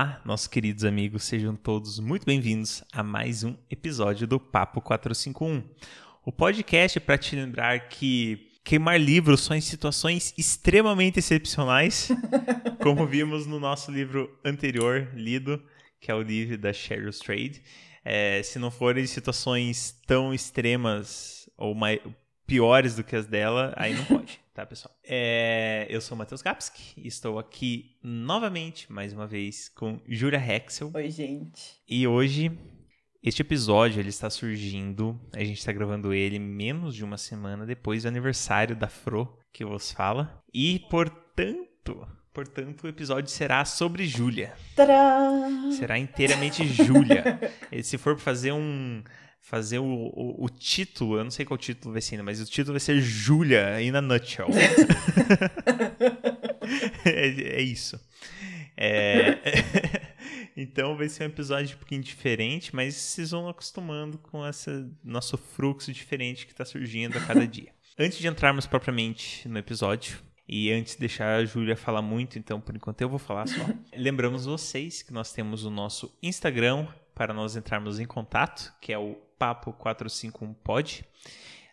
Olá, 0.00 0.18
nossos 0.24 0.46
queridos 0.46 0.82
amigos, 0.82 1.24
sejam 1.24 1.54
todos 1.54 2.00
muito 2.00 2.24
bem-vindos 2.24 2.82
a 2.90 3.02
mais 3.02 3.44
um 3.44 3.54
episódio 3.70 4.26
do 4.26 4.40
Papo 4.40 4.80
451. 4.80 5.62
O 6.24 6.32
podcast 6.32 6.96
é 6.96 7.00
para 7.02 7.18
te 7.18 7.36
lembrar 7.36 7.86
que 7.90 8.48
queimar 8.64 8.98
livros 8.98 9.40
só 9.42 9.54
em 9.54 9.60
situações 9.60 10.32
extremamente 10.38 11.18
excepcionais, 11.18 12.08
como 12.82 13.06
vimos 13.06 13.46
no 13.46 13.60
nosso 13.60 13.92
livro 13.92 14.34
anterior 14.42 15.10
lido, 15.14 15.62
que 16.00 16.10
é 16.10 16.14
o 16.14 16.22
livro 16.22 16.56
da 16.56 16.72
Cheryl 16.72 17.10
Strayed. 17.10 17.62
É, 18.02 18.42
se 18.42 18.58
não 18.58 18.70
forem 18.70 19.06
situações 19.06 20.00
tão 20.06 20.32
extremas 20.32 21.46
ou 21.58 21.74
mais, 21.74 22.00
piores 22.46 22.96
do 22.96 23.04
que 23.04 23.14
as 23.14 23.26
dela, 23.26 23.74
aí 23.76 23.92
não 23.92 24.06
pode 24.06 24.40
tá, 24.60 24.66
pessoal? 24.66 24.94
É, 25.02 25.86
eu 25.88 26.00
sou 26.00 26.14
o 26.14 26.18
Matheus 26.18 26.42
Kapski 26.42 26.92
e 26.96 27.08
estou 27.08 27.38
aqui 27.38 27.96
novamente, 28.02 28.92
mais 28.92 29.12
uma 29.12 29.26
vez, 29.26 29.68
com 29.70 30.00
Júlia 30.06 30.38
Hexel. 30.38 30.90
Oi, 30.94 31.10
gente. 31.10 31.80
E 31.88 32.06
hoje, 32.06 32.58
este 33.22 33.40
episódio, 33.40 34.00
ele 34.00 34.10
está 34.10 34.28
surgindo, 34.28 35.18
a 35.34 35.42
gente 35.42 35.58
está 35.58 35.72
gravando 35.72 36.12
ele 36.12 36.38
menos 36.38 36.94
de 36.94 37.04
uma 37.04 37.16
semana 37.16 37.64
depois 37.64 38.02
do 38.02 38.08
aniversário 38.08 38.76
da 38.76 38.88
Fro, 38.88 39.38
que 39.52 39.64
vos 39.64 39.92
fala. 39.92 40.42
E, 40.52 40.80
portanto, 40.90 42.06
portanto, 42.32 42.84
o 42.84 42.88
episódio 42.88 43.30
será 43.30 43.64
sobre 43.64 44.06
Júlia. 44.06 44.52
Será 45.72 45.98
inteiramente 45.98 46.66
Júlia. 46.66 47.40
Se 47.82 47.96
for 47.96 48.18
fazer 48.18 48.52
um 48.52 49.02
fazer 49.40 49.78
o, 49.78 49.84
o, 49.84 50.44
o, 50.44 50.48
título, 50.48 51.16
eu 51.16 51.24
não 51.24 51.30
sei 51.30 51.44
qual 51.44 51.58
título 51.58 51.92
vai 51.92 52.02
ser 52.02 52.14
ainda, 52.14 52.24
mas 52.24 52.40
o 52.40 52.44
título 52.44 52.74
vai 52.74 52.80
ser 52.80 53.00
Julia 53.00 53.82
in 53.82 53.96
a 53.96 54.00
nutshell. 54.00 54.48
é, 57.04 57.58
é, 57.58 57.60
isso. 57.60 58.00
É... 58.76 59.38
então 60.56 60.96
vai 60.96 61.08
ser 61.08 61.24
um 61.24 61.26
episódio 61.26 61.74
um 61.76 61.78
pouquinho 61.78 62.02
diferente, 62.02 62.74
mas 62.74 62.94
vocês 62.94 63.32
vão 63.32 63.48
acostumando 63.48 64.18
com 64.18 64.46
esse 64.46 64.86
nosso 65.02 65.36
fluxo 65.36 65.92
diferente 65.92 66.46
que 66.46 66.52
está 66.52 66.64
surgindo 66.64 67.18
a 67.18 67.20
cada 67.20 67.46
dia. 67.46 67.72
Antes 67.98 68.18
de 68.18 68.28
entrarmos 68.28 68.66
propriamente 68.66 69.48
no 69.48 69.58
episódio, 69.58 70.18
e 70.52 70.72
antes 70.72 70.94
de 70.94 71.00
deixar 71.00 71.36
a 71.36 71.44
Júlia 71.44 71.76
falar 71.76 72.02
muito, 72.02 72.36
então 72.36 72.60
por 72.60 72.74
enquanto 72.74 73.00
eu 73.00 73.08
vou 73.08 73.20
falar 73.20 73.46
só. 73.46 73.64
Lembramos 73.96 74.46
vocês 74.46 75.00
que 75.00 75.12
nós 75.12 75.32
temos 75.32 75.64
o 75.64 75.70
nosso 75.70 76.12
Instagram 76.20 76.88
para 77.14 77.32
nós 77.32 77.54
entrarmos 77.54 78.00
em 78.00 78.06
contato, 78.06 78.74
que 78.80 78.92
é 78.92 78.98
o 78.98 79.16
Papo 79.40 79.72
451 79.72 80.52
Pod. 80.52 81.04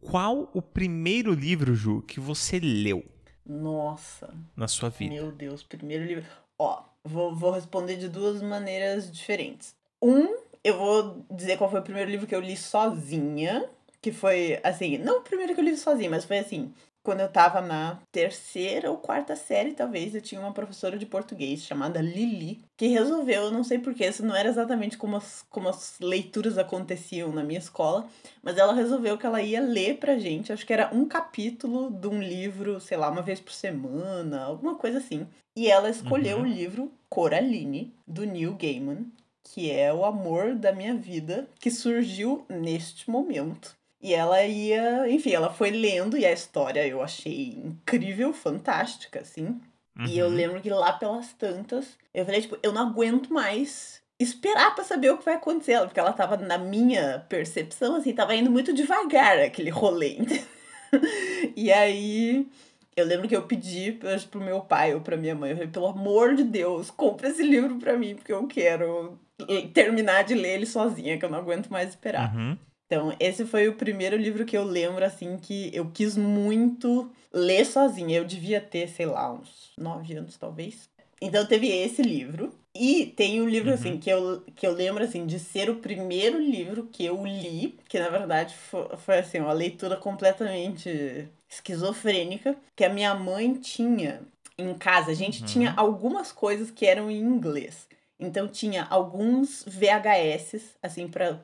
qual 0.00 0.50
o 0.54 0.62
primeiro 0.62 1.32
livro, 1.32 1.74
Ju, 1.74 2.02
que 2.02 2.20
você 2.20 2.58
leu? 2.60 3.04
Nossa. 3.44 4.32
Na 4.56 4.68
sua 4.68 4.88
vida. 4.88 5.14
Meu 5.14 5.32
Deus, 5.32 5.62
primeiro 5.62 6.04
livro. 6.04 6.24
Ó, 6.58 6.82
vou, 7.04 7.34
vou 7.34 7.52
responder 7.52 7.96
de 7.96 8.08
duas 8.08 8.42
maneiras 8.42 9.10
diferentes. 9.10 9.74
Um, 10.02 10.36
eu 10.64 10.78
vou 10.78 11.26
dizer 11.30 11.56
qual 11.56 11.70
foi 11.70 11.80
o 11.80 11.84
primeiro 11.84 12.10
livro 12.10 12.26
que 12.26 12.34
eu 12.34 12.40
li 12.40 12.56
sozinha. 12.56 13.68
Que 14.00 14.12
foi, 14.12 14.60
assim, 14.62 14.98
não 14.98 15.18
o 15.18 15.22
primeiro 15.22 15.54
que 15.54 15.60
eu 15.60 15.64
li 15.64 15.76
sozinha, 15.76 16.08
mas 16.08 16.24
foi 16.24 16.38
assim 16.38 16.72
quando 17.06 17.20
eu 17.20 17.28
tava 17.28 17.60
na 17.60 18.00
terceira 18.10 18.90
ou 18.90 18.96
quarta 18.96 19.36
série, 19.36 19.74
talvez, 19.74 20.12
eu 20.12 20.20
tinha 20.20 20.40
uma 20.40 20.52
professora 20.52 20.98
de 20.98 21.06
português 21.06 21.62
chamada 21.62 22.00
Lili, 22.00 22.58
que 22.76 22.88
resolveu, 22.88 23.44
eu 23.44 23.52
não 23.52 23.62
sei 23.62 23.78
porquê, 23.78 24.08
isso 24.08 24.26
não 24.26 24.34
era 24.34 24.48
exatamente 24.48 24.98
como 24.98 25.16
as, 25.16 25.46
como 25.48 25.68
as 25.68 25.94
leituras 26.00 26.58
aconteciam 26.58 27.30
na 27.30 27.44
minha 27.44 27.60
escola, 27.60 28.08
mas 28.42 28.58
ela 28.58 28.74
resolveu 28.74 29.16
que 29.16 29.24
ela 29.24 29.40
ia 29.40 29.60
ler 29.60 29.98
pra 29.98 30.18
gente, 30.18 30.52
acho 30.52 30.66
que 30.66 30.72
era 30.72 30.92
um 30.92 31.06
capítulo 31.06 31.92
de 31.92 32.08
um 32.08 32.20
livro, 32.20 32.80
sei 32.80 32.96
lá, 32.96 33.08
uma 33.08 33.22
vez 33.22 33.38
por 33.38 33.52
semana, 33.52 34.42
alguma 34.42 34.74
coisa 34.74 34.98
assim. 34.98 35.28
E 35.56 35.68
ela 35.70 35.88
escolheu 35.88 36.38
uhum. 36.38 36.42
o 36.42 36.46
livro 36.46 36.92
Coraline, 37.08 37.94
do 38.04 38.24
Neil 38.24 38.56
Gaiman, 38.60 39.06
que 39.44 39.70
é 39.70 39.94
o 39.94 40.04
amor 40.04 40.56
da 40.56 40.72
minha 40.72 40.96
vida, 40.96 41.48
que 41.60 41.70
surgiu 41.70 42.44
neste 42.48 43.08
momento. 43.08 43.76
E 44.06 44.14
ela 44.14 44.40
ia, 44.44 45.10
enfim, 45.10 45.32
ela 45.32 45.52
foi 45.52 45.68
lendo 45.70 46.16
e 46.16 46.24
a 46.24 46.30
história 46.30 46.86
eu 46.86 47.02
achei 47.02 47.60
incrível, 47.64 48.32
fantástica, 48.32 49.18
assim. 49.18 49.60
Uhum. 49.98 50.06
E 50.06 50.16
eu 50.16 50.26
uhum. 50.26 50.32
lembro 50.32 50.60
que 50.60 50.70
lá 50.70 50.92
pelas 50.92 51.32
tantas, 51.32 51.98
eu 52.14 52.24
falei, 52.24 52.40
tipo, 52.40 52.56
eu 52.62 52.72
não 52.72 52.82
aguento 52.82 53.32
mais 53.32 54.00
esperar 54.16 54.76
para 54.76 54.84
saber 54.84 55.10
o 55.10 55.18
que 55.18 55.24
vai 55.24 55.34
acontecer. 55.34 55.80
Porque 55.80 55.98
ela 55.98 56.12
tava, 56.12 56.36
na 56.36 56.56
minha 56.56 57.26
percepção, 57.28 57.96
assim, 57.96 58.12
tava 58.12 58.36
indo 58.36 58.48
muito 58.48 58.72
devagar 58.72 59.40
aquele 59.40 59.70
rolê. 59.70 60.18
e 61.56 61.72
aí, 61.72 62.46
eu 62.96 63.04
lembro 63.04 63.26
que 63.26 63.34
eu 63.34 63.42
pedi 63.42 63.98
pro 64.30 64.40
meu 64.40 64.60
pai 64.60 64.94
ou 64.94 65.00
pra 65.00 65.16
minha 65.16 65.34
mãe, 65.34 65.50
eu 65.50 65.56
falei, 65.56 65.72
pelo 65.72 65.88
amor 65.88 66.36
de 66.36 66.44
Deus, 66.44 66.92
compra 66.92 67.30
esse 67.30 67.42
livro 67.42 67.74
pra 67.80 67.98
mim, 67.98 68.14
porque 68.14 68.32
eu 68.32 68.46
quero 68.46 69.18
terminar 69.74 70.22
de 70.22 70.34
ler 70.34 70.54
ele 70.54 70.66
sozinha, 70.66 71.18
que 71.18 71.24
eu 71.24 71.30
não 71.30 71.40
aguento 71.40 71.70
mais 71.70 71.88
esperar. 71.88 72.32
Uhum. 72.32 72.56
Então, 72.86 73.14
esse 73.18 73.44
foi 73.44 73.68
o 73.68 73.74
primeiro 73.74 74.16
livro 74.16 74.44
que 74.44 74.56
eu 74.56 74.64
lembro, 74.64 75.04
assim, 75.04 75.36
que 75.36 75.70
eu 75.74 75.90
quis 75.92 76.16
muito 76.16 77.10
ler 77.32 77.66
sozinha. 77.66 78.18
Eu 78.18 78.24
devia 78.24 78.60
ter, 78.60 78.88
sei 78.88 79.06
lá, 79.06 79.32
uns 79.32 79.72
nove 79.76 80.14
anos, 80.14 80.36
talvez. 80.36 80.88
Então, 81.20 81.44
teve 81.46 81.68
esse 81.68 82.00
livro. 82.00 82.52
E 82.72 83.06
tem 83.06 83.40
um 83.40 83.48
livro, 83.48 83.72
assim, 83.72 83.88
uhum. 83.88 83.94
assim, 83.94 84.00
que 84.00 84.10
eu, 84.10 84.42
que 84.54 84.66
eu 84.66 84.72
lembro, 84.72 85.02
assim, 85.02 85.26
de 85.26 85.40
ser 85.40 85.68
o 85.68 85.76
primeiro 85.76 86.38
livro 86.38 86.88
que 86.92 87.04
eu 87.04 87.24
li, 87.24 87.76
que 87.88 87.98
na 87.98 88.10
verdade 88.10 88.54
foi, 88.54 88.88
foi 88.98 89.18
assim, 89.18 89.40
uma 89.40 89.52
leitura 89.52 89.96
completamente 89.96 91.26
esquizofrênica, 91.48 92.54
que 92.76 92.84
a 92.84 92.90
minha 92.90 93.14
mãe 93.14 93.54
tinha 93.54 94.20
em 94.58 94.74
casa. 94.74 95.10
A 95.10 95.14
gente 95.14 95.40
uhum. 95.40 95.46
tinha 95.46 95.74
algumas 95.76 96.32
coisas 96.32 96.70
que 96.70 96.86
eram 96.86 97.10
em 97.10 97.18
inglês. 97.18 97.88
Então 98.18 98.48
tinha 98.48 98.84
alguns 98.84 99.62
VHS, 99.66 100.76
assim, 100.82 101.06
para 101.06 101.38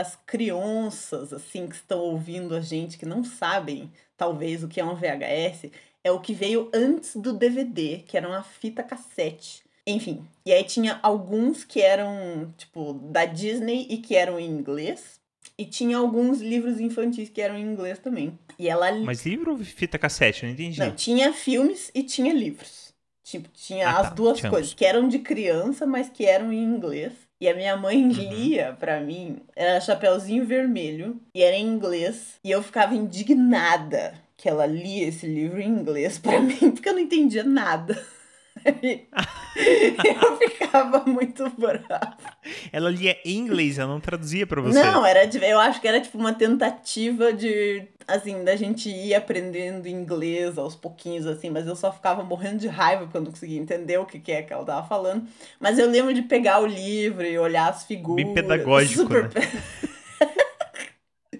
as 0.00 0.16
crianças, 0.26 1.32
assim, 1.32 1.66
que 1.66 1.74
estão 1.74 2.00
ouvindo 2.00 2.54
a 2.54 2.60
gente, 2.60 2.96
que 2.96 3.04
não 3.04 3.22
sabem, 3.22 3.92
talvez, 4.16 4.64
o 4.64 4.68
que 4.68 4.80
é 4.80 4.84
um 4.84 4.94
VHS, 4.94 5.70
é 6.02 6.10
o 6.10 6.20
que 6.20 6.32
veio 6.32 6.70
antes 6.72 7.14
do 7.14 7.32
DVD, 7.32 7.98
que 8.06 8.16
era 8.16 8.26
uma 8.26 8.42
fita 8.42 8.82
cassete. 8.82 9.62
Enfim, 9.86 10.24
e 10.44 10.52
aí 10.52 10.64
tinha 10.64 10.98
alguns 11.02 11.64
que 11.64 11.80
eram, 11.80 12.52
tipo, 12.56 12.94
da 12.94 13.24
Disney 13.24 13.86
e 13.90 13.98
que 13.98 14.14
eram 14.14 14.38
em 14.38 14.48
inglês, 14.48 15.18
e 15.58 15.64
tinha 15.64 15.98
alguns 15.98 16.40
livros 16.40 16.78
infantis 16.80 17.28
que 17.28 17.40
eram 17.40 17.58
em 17.58 17.62
inglês 17.64 17.98
também. 17.98 18.38
E 18.58 18.68
ela... 18.68 18.92
Mas 18.92 19.26
livro 19.26 19.52
ou 19.52 19.58
fita 19.58 19.98
cassete? 19.98 20.44
Eu 20.44 20.48
não 20.48 20.54
entendi. 20.54 20.78
Não, 20.78 20.94
tinha 20.94 21.32
filmes 21.32 21.90
e 21.94 22.02
tinha 22.02 22.32
livros. 22.32 22.87
Tipo, 23.28 23.46
tinha 23.52 23.90
ah, 23.90 24.00
as 24.00 24.08
tá. 24.08 24.14
duas 24.14 24.40
coisas, 24.40 24.72
que 24.72 24.86
eram 24.86 25.06
de 25.06 25.18
criança, 25.18 25.84
mas 25.84 26.08
que 26.08 26.24
eram 26.24 26.50
em 26.50 26.62
inglês. 26.62 27.12
E 27.38 27.46
a 27.46 27.54
minha 27.54 27.76
mãe 27.76 28.02
uhum. 28.02 28.10
lia 28.10 28.74
para 28.80 29.00
mim, 29.00 29.42
era 29.54 29.78
Chapeuzinho 29.82 30.46
Vermelho, 30.46 31.20
e 31.34 31.42
era 31.42 31.54
em 31.54 31.66
inglês. 31.66 32.36
E 32.42 32.50
eu 32.50 32.62
ficava 32.62 32.94
indignada 32.94 34.14
que 34.34 34.48
ela 34.48 34.64
lia 34.64 35.08
esse 35.08 35.26
livro 35.26 35.60
em 35.60 35.68
inglês 35.68 36.18
para 36.18 36.40
mim, 36.40 36.70
porque 36.70 36.88
eu 36.88 36.94
não 36.94 37.00
entendia 37.00 37.44
nada. 37.44 38.02
eu 40.22 40.36
ficava 40.36 41.04
muito 41.04 41.50
brava. 41.50 42.16
Ela 42.72 42.90
lia 42.90 43.16
em 43.24 43.36
inglês, 43.36 43.78
ela 43.78 43.92
não 43.92 44.00
traduzia 44.00 44.46
para 44.46 44.60
você. 44.60 44.80
Não, 44.80 45.04
era, 45.04 45.24
eu 45.24 45.58
acho 45.58 45.80
que 45.80 45.88
era 45.88 46.00
tipo 46.00 46.16
uma 46.16 46.32
tentativa 46.32 47.32
de, 47.32 47.86
assim, 48.06 48.44
da 48.44 48.54
gente 48.54 48.88
ir 48.88 49.14
aprendendo 49.14 49.88
inglês 49.88 50.56
aos 50.56 50.76
pouquinhos, 50.76 51.26
assim, 51.26 51.50
mas 51.50 51.66
eu 51.66 51.74
só 51.74 51.92
ficava 51.92 52.22
morrendo 52.22 52.58
de 52.58 52.68
raiva 52.68 53.02
porque 53.02 53.16
eu 53.16 53.22
não 53.22 53.30
conseguia 53.30 53.58
entender 53.58 53.98
o 53.98 54.06
que, 54.06 54.20
que 54.20 54.32
é 54.32 54.42
que 54.42 54.52
ela 54.52 54.64
tava 54.64 54.86
falando. 54.86 55.26
Mas 55.58 55.78
eu 55.78 55.88
lembro 55.90 56.14
de 56.14 56.22
pegar 56.22 56.60
o 56.60 56.66
livro 56.66 57.24
e 57.24 57.38
olhar 57.38 57.68
as 57.68 57.84
figuras. 57.84 58.24
Bem 58.24 58.34
pedagógico, 58.34 59.02
super... 59.02 59.24
né? 59.34 59.62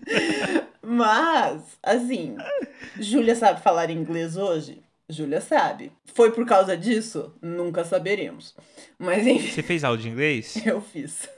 mas, 0.83 1.63
assim, 1.83 2.37
Júlia 2.99 3.37
sabe 3.37 3.63
falar 3.63 3.91
inglês 3.91 4.37
hoje? 4.37 4.88
Júlia 5.09 5.41
sabe. 5.41 5.91
Foi 6.05 6.33
por 6.33 6.45
causa 6.47 6.77
disso? 6.77 7.35
Nunca 7.41 7.85
saberemos. 7.85 8.55
Mas 8.99 9.27
enfim. 9.27 9.51
Você 9.51 9.63
fez 9.63 9.83
aula 9.83 9.97
de 9.97 10.09
inglês? 10.09 10.55
Eu 10.67 10.81
fiz. 10.81 11.29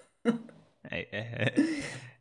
É, 0.91 1.01
é, 1.01 1.07
é, 1.13 1.55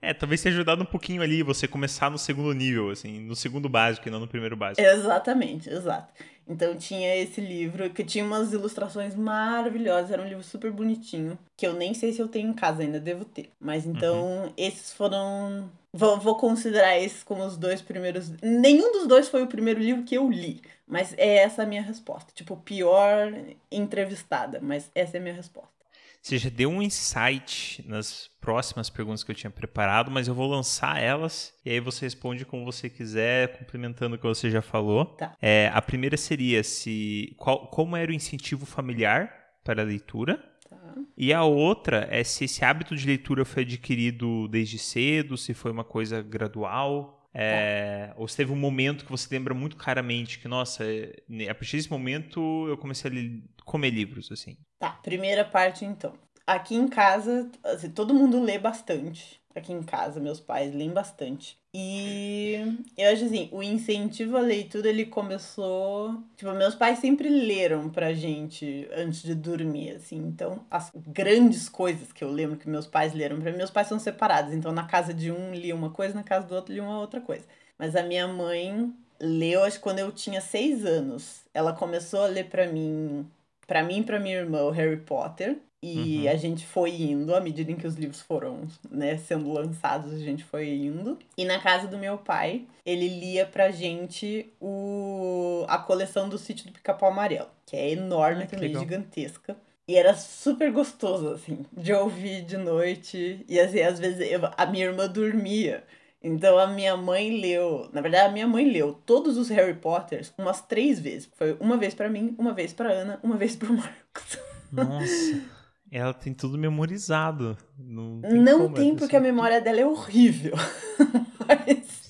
é, 0.02 0.14
talvez 0.14 0.42
tenha 0.42 0.54
ajudado 0.54 0.84
um 0.84 0.86
pouquinho 0.86 1.22
ali 1.22 1.42
você 1.42 1.68
começar 1.68 2.12
no 2.12 2.18
segundo 2.18 2.54
nível, 2.54 2.92
assim, 2.92 3.20
no 3.20 3.36
segundo 3.36 3.68
básico 3.68 4.08
e 4.08 4.12
não 4.12 4.20
no 4.20 4.28
primeiro 4.28 4.56
básico. 4.56 4.86
Exatamente, 4.86 5.70
exato. 5.70 6.14
Então 6.50 6.76
tinha 6.76 7.16
esse 7.16 7.40
livro 7.40 7.90
que 7.92 8.04
tinha 8.04 8.26
umas 8.26 8.52
ilustrações 8.52 9.16
maravilhosas, 9.16 10.10
era 10.10 10.22
um 10.22 10.28
livro 10.28 10.44
super 10.44 10.72
bonitinho, 10.72 11.38
que 11.56 11.68
eu 11.68 11.74
nem 11.74 11.94
sei 11.94 12.12
se 12.12 12.20
eu 12.20 12.28
tenho 12.28 12.50
em 12.50 12.54
casa 12.54 12.82
ainda, 12.82 13.00
devo 13.00 13.24
ter. 13.24 13.52
Mas 13.60 13.86
então 13.86 14.46
uhum. 14.46 14.54
esses 14.58 14.92
foram. 14.92 15.70
Vou, 15.94 16.20
vou 16.20 16.36
considerar 16.36 16.98
esses 17.00 17.24
como 17.24 17.44
os 17.44 17.56
dois 17.56 17.82
primeiros. 17.82 18.32
Nenhum 18.42 18.92
dos 18.92 19.08
dois 19.08 19.30
foi 19.30 19.44
o 19.44 19.48
primeiro 19.48 19.80
livro 19.80 20.04
que 20.04 20.16
eu 20.16 20.30
li. 20.30 20.62
Mas 20.88 21.14
é 21.18 21.38
essa 21.38 21.64
a 21.64 21.66
minha 21.68 21.84
resposta. 21.84 22.32
Tipo, 22.34 22.58
pior 22.58 23.32
entrevistada, 23.72 24.60
mas 24.60 24.90
essa 24.96 25.18
é 25.18 25.20
a 25.20 25.24
minha 25.24 25.36
resposta. 25.36 25.79
Você 26.22 26.38
já 26.38 26.50
deu 26.50 26.70
um 26.70 26.82
insight 26.82 27.84
nas 27.88 28.30
próximas 28.42 28.90
perguntas 28.90 29.24
que 29.24 29.32
eu 29.32 29.36
tinha 29.36 29.50
preparado, 29.50 30.12
mas 30.12 30.28
eu 30.28 30.36
vou 30.36 30.50
lançar 30.50 31.02
elas 31.02 31.54
e 31.66 31.70
aí 31.70 31.80
você 31.80 32.06
responde 32.06 32.46
como 32.46 32.66
você 32.66 32.90
quiser, 32.90 33.58
complementando 33.58 34.16
o 34.16 34.20
que 34.20 34.28
você 34.28 34.50
já 34.50 34.62
falou. 34.62 35.06
Tá. 35.06 35.36
É, 35.42 35.72
a 35.74 35.82
primeira 35.82 36.18
seria 36.18 36.64
se 36.64 37.34
qual, 37.38 37.68
como 37.68 37.96
era 37.96 38.12
o 38.12 38.14
incentivo 38.14 38.66
familiar 38.66 39.34
para 39.64 39.82
a 39.82 39.86
leitura. 39.86 40.38
Tá. 40.70 40.96
E 41.18 41.34
a 41.34 41.44
outra 41.44 42.08
é 42.12 42.24
se 42.24 42.46
esse 42.46 42.64
hábito 42.66 42.96
de 42.96 43.06
leitura 43.06 43.46
foi 43.46 43.64
adquirido 43.64 44.48
desde 44.48 44.78
cedo, 44.78 45.38
se 45.38 45.54
foi 45.54 45.72
uma 45.72 45.84
coisa 45.84 46.22
gradual. 46.22 47.19
É, 47.34 48.14
ou 48.16 48.28
se 48.28 48.36
teve 48.36 48.52
um 48.52 48.56
momento 48.56 49.06
que 49.06 49.12
você 49.12 49.28
lembra 49.32 49.54
muito 49.54 49.78
claramente 49.78 50.40
que, 50.40 50.48
nossa, 50.48 50.84
é, 50.84 51.14
a 51.50 51.56
partir 51.56 51.78
desse 51.78 51.92
momento 51.92 52.68
eu 52.68 52.78
comecei 52.78 53.12
a 53.12 53.64
comer 53.64 53.92
livros, 53.92 54.32
assim. 54.32 54.58
Tá, 54.80 54.92
primeira 54.92 55.44
parte 55.46 55.86
então. 55.86 56.18
Aqui 56.48 56.76
em 56.76 56.88
casa, 56.88 57.52
assim, 57.64 57.92
todo 57.92 58.14
mundo 58.14 58.42
lê 58.42 58.58
bastante. 58.58 59.40
Aqui 59.56 59.72
em 59.74 59.84
casa, 59.84 60.20
meus 60.20 60.40
pais 60.40 60.74
leem 60.74 60.92
bastante. 60.92 61.59
E 61.74 62.56
eu 62.98 63.12
acho 63.12 63.26
assim, 63.26 63.48
o 63.52 63.62
incentivo 63.62 64.36
à 64.38 64.42
leitura 64.42 64.90
ele 64.90 65.06
começou. 65.06 66.24
Tipo, 66.36 66.52
meus 66.54 66.74
pais 66.74 66.98
sempre 66.98 67.30
leram 67.30 67.90
pra 67.90 68.12
gente 68.14 68.88
antes 68.92 69.22
de 69.22 69.36
dormir, 69.36 69.92
assim. 69.92 70.18
Então, 70.18 70.66
as 70.70 70.92
grandes 70.96 71.70
coisas 71.70 72.12
que 72.12 72.24
eu 72.24 72.32
lembro 72.32 72.58
que 72.58 72.68
meus 72.68 72.88
pais 72.88 73.14
leram 73.14 73.40
pra 73.40 73.52
mim, 73.52 73.58
meus 73.58 73.70
pais 73.70 73.88
são 73.88 74.00
separados. 74.00 74.52
Então, 74.54 74.72
na 74.72 74.88
casa 74.88 75.14
de 75.14 75.32
um 75.32 75.54
lia 75.54 75.76
uma 75.76 75.92
coisa, 75.92 76.16
na 76.16 76.24
casa 76.24 76.48
do 76.48 76.56
outro 76.56 76.74
lia 76.74 76.82
uma 76.84 77.00
outra 77.00 77.22
coisa. 77.22 77.46
Mas 77.78 77.96
a 77.96 78.02
minha 78.04 78.28
mãe 78.28 78.92
leu, 79.20 79.64
acho 79.64 79.78
que 79.78 79.84
quando 79.84 80.00
eu 80.00 80.12
tinha 80.12 80.42
seis 80.42 80.84
anos. 80.86 81.42
Ela 81.54 81.74
começou 81.74 82.22
a 82.24 82.28
ler 82.28 82.50
pra 82.50 82.68
mim, 82.68 83.30
pra 83.68 83.84
mim 83.84 84.00
e 84.00 84.04
pra 84.04 84.20
minha 84.20 84.38
irmã, 84.38 84.64
o 84.64 84.72
Harry 84.72 84.98
Potter. 84.98 85.60
E 85.82 86.26
uhum. 86.26 86.32
a 86.32 86.36
gente 86.36 86.66
foi 86.66 86.92
indo, 86.92 87.34
à 87.34 87.40
medida 87.40 87.72
em 87.72 87.76
que 87.76 87.88
os 87.88 87.96
livros 87.96 88.22
foram 88.22 88.68
né, 88.92 89.18
sendo 89.18 89.52
lançados, 89.52 90.14
a 90.14 90.18
gente 90.18 90.44
foi 90.44 90.70
indo. 90.70 91.18
E 91.38 91.46
na 91.46 91.58
casa 91.60 91.88
do 91.88 91.98
meu 91.98 92.18
pai, 92.18 92.66
ele 92.86 93.08
lia 93.08 93.46
pra 93.46 93.72
gente 93.72 94.52
o, 94.60 95.64
a 95.70 95.78
coleção 95.78 96.28
do 96.28 96.38
Sítio 96.38 96.66
do 96.68 96.74
Pica-Pau 96.74 97.10
Amarelo, 97.10 97.50
que 97.66 97.78
é 97.78 97.92
enorme 97.92 98.42
Ai, 98.42 98.48
também, 98.48 98.78
gigantesca. 98.78 99.56
E 99.88 99.96
era 99.96 100.14
super 100.14 100.72
gostoso, 100.72 101.30
assim, 101.30 101.66
de 101.72 101.94
ouvir 101.94 102.44
de 102.44 102.58
noite. 102.58 103.44
E 103.48 103.60
assim, 103.60 103.80
às 103.80 103.98
vezes 104.00 104.30
eu, 104.30 104.42
a 104.56 104.66
minha 104.66 104.86
irmã 104.86 105.08
dormia. 105.08 105.84
Então 106.22 106.60
a 106.60 106.68
minha 106.68 106.98
mãe 106.98 107.40
leu, 107.40 107.90
na 107.94 108.02
verdade 108.02 108.28
a 108.28 108.32
minha 108.32 108.48
mãe 108.48 108.70
leu 108.70 108.94
todos 109.06 109.38
os 109.38 109.48
Harry 109.48 109.74
Potters 109.74 110.34
umas 110.38 110.62
três 110.62 111.00
vezes. 111.00 111.30
Foi 111.36 111.56
uma 111.60 111.78
vez 111.78 111.94
para 111.94 112.10
mim, 112.10 112.36
uma 112.38 112.54
vez 112.54 112.74
para 112.74 112.92
Ana, 112.92 113.20
uma 113.24 113.38
vez 113.38 113.56
pro 113.56 113.74
Marcos. 113.74 114.38
Nossa. 114.72 115.42
Ela 115.92 116.14
tem 116.14 116.34
tudo 116.34 116.58
memorizado. 116.58 117.58
Não 117.78 118.22
tem, 118.22 118.32
não 118.34 118.72
tem 118.72 118.96
porque 118.96 119.16
a 119.16 119.20
memória 119.20 119.60
dela 119.60 119.80
é 119.80 119.86
horrível. 119.86 120.54
mas, 121.48 122.06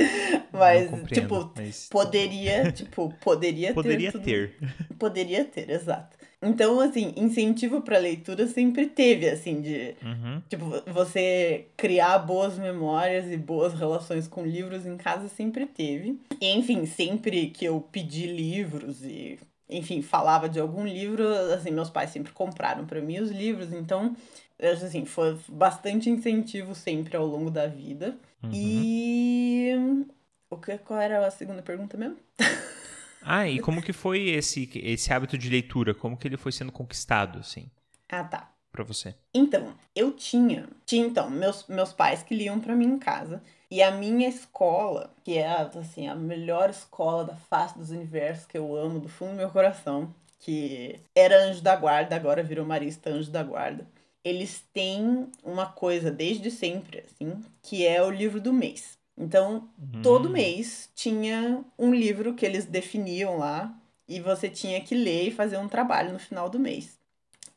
mas 0.51 1.09
tipo, 1.09 1.51
mas... 1.55 1.87
poderia, 1.89 2.71
tipo, 2.71 3.13
poderia, 3.21 3.73
poderia 3.73 4.11
ter. 4.13 4.19
Poderia 4.19 4.49
ter. 4.59 4.87
Poderia 4.99 5.45
ter, 5.45 5.69
exato. 5.69 6.17
Então, 6.41 6.79
assim, 6.79 7.13
incentivo 7.17 7.81
para 7.81 7.97
leitura 7.97 8.47
sempre 8.47 8.87
teve, 8.87 9.29
assim, 9.29 9.61
de 9.61 9.95
uhum. 10.01 10.41
tipo, 10.47 10.65
você 10.91 11.65
criar 11.75 12.17
boas 12.19 12.57
memórias 12.57 13.29
e 13.29 13.35
boas 13.35 13.73
relações 13.73 14.25
com 14.25 14.45
livros 14.45 14.85
em 14.85 14.95
casa 14.95 15.27
sempre 15.27 15.65
teve. 15.65 16.17
E, 16.39 16.47
enfim, 16.51 16.85
sempre 16.85 17.47
que 17.47 17.65
eu 17.65 17.81
pedi 17.91 18.25
livros 18.25 19.03
e 19.03 19.37
enfim, 19.69 20.01
falava 20.01 20.49
de 20.49 20.59
algum 20.59 20.85
livro, 20.85 21.27
assim, 21.53 21.71
meus 21.71 21.89
pais 21.89 22.09
sempre 22.09 22.31
compraram 22.33 22.85
para 22.85 23.01
mim 23.01 23.19
os 23.19 23.29
livros, 23.29 23.71
então, 23.71 24.15
assim, 24.59 25.05
foi 25.05 25.37
bastante 25.47 26.09
incentivo 26.09 26.73
sempre 26.73 27.15
ao 27.15 27.25
longo 27.25 27.51
da 27.51 27.67
vida. 27.67 28.17
Uhum. 28.41 28.49
E 28.51 30.05
o 30.49 30.57
que 30.57 30.77
qual 30.79 30.99
era 30.99 31.25
a 31.25 31.31
segunda 31.31 31.61
pergunta 31.61 31.95
mesmo? 31.97 32.17
Ah, 33.21 33.47
e 33.47 33.59
como 33.59 33.81
que 33.81 33.91
foi 33.91 34.29
esse 34.29 34.69
esse 34.75 35.11
hábito 35.11 35.37
de 35.37 35.49
leitura? 35.49 35.93
Como 35.93 36.15
que 36.15 36.25
ele 36.25 36.37
foi 36.37 36.53
sendo 36.53 36.71
conquistado, 36.71 37.39
assim? 37.39 37.69
Ah, 38.07 38.23
tá. 38.23 38.49
Para 38.71 38.83
você. 38.83 39.13
Então, 39.33 39.73
eu 39.93 40.13
tinha, 40.13 40.69
tinha 40.85 41.05
então 41.05 41.29
meus 41.29 41.67
meus 41.67 41.91
pais 41.91 42.23
que 42.23 42.33
liam 42.33 42.61
para 42.61 42.75
mim 42.75 42.85
em 42.85 42.97
casa. 42.97 43.43
E 43.71 43.83
a 43.83 43.91
minha 43.91 44.27
escola, 44.27 45.13
que 45.23 45.37
é 45.37 45.47
assim, 45.47 46.07
a 46.07 46.15
melhor 46.15 46.69
escola 46.69 47.23
da 47.23 47.35
face 47.35 47.77
dos 47.77 47.91
universos 47.91 48.45
que 48.45 48.57
eu 48.57 48.75
amo 48.75 48.99
do 48.99 49.07
fundo 49.07 49.31
do 49.31 49.37
meu 49.37 49.49
coração, 49.49 50.13
que 50.39 50.99
era 51.15 51.43
anjo 51.43 51.61
da 51.61 51.75
guarda, 51.75 52.15
agora 52.15 52.41
virou 52.41 52.65
marista 52.65 53.11
anjo 53.11 53.29
da 53.29 53.43
guarda. 53.43 53.85
Eles 54.23 54.63
têm 54.73 55.27
uma 55.43 55.67
coisa 55.67 56.09
desde 56.09 56.49
sempre, 56.49 57.03
assim, 57.05 57.41
que 57.61 57.85
é 57.85 58.01
o 58.01 58.09
livro 58.09 58.41
do 58.41 58.51
mês. 58.51 58.97
Então, 59.17 59.69
uhum. 59.77 60.01
todo 60.01 60.29
mês 60.29 60.89
tinha 60.95 61.63
um 61.77 61.93
livro 61.93 62.33
que 62.33 62.45
eles 62.45 62.65
definiam 62.65 63.37
lá 63.37 63.73
e 64.07 64.19
você 64.19 64.49
tinha 64.49 64.81
que 64.81 64.95
ler 64.95 65.27
e 65.27 65.31
fazer 65.31 65.57
um 65.57 65.69
trabalho 65.69 66.11
no 66.11 66.19
final 66.19 66.49
do 66.49 66.59
mês. 66.59 66.98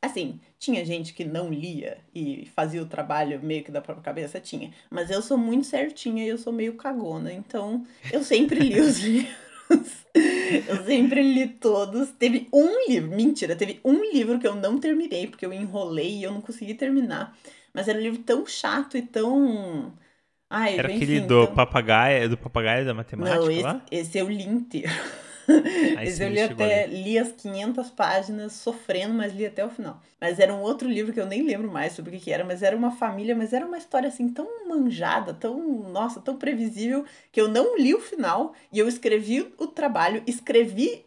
Assim, 0.03 0.37
tinha 0.59 0.83
gente 0.83 1.13
que 1.13 1.23
não 1.23 1.49
lia 1.49 1.97
e 2.13 2.45
fazia 2.53 2.83
o 2.83 2.85
trabalho 2.85 3.39
meio 3.41 3.63
que 3.63 3.71
da 3.71 3.79
própria 3.79 4.03
cabeça? 4.03 4.37
Tinha. 4.37 4.69
Mas 4.91 5.09
eu 5.09 5.21
sou 5.21 5.37
muito 5.37 5.65
certinha 5.65 6.25
e 6.25 6.27
eu 6.27 6.37
sou 6.37 6.51
meio 6.51 6.73
cagona. 6.73 7.31
Então, 7.31 7.87
eu 8.11 8.21
sempre 8.21 8.59
li 8.59 8.81
os 8.81 8.99
livros. 8.99 10.03
Eu 10.67 10.83
sempre 10.83 11.21
li 11.23 11.47
todos. 11.47 12.11
Teve 12.19 12.49
um 12.51 12.85
livro, 12.85 13.15
mentira, 13.15 13.55
teve 13.55 13.79
um 13.81 14.03
livro 14.11 14.37
que 14.39 14.45
eu 14.45 14.55
não 14.55 14.77
terminei, 14.77 15.25
porque 15.25 15.45
eu 15.45 15.53
enrolei 15.53 16.17
e 16.17 16.23
eu 16.23 16.33
não 16.33 16.41
consegui 16.41 16.73
terminar. 16.73 17.33
Mas 17.73 17.87
era 17.87 17.97
um 17.97 18.01
livro 18.01 18.21
tão 18.23 18.45
chato 18.45 18.97
e 18.97 19.01
tão. 19.03 19.93
Ai, 20.49 20.79
era 20.79 20.93
aquele 20.93 21.21
do 21.21 21.45
tão... 21.45 21.55
papagaio, 21.55 22.27
do 22.27 22.37
papagaio 22.37 22.85
da 22.85 22.93
matemática 22.93 23.39
não, 23.39 23.49
esse, 23.49 23.61
lá? 23.61 23.81
Esse 23.89 24.17
eu 24.17 24.29
li 24.29 24.43
inteiro. 24.43 24.91
Mas 25.95 26.19
eu 26.19 26.29
li 26.29 26.41
até 26.41 26.87
li 26.87 27.17
as 27.17 27.31
500 27.31 27.89
páginas 27.91 28.53
sofrendo, 28.53 29.13
mas 29.13 29.33
li 29.33 29.45
até 29.45 29.65
o 29.65 29.69
final. 29.69 30.01
Mas 30.19 30.39
era 30.39 30.53
um 30.53 30.61
outro 30.61 30.87
livro 30.87 31.11
que 31.11 31.19
eu 31.19 31.25
nem 31.25 31.43
lembro 31.43 31.71
mais 31.71 31.93
sobre 31.93 32.11
o 32.11 32.13
que, 32.13 32.25
que 32.25 32.31
era, 32.31 32.43
mas 32.43 32.63
era 32.63 32.75
uma 32.75 32.91
família, 32.91 33.35
mas 33.35 33.53
era 33.53 33.65
uma 33.65 33.77
história 33.77 34.07
assim 34.07 34.29
tão 34.29 34.67
manjada, 34.67 35.33
tão, 35.33 35.59
nossa, 35.89 36.21
tão 36.21 36.37
previsível, 36.37 37.05
que 37.31 37.41
eu 37.41 37.47
não 37.47 37.77
li 37.77 37.93
o 37.93 37.99
final 37.99 38.53
e 38.71 38.79
eu 38.79 38.87
escrevi 38.87 39.53
o 39.57 39.67
trabalho, 39.67 40.23
escrevi 40.25 41.05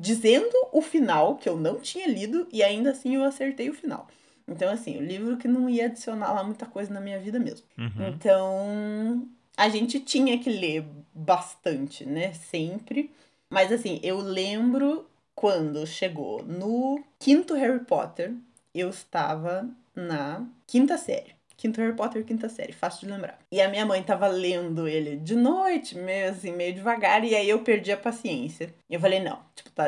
dizendo 0.00 0.54
o 0.72 0.82
final 0.82 1.36
que 1.36 1.48
eu 1.48 1.56
não 1.56 1.78
tinha 1.78 2.06
lido 2.06 2.46
e 2.52 2.62
ainda 2.62 2.90
assim 2.90 3.14
eu 3.14 3.24
acertei 3.24 3.68
o 3.70 3.74
final. 3.74 4.08
Então, 4.46 4.70
assim, 4.70 4.98
o 4.98 5.02
livro 5.02 5.36
que 5.36 5.48
não 5.48 5.68
ia 5.68 5.86
adicionar 5.86 6.32
lá 6.32 6.44
muita 6.44 6.66
coisa 6.66 6.92
na 6.92 7.00
minha 7.00 7.18
vida 7.18 7.38
mesmo. 7.38 7.66
Uhum. 7.78 8.08
Então, 8.08 9.28
a 9.56 9.68
gente 9.68 10.00
tinha 10.00 10.38
que 10.38 10.50
ler 10.50 10.84
bastante, 11.14 12.04
né? 12.04 12.32
Sempre. 12.34 13.10
Mas 13.50 13.70
assim, 13.72 14.00
eu 14.02 14.18
lembro 14.18 15.06
quando 15.34 15.86
chegou 15.86 16.42
no 16.44 17.02
quinto 17.18 17.54
Harry 17.54 17.84
Potter, 17.84 18.32
eu 18.74 18.90
estava 18.90 19.68
na 19.94 20.44
quinta 20.66 20.96
série. 20.98 21.34
Quinto 21.56 21.80
Harry 21.80 21.94
Potter, 21.94 22.24
quinta 22.24 22.48
série, 22.48 22.72
fácil 22.72 23.06
de 23.06 23.12
lembrar. 23.12 23.38
E 23.50 23.60
a 23.60 23.68
minha 23.68 23.86
mãe 23.86 24.02
tava 24.02 24.26
lendo 24.26 24.88
ele 24.88 25.16
de 25.16 25.36
noite, 25.36 25.96
meio 25.96 26.30
assim, 26.30 26.52
meio 26.52 26.74
devagar, 26.74 27.24
e 27.24 27.34
aí 27.34 27.48
eu 27.48 27.60
perdi 27.60 27.92
a 27.92 27.96
paciência. 27.96 28.74
Eu 28.90 28.98
falei, 28.98 29.20
não, 29.20 29.38
tipo, 29.54 29.70
tá, 29.70 29.86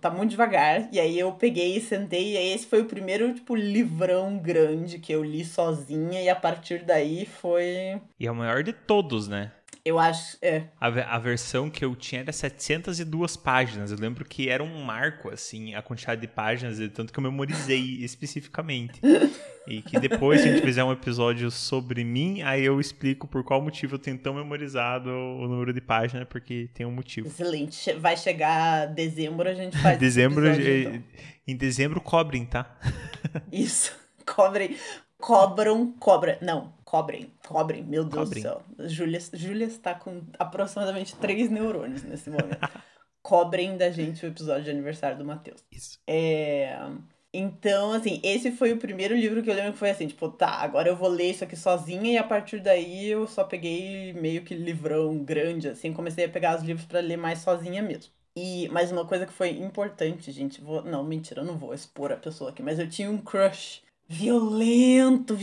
tá 0.00 0.10
muito 0.10 0.30
devagar. 0.30 0.88
E 0.92 1.00
aí 1.00 1.18
eu 1.18 1.32
peguei 1.32 1.76
e 1.76 1.80
sentei, 1.80 2.34
e 2.34 2.36
aí 2.36 2.52
esse 2.52 2.66
foi 2.66 2.82
o 2.82 2.86
primeiro, 2.86 3.32
tipo, 3.34 3.56
livrão 3.56 4.38
grande 4.38 4.98
que 4.98 5.12
eu 5.12 5.24
li 5.24 5.44
sozinha, 5.44 6.22
e 6.22 6.28
a 6.28 6.36
partir 6.36 6.84
daí 6.84 7.24
foi. 7.24 8.00
E 8.20 8.26
é 8.26 8.30
o 8.30 8.34
maior 8.34 8.62
de 8.62 8.74
todos, 8.74 9.26
né? 9.26 9.52
Eu 9.86 10.00
acho, 10.00 10.36
é. 10.42 10.64
A, 10.80 10.88
a, 10.88 11.18
versão 11.20 11.70
que 11.70 11.84
eu 11.84 11.94
tinha 11.94 12.20
era 12.22 12.32
702 12.32 13.36
páginas. 13.36 13.92
Eu 13.92 13.96
lembro 13.96 14.24
que 14.24 14.48
era 14.48 14.60
um 14.60 14.82
marco, 14.82 15.30
assim, 15.30 15.76
a 15.76 15.80
quantidade 15.80 16.20
de 16.20 16.26
páginas, 16.26 16.80
tanto 16.92 17.12
que 17.12 17.18
eu 17.20 17.22
memorizei 17.22 17.98
especificamente. 18.02 19.00
E 19.64 19.82
que 19.82 20.00
depois, 20.00 20.40
se 20.40 20.48
a 20.48 20.52
gente 20.52 20.64
fizer 20.64 20.82
um 20.82 20.90
episódio 20.90 21.52
sobre 21.52 22.02
mim, 22.02 22.42
aí 22.42 22.64
eu 22.64 22.80
explico 22.80 23.28
por 23.28 23.44
qual 23.44 23.62
motivo 23.62 23.94
eu 23.94 23.98
tenho 24.00 24.18
tão 24.18 24.34
memorizado 24.34 25.08
o 25.08 25.46
número 25.46 25.72
de 25.72 25.80
páginas, 25.80 26.26
porque 26.28 26.68
tem 26.74 26.84
um 26.84 26.90
motivo. 26.90 27.28
Excelente. 27.28 27.92
Vai 27.92 28.16
chegar 28.16 28.86
dezembro, 28.86 29.48
a 29.48 29.54
gente 29.54 29.78
faz. 29.78 30.00
dezembro, 30.00 30.48
episódio, 30.48 30.80
então. 30.80 31.02
Em 31.46 31.56
dezembro, 31.56 32.00
cobrem, 32.00 32.44
tá? 32.44 32.76
Isso. 33.52 33.96
Cobrem. 34.26 34.76
Cobram, 35.16 35.92
cobra. 35.92 36.38
Não, 36.42 36.74
cobrem, 36.86 37.32
cobrem, 37.46 37.82
meu 37.82 38.04
Deus 38.04 38.28
cobrem. 38.28 38.42
do 38.42 38.48
céu. 38.48 38.62
Júlia, 38.88 39.20
Júlia 39.32 39.66
está 39.66 39.94
com 39.94 40.22
aproximadamente 40.38 41.16
três 41.16 41.50
neurônios 41.50 42.04
nesse 42.04 42.30
momento. 42.30 42.58
cobrem 43.20 43.76
da 43.76 43.90
gente 43.90 44.24
o 44.24 44.28
episódio 44.28 44.62
de 44.62 44.70
aniversário 44.70 45.18
do 45.18 45.24
Matheus. 45.24 45.62
Isso. 45.70 45.98
É... 46.06 46.78
Então, 47.34 47.92
assim, 47.92 48.20
esse 48.22 48.52
foi 48.52 48.72
o 48.72 48.78
primeiro 48.78 49.14
livro 49.14 49.42
que 49.42 49.50
eu 49.50 49.54
lembro 49.54 49.72
que 49.72 49.78
foi 49.78 49.90
assim, 49.90 50.06
tipo, 50.06 50.30
tá, 50.30 50.48
agora 50.48 50.88
eu 50.88 50.96
vou 50.96 51.08
ler 51.08 51.32
isso 51.32 51.44
aqui 51.44 51.56
sozinha 51.56 52.12
e 52.12 52.16
a 52.16 52.24
partir 52.24 52.60
daí 52.60 53.08
eu 53.08 53.26
só 53.26 53.44
peguei 53.44 54.12
meio 54.14 54.42
que 54.42 54.54
livrão 54.54 55.18
grande, 55.18 55.68
assim, 55.68 55.92
comecei 55.92 56.24
a 56.24 56.28
pegar 56.28 56.56
os 56.56 56.62
livros 56.62 56.86
para 56.86 57.00
ler 57.00 57.18
mais 57.18 57.40
sozinha 57.40 57.82
mesmo. 57.82 58.10
E 58.34 58.68
mais 58.68 58.92
uma 58.92 59.04
coisa 59.04 59.26
que 59.26 59.32
foi 59.32 59.50
importante, 59.50 60.30
gente, 60.30 60.60
vou, 60.62 60.82
não, 60.82 61.02
mentira, 61.02 61.42
eu 61.42 61.44
não 61.44 61.58
vou 61.58 61.74
expor 61.74 62.12
a 62.12 62.16
pessoa 62.16 62.50
aqui, 62.50 62.62
mas 62.62 62.78
eu 62.78 62.88
tinha 62.88 63.10
um 63.10 63.18
crush 63.18 63.82
violento, 64.08 65.34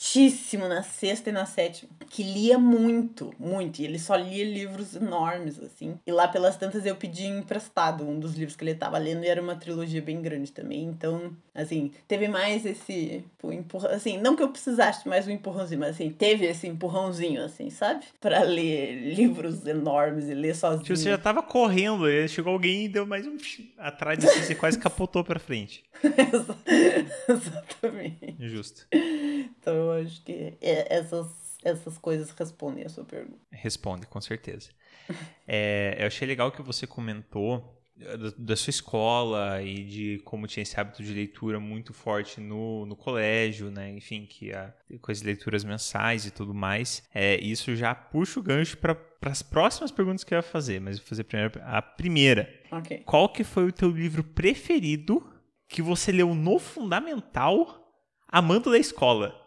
violentíssimo 0.00 0.66
na 0.66 0.82
sexta 0.82 1.30
e 1.30 1.32
na 1.32 1.44
sétima, 1.44 1.90
que 2.08 2.22
lia 2.22 2.58
muito, 2.58 3.32
muito, 3.38 3.80
e 3.80 3.84
ele 3.84 3.98
só 3.98 4.16
lia 4.16 4.44
livros 4.44 4.96
enormes, 4.96 5.62
assim. 5.62 5.98
E 6.06 6.10
lá 6.10 6.26
pelas 6.26 6.56
tantas 6.56 6.86
eu 6.86 6.96
pedi 6.96 7.26
emprestado 7.26 8.04
um 8.04 8.18
dos 8.18 8.34
livros 8.34 8.56
que 8.56 8.64
ele 8.64 8.70
estava 8.72 8.96
lendo, 8.98 9.24
e 9.24 9.28
era 9.28 9.40
uma 9.40 9.54
trilogia 9.54 10.00
bem 10.00 10.22
grande 10.22 10.50
também, 10.50 10.84
então, 10.84 11.32
assim, 11.54 11.92
teve 12.08 12.28
mais 12.28 12.64
esse 12.64 13.22
tipo, 13.40 13.52
empurrão, 13.52 13.90
assim, 13.90 14.18
não 14.18 14.34
que 14.34 14.42
eu 14.42 14.48
precisasse 14.48 15.06
mais 15.06 15.26
um 15.26 15.30
empurrãozinho, 15.30 15.80
mas 15.80 15.90
assim, 15.90 16.10
teve 16.10 16.46
esse 16.46 16.66
empurrãozinho, 16.66 17.44
assim, 17.44 17.68
sabe? 17.70 18.04
para 18.20 18.42
ler 18.42 18.94
livros 19.14 19.66
enormes 19.66 20.28
e 20.28 20.34
ler 20.34 20.54
sozinho. 20.54 20.84
Tipo, 20.84 20.96
você 20.96 21.10
já 21.10 21.18
tava 21.18 21.42
correndo, 21.42 22.04
aí 22.04 22.28
chegou 22.28 22.52
alguém 22.52 22.84
e 22.84 22.88
deu 22.88 23.06
mais 23.06 23.26
um 23.26 23.36
atrás 23.78 24.18
de 24.18 24.26
você, 24.26 24.42
você 24.42 24.54
quase 24.54 24.78
capotou 24.78 25.22
pra 25.24 25.38
frente. 25.38 25.82
Exatamente. 27.28 28.36
Justo. 28.38 28.86
Então 28.92 29.89
eu 29.92 30.04
acho 30.04 30.22
que 30.22 30.54
é, 30.60 30.94
essas, 30.94 31.58
essas 31.62 31.98
coisas 31.98 32.30
respondem 32.30 32.84
a 32.84 32.88
sua 32.88 33.04
pergunta. 33.04 33.40
Responde, 33.50 34.06
com 34.06 34.20
certeza. 34.20 34.70
É, 35.52 35.96
eu 35.98 36.06
achei 36.06 36.28
legal 36.28 36.52
que 36.52 36.62
você 36.62 36.86
comentou 36.86 37.80
da, 38.00 38.32
da, 38.36 38.56
sua 38.56 38.70
escola 38.70 39.62
e 39.62 39.84
de 39.84 40.18
como 40.24 40.46
tinha 40.46 40.62
esse 40.62 40.78
hábito 40.78 41.02
de 41.02 41.12
leitura 41.12 41.60
muito 41.60 41.92
forte 41.92 42.40
no, 42.40 42.86
no 42.86 42.96
colégio, 42.96 43.70
né? 43.70 43.90
Enfim, 43.90 44.26
que 44.26 44.52
a, 44.52 44.72
com 45.00 45.12
as 45.12 45.22
leituras 45.22 45.64
mensais 45.64 46.24
e 46.26 46.30
tudo 46.30 46.54
mais. 46.54 47.02
É, 47.14 47.36
isso 47.42 47.76
já 47.76 47.94
puxa 47.94 48.40
o 48.40 48.42
gancho 48.42 48.76
para 48.78 48.96
as 49.22 49.42
próximas 49.42 49.90
perguntas 49.90 50.24
que 50.24 50.32
eu 50.32 50.38
ia 50.38 50.42
fazer, 50.42 50.80
mas 50.80 50.98
vou 50.98 51.06
fazer 51.06 51.24
primeiro 51.24 51.60
a 51.62 51.82
primeira. 51.82 52.48
Okay. 52.72 52.98
Qual 52.98 53.28
que 53.28 53.44
foi 53.44 53.66
o 53.66 53.72
teu 53.72 53.90
livro 53.90 54.24
preferido 54.24 55.22
que 55.68 55.82
você 55.82 56.10
leu 56.10 56.34
no 56.34 56.58
fundamental 56.58 57.92
amando 58.28 58.70
da 58.70 58.78
escola? 58.78 59.39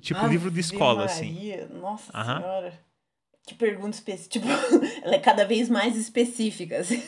Tipo, 0.00 0.20
Ave 0.20 0.30
livro 0.30 0.50
de 0.50 0.60
escola, 0.60 1.04
assim. 1.04 1.32
Maria. 1.34 1.64
assim. 1.64 1.78
Nossa 1.78 2.12
senhora. 2.12 2.88
Que 3.46 3.54
pergunta 3.54 3.96
específica. 3.96 4.40
Tipo, 4.40 4.46
ela 5.02 5.14
é 5.14 5.18
cada 5.18 5.44
vez 5.44 5.68
mais 5.68 5.96
específica, 5.96 6.78
assim. 6.78 7.02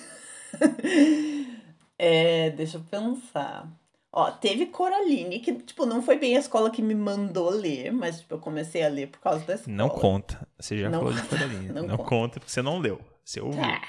é, 1.98 2.50
deixa 2.50 2.78
eu 2.78 2.82
pensar. 2.82 3.68
Ó, 4.12 4.30
teve 4.32 4.66
Coraline, 4.66 5.38
que, 5.38 5.52
tipo, 5.52 5.86
não 5.86 6.02
foi 6.02 6.18
bem 6.18 6.36
a 6.36 6.40
escola 6.40 6.70
que 6.70 6.82
me 6.82 6.94
mandou 6.96 7.48
ler, 7.50 7.92
mas, 7.92 8.20
tipo, 8.20 8.34
eu 8.34 8.38
comecei 8.38 8.82
a 8.82 8.88
ler 8.88 9.08
por 9.08 9.20
causa 9.20 9.44
da 9.44 9.54
escola. 9.54 9.76
Não 9.76 9.88
conta. 9.88 10.48
Você 10.58 10.78
já 10.78 10.90
não, 10.90 10.98
falou 10.98 11.14
de 11.14 11.22
Coraline. 11.22 11.68
Não, 11.68 11.82
não 11.82 11.96
conta. 11.96 12.08
conta. 12.08 12.40
porque 12.40 12.50
você 12.50 12.62
não 12.62 12.78
leu. 12.78 13.00
Você 13.24 13.40
ouviu. 13.40 13.60
Tá, 13.60 13.82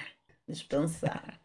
deixa 0.47 0.63
eu 0.63 0.67
pensar. 0.67 1.39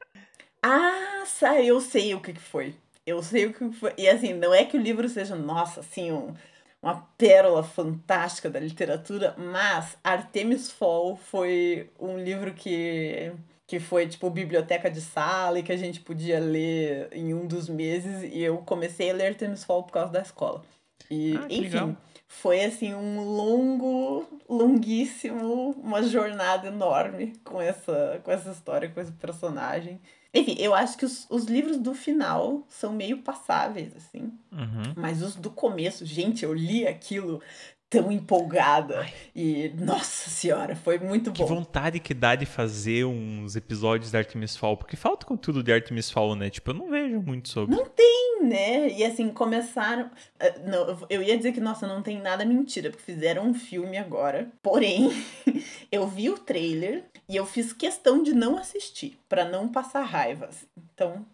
ah, 0.63 1.25
sai, 1.25 1.67
eu 1.67 1.81
sei 1.81 2.15
o 2.15 2.21
que, 2.21 2.35
que 2.35 2.41
foi. 2.41 2.75
Eu 3.07 3.23
sei 3.23 3.47
o 3.47 3.55
que 3.55 3.71
foi. 3.73 3.95
E, 3.97 4.09
assim, 4.09 4.35
não 4.35 4.53
é 4.53 4.65
que 4.65 4.77
o 4.77 4.81
livro 4.81 5.09
seja, 5.09 5.35
nossa, 5.35 5.81
assim, 5.81 6.13
um, 6.13 6.35
uma 6.83 7.07
pérola 7.19 7.63
fantástica 7.63 8.49
da 8.49 8.61
literatura, 8.61 9.35
mas 9.37 9.97
Artemis 10.05 10.71
Fall 10.71 11.17
foi 11.17 11.91
um 11.99 12.19
livro 12.19 12.55
que 12.55 13.33
que 13.67 13.81
foi 13.81 14.07
tipo 14.07 14.31
biblioteca 14.31 14.89
de 14.89 15.01
sala 15.01 15.59
e 15.59 15.63
que 15.63 15.73
a 15.73 15.77
gente 15.77 16.01
podia 16.01 16.39
ler 16.39 17.09
em 17.11 17.35
um 17.35 17.49
dos 17.49 17.69
meses 17.69 18.23
e 18.23 18.41
eu 18.41 18.59
comecei 18.59 19.11
a 19.11 19.15
ler 19.15 19.27
Artemis 19.27 19.65
Fall 19.65 19.83
por 19.83 19.93
causa 19.93 20.13
da 20.13 20.21
escola. 20.21 20.63
E 21.11 21.37
ah, 21.37 21.47
enfim, 21.47 21.61
legal. 21.63 21.97
foi 22.29 22.65
assim 22.65 22.95
um 22.95 23.25
longo, 23.25 24.25
longuíssimo, 24.49 25.73
uma 25.83 26.03
jornada 26.05 26.69
enorme 26.69 27.33
com 27.45 27.61
essa 27.61 28.21
com 28.23 28.31
essa 28.31 28.51
história, 28.51 28.89
com 28.89 29.01
esse 29.01 29.13
personagem. 29.13 30.01
Enfim, 30.37 30.57
eu 30.59 30.75
acho 30.75 30.99
que 30.99 31.05
os, 31.05 31.27
os 31.31 31.45
livros 31.45 31.79
do 31.79 31.95
final 31.95 32.63
são 32.69 32.93
meio 32.93 33.19
passáveis, 33.19 33.97
assim. 33.97 34.33
Uhum. 34.53 34.93
Mas 34.95 35.23
os 35.23 35.35
do 35.35 35.51
começo, 35.51 36.05
gente, 36.05 36.45
eu 36.45 36.53
li 36.53 36.87
aquilo 36.87 37.41
tão 37.89 38.11
empolgada. 38.11 39.01
Ai. 39.01 39.13
E, 39.35 39.73
nossa 39.79 40.29
senhora, 40.29 40.77
foi 40.77 40.99
muito 40.99 41.31
bom. 41.31 41.37
Que 41.37 41.45
vontade 41.45 42.01
que 42.01 42.13
dá 42.13 42.35
de 42.35 42.45
fazer 42.45 43.05
uns 43.05 43.57
episódios 43.57 44.11
de 44.11 44.17
Artemis 44.17 44.57
Fall, 44.57 44.77
porque 44.77 44.97
falta 44.97 45.25
conteúdo 45.25 45.63
de 45.63 45.73
Artemis 45.73 46.11
Fall, 46.11 46.35
né? 46.35 46.51
Tipo, 46.51 46.71
eu 46.71 46.75
não 46.75 46.91
vejo 46.91 47.21
muito 47.21 47.49
sobre. 47.49 47.75
Não 47.75 47.87
tem, 47.87 48.41
né? 48.43 48.89
E 48.89 49.05
assim, 49.05 49.31
começaram. 49.31 50.11
Eh, 50.39 50.59
não, 50.67 50.99
eu 51.09 51.23
ia 51.23 51.37
dizer 51.37 51.53
que, 51.53 51.61
nossa, 51.61 51.87
não 51.87 52.03
tem 52.03 52.21
nada 52.21 52.45
mentira, 52.45 52.91
porque 52.91 53.05
fizeram 53.05 53.47
um 53.47 53.55
filme 53.55 53.97
agora. 53.97 54.51
Porém, 54.63 55.11
eu 55.91 56.07
vi 56.07 56.29
o 56.29 56.39
trailer 56.39 57.05
e 57.29 57.37
eu 57.37 57.47
fiz 57.47 57.73
questão 57.73 58.23
de 58.23 58.33
não 58.33 58.57
assistir, 58.57 59.19
para 59.29 59.49
não 59.49 59.69
passar 59.69 60.03
raiva. 60.03 60.47
Assim. 60.47 60.67
Então. 60.77 61.27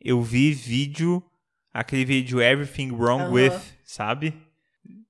eu 0.00 0.22
vi 0.22 0.52
vídeo, 0.52 1.22
aquele 1.72 2.04
vídeo 2.04 2.40
Everything 2.40 2.92
Wrong 2.92 3.24
uh 3.24 3.28
-huh. 3.28 3.32
With, 3.32 3.60
sabe? 3.84 4.48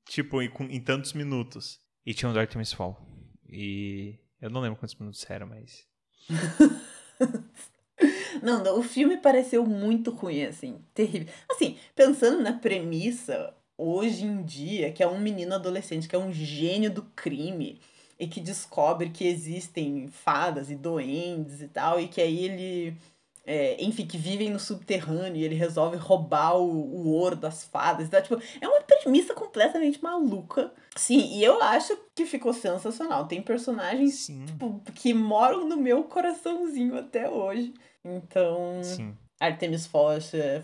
tipo, 0.09 0.43
em, 0.43 0.51
em 0.71 0.81
tantos 0.81 1.13
minutos. 1.13 1.79
E 2.05 2.15
tinha 2.15 2.29
um 2.29 2.33
do 2.33 2.41
Artemis 2.41 2.73
Fall. 2.73 3.01
E 3.49 4.19
eu 4.41 4.51
não 4.51 4.61
lembro 4.61 4.79
quantos 4.79 4.97
minutos 4.97 5.25
era, 5.29 5.47
mas. 5.47 5.87
não, 8.43 8.65
não, 8.65 8.79
o 8.79 8.83
filme 8.83 9.19
pareceu 9.19 9.65
muito 9.65 10.11
ruim, 10.11 10.45
assim, 10.45 10.81
terrível. 10.95 11.33
Assim, 11.51 11.79
pensando 11.95 12.43
na 12.43 12.55
premissa, 12.55 13.55
hoje 13.77 14.25
em 14.25 14.43
dia, 14.43 14.91
que 14.91 15.03
é 15.03 15.07
um 15.07 15.21
menino 15.21 15.55
adolescente 15.55 16.09
que 16.09 16.17
é 16.17 16.19
um 16.19 16.33
gênio 16.33 16.91
do 16.91 17.03
crime 17.03 17.81
e 18.19 18.27
que 18.27 18.41
descobre 18.41 19.11
que 19.11 19.27
existem 19.27 20.09
fadas 20.09 20.71
e 20.71 20.75
doentes 20.75 21.63
e 21.63 21.69
tal, 21.69 22.01
e 22.01 22.09
que 22.09 22.21
aí 22.21 22.45
ele 22.45 22.97
é, 23.51 23.83
enfim, 23.83 24.07
que 24.07 24.19
vivem 24.19 24.51
no 24.51 24.61
subterrâneo 24.61 25.37
e 25.37 25.43
ele 25.43 25.55
resolve 25.55 25.97
roubar 25.97 26.55
o, 26.59 26.69
o 26.69 27.09
ouro 27.09 27.35
das 27.35 27.65
fadas. 27.65 28.07
Então, 28.07 28.21
tipo, 28.21 28.39
é 28.61 28.69
uma 28.69 28.83
premissa 28.83 29.33
completamente 29.33 30.03
maluca. 30.03 30.71
Sim, 30.95 31.35
e 31.35 31.43
eu 31.43 31.63
acho 31.63 31.97
que 32.15 32.27
ficou 32.27 32.53
sensacional. 32.53 33.27
Tem 33.27 33.41
personagens 33.41 34.27
tipo, 34.27 34.83
que 34.95 35.15
moram 35.15 35.67
no 35.67 35.79
meu 35.79 36.05
coraçãozinho 36.05 36.99
até 36.99 37.27
hoje. 37.27 37.73
Então. 38.05 38.83
Sim. 38.83 39.17
Artemis 39.41 39.87
Fall 39.87 40.11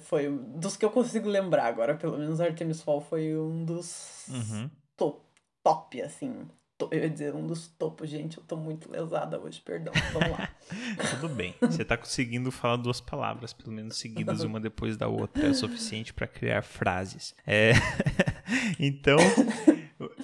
foi 0.03 0.29
dos 0.29 0.77
que 0.77 0.85
eu 0.85 0.91
consigo 0.91 1.29
lembrar 1.29 1.67
agora, 1.67 1.95
pelo 1.95 2.19
menos 2.19 2.41
Artemis 2.41 2.83
Fall 2.83 3.01
foi 3.01 3.39
um 3.39 3.65
dos 3.65 4.27
uhum. 4.29 4.69
top, 4.97 5.23
top, 5.63 6.03
assim 6.03 6.45
eu 6.91 6.99
ia 6.99 7.09
dizer 7.09 7.35
um 7.35 7.47
dos 7.47 7.69
topos, 7.69 8.09
gente. 8.09 8.39
Eu 8.39 8.45
tô 8.45 8.57
muito 8.57 8.91
lesada 8.91 9.41
hoje, 9.41 9.61
perdão. 9.61 9.93
Vamos 10.13 10.31
lá. 10.31 10.49
Tudo 11.11 11.29
bem. 11.29 11.55
Você 11.61 11.85
tá 11.85 11.97
conseguindo 11.97 12.51
falar 12.51 12.77
duas 12.77 13.01
palavras, 13.01 13.53
pelo 13.53 13.73
menos 13.73 13.97
seguidas 13.97 14.43
uma 14.45 14.59
depois 14.59 14.97
da 14.97 15.07
outra. 15.07 15.47
É 15.47 15.51
o 15.51 15.55
suficiente 15.55 16.13
para 16.13 16.27
criar 16.27 16.63
frases. 16.63 17.35
É... 17.47 17.73
então, 18.79 19.19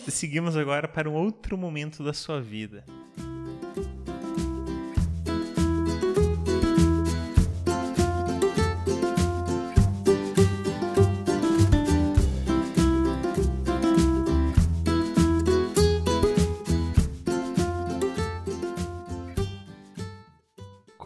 seguimos 0.09 0.57
agora 0.57 0.89
para 0.89 1.09
um 1.09 1.15
outro 1.15 1.57
momento 1.57 2.03
da 2.03 2.13
sua 2.13 2.41
vida. 2.41 2.85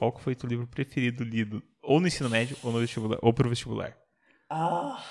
Qual 0.05 0.13
que 0.13 0.21
foi 0.21 0.35
teu 0.35 0.49
livro 0.49 0.67
preferido 0.67 1.25
lido 1.25 1.63
ou 1.83 1.99
no 1.99 2.07
ensino 2.07 2.29
médio 2.29 2.57
ou 2.63 2.71
no 2.71 2.81
vestibular 2.81 3.19
ou 3.23 3.33
pro 3.33 3.49
vestibular? 3.49 3.97
Ah, 4.51 5.03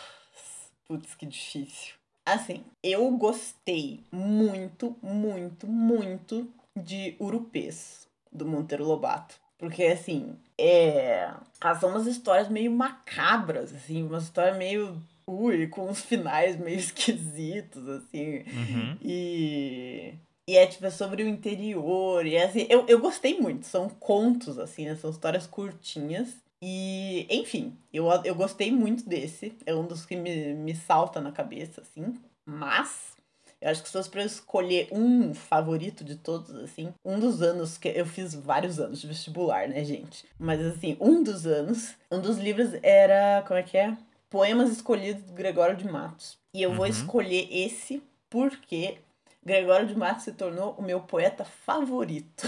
putz, 0.86 1.16
que 1.16 1.26
difícil. 1.26 1.96
Assim, 2.26 2.64
eu 2.82 3.10
gostei 3.18 4.04
muito, 4.12 4.96
muito, 5.02 5.68
muito 5.68 6.48
de 6.76 7.16
Urupês, 7.20 8.08
do 8.32 8.46
Monteiro 8.46 8.86
Lobato. 8.86 9.36
Porque, 9.58 9.84
assim, 9.84 10.38
é. 10.58 11.34
São 11.80 11.90
umas 11.90 12.06
histórias 12.06 12.50
meio 12.50 12.72
macabras, 12.72 13.74
assim, 13.74 14.04
uma 14.04 14.20
história 14.20 14.54
meio. 14.54 15.02
Ui, 15.26 15.68
com 15.68 15.90
uns 15.90 16.02
finais 16.02 16.58
meio 16.60 16.78
esquisitos, 16.80 17.88
assim. 17.88 18.40
Uhum. 18.40 18.98
E. 19.02 20.14
E 20.48 20.58
é 20.58 20.68
tipo 20.68 20.86
é 20.86 20.90
sobre 20.90 21.24
o 21.24 21.28
interior. 21.28 22.26
E 22.26 22.36
é, 22.36 22.44
assim, 22.44 22.68
eu, 22.70 22.86
eu 22.88 23.00
gostei 23.00 23.40
muito. 23.40 23.66
São 23.66 23.90
contos, 23.90 24.60
assim, 24.60 24.86
né? 24.86 24.96
São 24.96 25.10
histórias 25.10 25.48
curtinhas. 25.48 26.44
E, 26.62 27.28
enfim, 27.30 27.78
eu, 27.92 28.08
eu 28.24 28.36
gostei 28.36 28.72
muito 28.72 29.08
desse. 29.08 29.56
É 29.66 29.74
um 29.74 29.86
dos 29.86 30.06
que 30.06 30.16
me, 30.16 30.54
me 30.54 30.76
salta 30.76 31.20
na 31.20 31.32
cabeça, 31.32 31.82
assim. 31.82 32.14
Mas, 32.46 33.16
eu 33.62 33.70
acho 33.70 33.82
que 33.82 33.88
se 33.88 33.94
fosse 33.94 34.10
pra 34.10 34.22
eu 34.22 34.26
escolher 34.26 34.90
um 34.92 35.34
favorito 35.34 36.04
de 36.04 36.16
todos, 36.16 36.54
assim, 36.56 36.94
um 37.04 37.20
dos 37.20 37.42
anos 37.42 37.78
que 37.78 37.88
eu 37.88 38.06
fiz 38.06 38.34
vários 38.34 38.80
anos 38.80 39.00
de 39.00 39.08
vestibular, 39.08 39.68
né, 39.68 39.84
gente? 39.84 40.26
Mas, 40.38 40.60
assim, 40.66 40.98
um 41.00 41.24
dos 41.24 41.46
anos, 41.46 41.96
um 42.12 42.20
dos 42.20 42.38
livros 42.38 42.72
era, 42.82 43.42
como 43.48 43.60
é 43.60 43.64
que 43.64 43.78
é? 43.78 43.98
Poemas 44.30 44.72
Escolhidos 44.72 45.24
do 45.24 45.34
Gregório 45.34 45.78
de 45.78 45.86
Matos. 45.86 46.38
E 46.54 46.62
eu 46.62 46.72
uhum. 46.72 46.78
vou 46.78 46.88
escolher 46.88 47.48
esse 47.52 48.02
porque 48.30 48.98
Gregório 49.46 49.88
de 49.88 49.98
Matos 49.98 50.24
se 50.24 50.32
tornou 50.34 50.76
o 50.78 50.82
meu 50.82 51.02
poeta 51.02 51.44
favorito. 51.44 52.48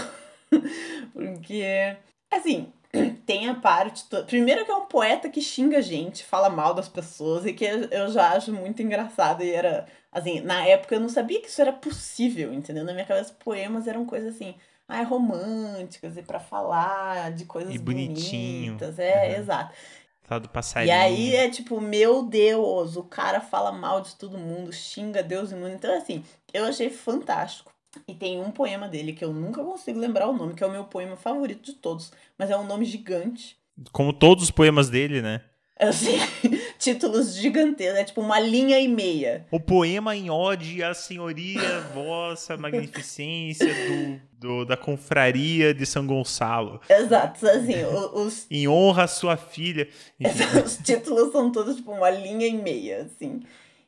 porque, 1.12 1.96
assim, 2.30 2.72
tem 3.26 3.48
a 3.48 3.54
parte. 3.54 4.08
To... 4.08 4.24
Primeiro, 4.24 4.64
que 4.64 4.70
é 4.70 4.74
um 4.74 4.86
poeta 4.86 5.28
que 5.28 5.40
xinga 5.40 5.78
a 5.78 5.82
gente, 5.82 6.24
fala 6.24 6.48
mal 6.48 6.74
das 6.74 6.88
pessoas 6.88 7.44
e 7.46 7.52
que 7.52 7.64
eu 7.64 8.10
já 8.10 8.32
acho 8.32 8.52
muito 8.52 8.82
engraçado. 8.82 9.42
E 9.42 9.50
era. 9.50 9.86
Assim, 10.10 10.40
na 10.40 10.66
época 10.66 10.94
eu 10.94 11.00
não 11.00 11.08
sabia 11.08 11.40
que 11.40 11.48
isso 11.48 11.60
era 11.60 11.72
possível, 11.72 12.52
entendeu? 12.52 12.84
Na 12.84 12.92
minha 12.92 13.04
cabeça, 13.04 13.36
poemas 13.38 13.86
eram 13.86 14.06
coisas 14.06 14.34
assim. 14.34 14.54
Ah, 14.88 15.02
românticas 15.02 16.16
e 16.16 16.22
para 16.22 16.38
falar 16.38 17.32
de 17.32 17.44
coisas 17.44 17.74
e 17.74 17.78
bonitinho. 17.78 18.76
bonitas. 18.76 18.98
É, 19.00 19.32
uhum. 19.32 19.40
exato. 19.40 19.74
Fala 20.26 20.40
do 20.40 20.48
passarinho. 20.48 20.88
E 20.88 20.90
aí 20.90 21.36
é 21.36 21.48
tipo, 21.48 21.80
meu 21.80 22.24
Deus, 22.24 22.96
o 22.96 23.04
cara 23.04 23.40
fala 23.40 23.70
mal 23.70 24.00
de 24.00 24.16
todo 24.16 24.36
mundo, 24.36 24.72
xinga 24.72 25.22
Deus 25.22 25.52
e 25.52 25.54
mundo. 25.54 25.72
Então, 25.72 25.96
assim, 25.96 26.24
eu 26.52 26.64
achei 26.64 26.90
fantástico. 26.90 27.72
E 28.08 28.14
tem 28.14 28.40
um 28.40 28.50
poema 28.50 28.88
dele 28.88 29.12
que 29.12 29.24
eu 29.24 29.32
nunca 29.32 29.62
consigo 29.62 30.00
lembrar 30.00 30.28
o 30.28 30.36
nome, 30.36 30.54
que 30.54 30.64
é 30.64 30.66
o 30.66 30.70
meu 30.70 30.84
poema 30.84 31.16
favorito 31.16 31.64
de 31.64 31.74
todos, 31.74 32.12
mas 32.36 32.50
é 32.50 32.56
um 32.56 32.66
nome 32.66 32.84
gigante. 32.84 33.56
Como 33.92 34.12
todos 34.12 34.44
os 34.44 34.50
poemas 34.50 34.90
dele, 34.90 35.22
né? 35.22 35.42
Assim, 35.78 36.18
títulos 36.86 37.34
gigantescos, 37.34 37.98
é 37.98 38.04
tipo 38.04 38.20
uma 38.20 38.38
linha 38.38 38.78
e 38.78 38.86
meia. 38.86 39.44
O 39.50 39.58
poema 39.58 40.14
em 40.14 40.30
ode 40.30 40.84
à 40.84 40.94
senhoria, 40.94 41.80
vossa 41.92 42.56
magnificência 42.56 43.66
do, 43.66 44.20
do, 44.38 44.64
da 44.64 44.76
confraria 44.76 45.74
de 45.74 45.84
São 45.84 46.06
Gonçalo. 46.06 46.80
Exato, 46.88 47.44
assim, 47.48 47.84
os... 48.12 48.46
em 48.50 48.68
honra 48.68 49.02
à 49.02 49.08
sua 49.08 49.36
filha. 49.36 49.88
os 50.64 50.76
títulos 50.76 51.32
são 51.32 51.50
todos 51.50 51.74
tipo 51.74 51.90
uma 51.90 52.08
linha 52.08 52.46
e 52.46 52.56
meia, 52.56 53.02
assim. 53.02 53.42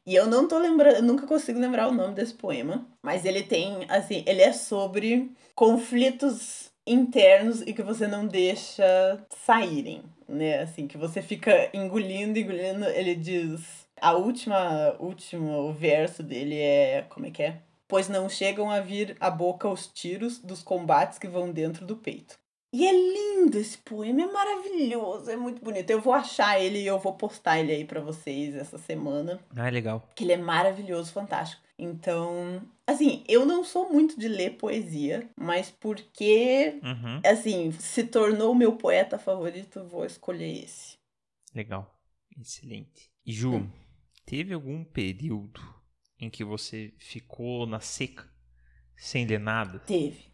E 0.04 0.16
eu 0.16 0.26
não 0.26 0.48
tô 0.48 0.58
lembrando, 0.58 1.02
nunca 1.02 1.24
consigo 1.24 1.60
lembrar 1.60 1.86
o 1.86 1.94
nome 1.94 2.14
desse 2.14 2.34
poema, 2.34 2.84
mas 3.00 3.24
ele 3.24 3.44
tem, 3.44 3.84
assim, 3.88 4.24
ele 4.26 4.42
é 4.42 4.52
sobre 4.52 5.30
conflitos 5.54 6.70
internos 6.84 7.60
e 7.60 7.72
que 7.72 7.82
você 7.82 8.08
não 8.08 8.26
deixa 8.26 9.20
saírem, 9.44 10.02
né? 10.28 10.60
Assim, 10.60 10.86
que 10.86 10.98
você 10.98 11.22
fica 11.22 11.70
engolindo, 11.72 12.38
engolindo. 12.38 12.84
Ele 12.86 13.14
diz. 13.14 13.86
A 14.00 14.12
última, 14.12 14.94
último 15.00 15.72
verso 15.72 16.22
dele 16.22 16.58
é. 16.58 17.06
Como 17.08 17.26
é 17.26 17.30
que 17.30 17.42
é? 17.42 17.60
Pois 17.88 18.08
não 18.08 18.28
chegam 18.28 18.70
a 18.70 18.80
vir 18.80 19.16
à 19.18 19.30
boca 19.30 19.68
os 19.68 19.86
tiros 19.86 20.38
dos 20.38 20.62
combates 20.62 21.18
que 21.18 21.26
vão 21.26 21.50
dentro 21.50 21.86
do 21.86 21.96
peito. 21.96 22.38
E 22.70 22.86
é 22.86 22.92
lindo 22.92 23.56
esse 23.56 23.78
poema, 23.78 24.22
é 24.22 24.26
maravilhoso, 24.26 25.30
é 25.30 25.36
muito 25.36 25.64
bonito. 25.64 25.88
Eu 25.88 26.02
vou 26.02 26.12
achar 26.12 26.60
ele 26.60 26.80
e 26.80 26.86
eu 26.86 26.98
vou 26.98 27.14
postar 27.14 27.58
ele 27.58 27.72
aí 27.72 27.84
para 27.84 28.00
vocês 28.00 28.54
essa 28.54 28.76
semana. 28.76 29.40
Ah, 29.56 29.70
legal. 29.70 30.06
Que 30.14 30.22
ele 30.22 30.32
é 30.32 30.36
maravilhoso, 30.36 31.10
fantástico. 31.10 31.62
Então, 31.78 32.60
assim, 32.84 33.22
eu 33.28 33.46
não 33.46 33.62
sou 33.62 33.92
muito 33.92 34.18
de 34.18 34.26
ler 34.26 34.56
poesia, 34.56 35.30
mas 35.36 35.70
porque, 35.70 36.80
uhum. 36.82 37.20
assim, 37.24 37.70
se 37.72 38.02
tornou 38.04 38.54
meu 38.54 38.76
poeta 38.76 39.16
favorito, 39.16 39.84
vou 39.84 40.04
escolher 40.04 40.64
esse. 40.64 40.96
Legal, 41.54 41.96
excelente. 42.36 43.10
E 43.24 43.32
Ju, 43.32 43.56
hum. 43.56 43.70
teve 44.26 44.52
algum 44.52 44.82
período 44.82 45.60
em 46.18 46.28
que 46.28 46.42
você 46.42 46.92
ficou 46.98 47.64
na 47.64 47.78
seca, 47.78 48.28
sem 48.96 49.24
ler 49.24 49.38
nada? 49.38 49.78
Teve, 49.78 50.24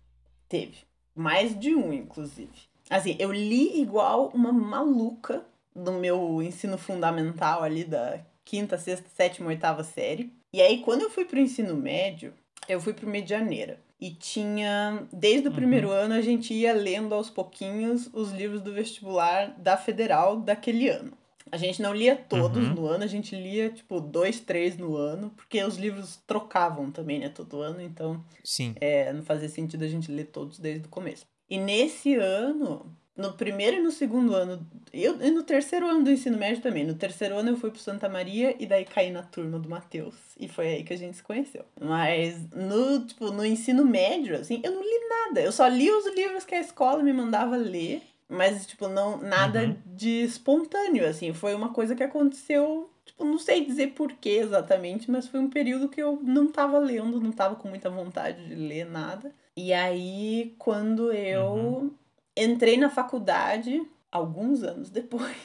teve. 0.49 0.79
Mais 1.15 1.59
de 1.59 1.75
um, 1.75 1.93
inclusive. 1.93 2.53
Assim, 2.89 3.17
eu 3.19 3.31
li 3.31 3.81
igual 3.81 4.29
uma 4.29 4.53
maluca 4.53 5.45
do 5.75 5.93
meu 5.93 6.43
ensino 6.43 6.79
fundamental 6.79 7.63
ali 7.63 7.85
da 7.85 8.25
quinta, 8.45 8.79
sexta, 8.79 9.09
sétima, 9.09 9.49
oitava 9.49 9.83
série. 9.83 10.33
E 10.55 10.63
aí, 10.63 10.83
quando 10.83 11.03
eu 11.03 11.11
fui 11.11 11.25
pro 11.25 11.41
ensino 11.41 11.75
médio, 11.75 12.33
eu 12.69 12.81
fui 12.81 12.93
pro 12.93 13.11
Medianeira. 13.11 13.81
E 14.01 14.13
tinha, 14.13 15.05
desde 15.13 15.49
o 15.49 15.51
uhum. 15.51 15.57
primeiro 15.57 15.91
ano, 15.91 16.15
a 16.15 16.21
gente 16.21 16.55
ia 16.55 16.73
lendo 16.73 17.13
aos 17.13 17.29
pouquinhos 17.29 18.09
os 18.13 18.31
livros 18.31 18.61
do 18.63 18.73
vestibular 18.73 19.49
da 19.59 19.77
federal 19.77 20.37
daquele 20.37 20.89
ano. 20.89 21.13
A 21.51 21.57
gente 21.57 21.83
não 21.83 21.93
lia 21.93 22.15
todos 22.15 22.69
uhum. 22.69 22.73
no 22.73 22.87
ano, 22.87 23.03
a 23.03 23.09
gente 23.09 23.35
lia, 23.35 23.69
tipo, 23.69 24.01
dois, 24.01 24.39
três 24.39 24.79
no 24.79 24.97
ano, 24.97 25.31
porque 25.31 25.61
os 25.61 25.77
livros 25.77 26.23
trocavam 26.25 26.89
também, 26.89 27.19
né, 27.19 27.29
todo 27.31 27.61
ano, 27.61 27.83
então 27.83 28.25
Sim. 28.45 28.77
É, 28.81 29.13
não 29.13 29.25
fazia 29.25 29.49
sentido 29.49 29.83
a 29.83 29.89
gente 29.89 30.09
ler 30.09 30.27
todos 30.27 30.61
desde 30.61 30.87
o 30.87 30.89
começo. 30.89 31.27
E 31.51 31.59
nesse 31.59 32.15
ano, 32.15 32.97
no 33.17 33.33
primeiro 33.33 33.77
e 33.77 33.81
no 33.81 33.91
segundo 33.91 34.35
ano, 34.35 34.67
eu, 34.93 35.21
e 35.21 35.31
no 35.31 35.43
terceiro 35.43 35.87
ano 35.87 36.03
do 36.03 36.11
ensino 36.11 36.37
médio 36.37 36.63
também, 36.63 36.85
no 36.85 36.95
terceiro 36.95 37.37
ano 37.37 37.51
eu 37.51 37.57
fui 37.57 37.71
pro 37.71 37.79
Santa 37.79 38.09
Maria 38.09 38.57
e 38.59 38.67
daí 38.67 38.85
caí 38.85 39.11
na 39.11 39.23
turma 39.23 39.59
do 39.59 39.69
Matheus, 39.69 40.15
e 40.39 40.49
foi 40.49 40.69
aí 40.69 40.85
que 40.85 40.93
a 40.93 40.99
gente 40.99 41.17
se 41.17 41.23
conheceu. 41.23 41.65
Mas 41.81 42.51
no, 42.51 43.07
tipo, 43.07 43.31
no 43.31 43.45
ensino 43.45 43.85
médio, 43.85 44.37
assim, 44.37 44.61
eu 44.65 44.73
não 44.73 44.83
li 44.83 45.09
nada, 45.09 45.41
eu 45.41 45.53
só 45.53 45.67
li 45.69 45.91
os 45.91 46.07
livros 46.15 46.45
que 46.45 46.55
a 46.55 46.61
escola 46.61 47.03
me 47.03 47.13
mandava 47.13 47.57
ler, 47.57 48.03
mas, 48.29 48.67
tipo, 48.67 48.89
não, 48.89 49.19
nada 49.19 49.65
uhum. 49.65 49.77
de 49.87 50.23
espontâneo, 50.23 51.07
assim. 51.07 51.33
Foi 51.33 51.55
uma 51.55 51.69
coisa 51.69 51.95
que 51.95 52.03
aconteceu, 52.03 52.91
tipo, 53.05 53.25
não 53.25 53.39
sei 53.39 53.65
dizer 53.65 53.89
porquê 53.89 54.31
exatamente, 54.31 55.11
mas 55.11 55.29
foi 55.29 55.41
um 55.41 55.51
período 55.51 55.89
que 55.89 56.03
eu 56.03 56.19
não 56.23 56.51
tava 56.51 56.79
lendo, 56.79 57.21
não 57.21 57.31
tava 57.31 57.55
com 57.57 57.69
muita 57.69 57.91
vontade 57.91 58.45
de 58.47 58.55
ler 58.55 58.87
nada. 58.87 59.33
E 59.57 59.73
aí, 59.73 60.55
quando 60.59 61.13
eu 61.13 61.45
uhum. 61.45 61.91
Entrei 62.37 62.77
na 62.77 62.91
faculdade, 62.91 63.83
alguns 64.11 64.63
anos 64.63 64.91
depois, 64.91 65.37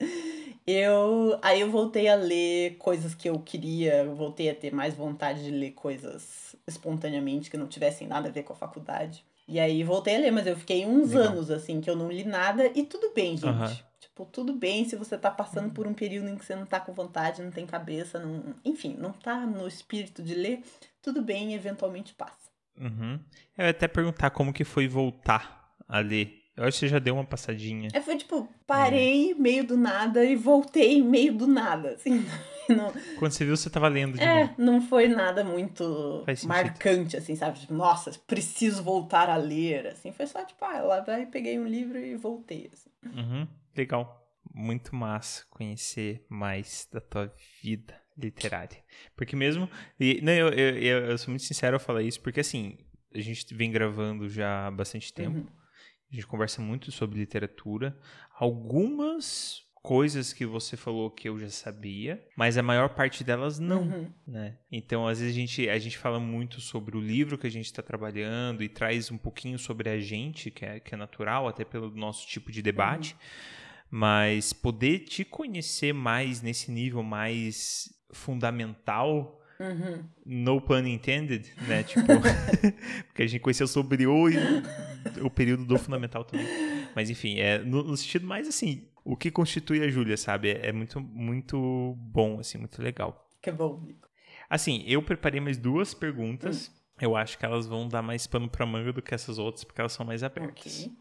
eu 0.66 1.38
aí 1.42 1.60
eu 1.60 1.70
voltei 1.70 2.08
a 2.08 2.14
ler 2.14 2.76
coisas 2.78 3.14
que 3.14 3.28
eu 3.28 3.38
queria, 3.38 4.04
eu 4.04 4.14
voltei 4.14 4.48
a 4.50 4.54
ter 4.54 4.72
mais 4.72 4.94
vontade 4.94 5.44
de 5.44 5.50
ler 5.50 5.72
coisas 5.72 6.56
espontaneamente 6.66 7.50
que 7.50 7.56
não 7.56 7.66
tivessem 7.66 8.06
nada 8.06 8.28
a 8.28 8.32
ver 8.32 8.42
com 8.42 8.52
a 8.52 8.56
faculdade. 8.56 9.24
E 9.46 9.60
aí 9.60 9.84
voltei 9.84 10.16
a 10.16 10.18
ler, 10.18 10.30
mas 10.30 10.46
eu 10.46 10.56
fiquei 10.56 10.86
uns 10.86 11.12
Legal. 11.12 11.32
anos, 11.32 11.50
assim, 11.50 11.80
que 11.80 11.90
eu 11.90 11.94
não 11.94 12.10
li 12.10 12.24
nada. 12.24 12.70
E 12.74 12.82
tudo 12.82 13.12
bem, 13.14 13.36
gente. 13.36 13.46
Uhum. 13.46 13.76
Tipo, 14.00 14.24
tudo 14.24 14.54
bem 14.54 14.88
se 14.88 14.96
você 14.96 15.18
tá 15.18 15.30
passando 15.30 15.70
por 15.70 15.86
um 15.86 15.92
período 15.92 16.28
em 16.28 16.36
que 16.36 16.44
você 16.44 16.56
não 16.56 16.64
tá 16.64 16.80
com 16.80 16.94
vontade, 16.94 17.42
não 17.42 17.50
tem 17.50 17.66
cabeça, 17.66 18.18
não... 18.18 18.54
enfim, 18.64 18.96
não 18.98 19.12
tá 19.12 19.44
no 19.44 19.68
espírito 19.68 20.22
de 20.22 20.34
ler. 20.34 20.62
Tudo 21.02 21.20
bem, 21.20 21.52
eventualmente 21.52 22.14
passa. 22.14 22.50
Uhum. 22.80 23.20
Eu 23.58 23.64
ia 23.64 23.70
até 23.70 23.86
perguntar 23.86 24.30
como 24.30 24.52
que 24.52 24.64
foi 24.64 24.88
voltar 24.88 25.63
a 25.88 25.98
ler. 26.00 26.42
Eu 26.56 26.64
acho 26.64 26.78
que 26.78 26.86
você 26.86 26.88
já 26.88 26.98
deu 26.98 27.14
uma 27.14 27.24
passadinha. 27.24 27.88
É, 27.92 28.00
foi 28.00 28.16
tipo, 28.16 28.48
parei 28.66 29.32
é. 29.32 29.34
meio 29.34 29.64
do 29.64 29.76
nada 29.76 30.24
e 30.24 30.36
voltei 30.36 31.02
meio 31.02 31.34
do 31.34 31.46
nada, 31.46 31.94
assim. 31.94 32.24
Não... 32.68 32.92
Quando 33.18 33.32
você 33.32 33.44
viu, 33.44 33.56
você 33.56 33.68
tava 33.68 33.88
lendo 33.88 34.16
de 34.16 34.22
É, 34.24 34.40
novo. 34.40 34.54
não 34.56 34.80
foi 34.80 35.06
nada 35.06 35.44
muito 35.44 36.24
marcante, 36.44 37.14
assim, 37.14 37.36
sabe? 37.36 37.60
Tipo, 37.60 37.74
nossa, 37.74 38.10
preciso 38.26 38.82
voltar 38.82 39.28
a 39.28 39.36
ler, 39.36 39.88
assim. 39.88 40.12
Foi 40.12 40.26
só, 40.26 40.42
tipo, 40.42 40.64
ah, 40.64 40.80
lá 40.80 41.00
vai, 41.00 41.26
peguei 41.26 41.58
um 41.58 41.66
livro 41.66 41.98
e 41.98 42.16
voltei, 42.16 42.70
assim. 42.72 42.88
Uhum, 43.04 43.46
legal. 43.76 44.26
Muito 44.54 44.96
massa 44.96 45.44
conhecer 45.50 46.24
mais 46.26 46.88
da 46.90 47.02
tua 47.02 47.30
vida 47.62 47.94
literária. 48.16 48.78
Porque 49.14 49.36
mesmo... 49.36 49.68
E, 50.00 50.22
não, 50.22 50.32
eu, 50.32 50.48
eu, 50.48 50.78
eu, 50.78 50.98
eu 51.10 51.18
sou 51.18 51.28
muito 51.32 51.44
sincero 51.44 51.76
ao 51.76 51.80
falar 51.80 52.02
isso, 52.02 52.20
porque, 52.22 52.40
assim, 52.40 52.78
a 53.14 53.20
gente 53.20 53.52
vem 53.54 53.70
gravando 53.70 54.26
já 54.26 54.68
há 54.68 54.70
bastante 54.70 55.12
tempo. 55.12 55.36
Uhum. 55.36 55.63
A 56.14 56.16
gente 56.16 56.28
conversa 56.28 56.62
muito 56.62 56.92
sobre 56.92 57.18
literatura. 57.18 57.98
Algumas 58.38 59.64
coisas 59.82 60.32
que 60.32 60.46
você 60.46 60.76
falou 60.76 61.10
que 61.10 61.28
eu 61.28 61.36
já 61.40 61.50
sabia, 61.50 62.24
mas 62.36 62.56
a 62.56 62.62
maior 62.62 62.90
parte 62.90 63.24
delas 63.24 63.58
não, 63.58 63.82
Uhum. 63.82 64.10
né? 64.24 64.56
Então, 64.70 65.08
às 65.08 65.18
vezes 65.18 65.34
a 65.34 65.38
gente, 65.40 65.68
a 65.68 65.76
gente 65.76 65.98
fala 65.98 66.20
muito 66.20 66.60
sobre 66.60 66.96
o 66.96 67.00
livro 67.00 67.36
que 67.36 67.48
a 67.48 67.50
gente 67.50 67.64
está 67.66 67.82
trabalhando 67.82 68.62
e 68.62 68.68
traz 68.68 69.10
um 69.10 69.18
pouquinho 69.18 69.58
sobre 69.58 69.90
a 69.90 69.98
gente, 69.98 70.52
que 70.52 70.64
é, 70.64 70.78
que 70.78 70.94
é 70.94 70.96
natural, 70.96 71.48
até 71.48 71.64
pelo 71.64 71.90
nosso 71.90 72.26
tipo 72.28 72.52
de 72.52 72.62
debate, 72.62 73.16
mas 73.90 74.52
poder 74.52 75.00
te 75.00 75.24
conhecer 75.24 75.92
mais 75.92 76.40
nesse 76.40 76.70
nível 76.70 77.02
mais 77.02 77.92
fundamental 78.12 79.40
Uhum. 79.58 80.04
no 80.26 80.60
pun 80.60 80.84
intended, 80.86 81.52
né? 81.68 81.82
Tipo, 81.82 82.06
porque 83.06 83.22
a 83.22 83.26
gente 83.26 83.40
conheceu 83.40 83.66
sobre 83.68 84.06
o, 84.06 84.26
o 85.22 85.30
período 85.30 85.64
do 85.64 85.78
fundamental 85.78 86.24
também. 86.24 86.46
Mas 86.94 87.10
enfim, 87.10 87.38
é 87.38 87.58
no, 87.58 87.82
no 87.82 87.96
sentido 87.96 88.26
mais 88.26 88.48
assim, 88.48 88.88
o 89.04 89.16
que 89.16 89.30
constitui 89.30 89.82
a 89.82 89.88
Júlia, 89.88 90.16
sabe? 90.16 90.50
É, 90.50 90.68
é 90.68 90.72
muito, 90.72 91.00
muito 91.00 91.94
bom, 91.98 92.40
assim, 92.40 92.58
muito 92.58 92.82
legal. 92.82 93.28
Que 93.40 93.52
bom, 93.52 93.80
Nico. 93.80 94.08
Assim, 94.48 94.84
eu 94.86 95.02
preparei 95.02 95.40
mais 95.40 95.56
duas 95.56 95.94
perguntas. 95.94 96.72
Eu 97.00 97.16
acho 97.16 97.36
que 97.36 97.44
elas 97.44 97.66
vão 97.66 97.88
dar 97.88 98.02
mais 98.02 98.26
pano 98.26 98.48
pra 98.48 98.64
manga 98.64 98.92
do 98.92 99.02
que 99.02 99.14
essas 99.14 99.38
outras, 99.38 99.64
porque 99.64 99.80
elas 99.80 99.92
são 99.92 100.06
mais 100.06 100.22
abertas. 100.22 100.84
Ok. 100.84 100.92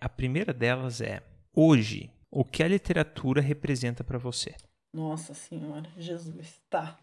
A 0.00 0.08
primeira 0.08 0.52
delas 0.52 1.00
é: 1.00 1.22
hoje, 1.54 2.10
o 2.30 2.44
que 2.44 2.62
a 2.62 2.68
literatura 2.68 3.40
representa 3.40 4.02
pra 4.02 4.18
você? 4.18 4.54
Nossa 4.92 5.34
senhora, 5.34 5.88
Jesus. 5.96 6.60
Tá. 6.68 6.98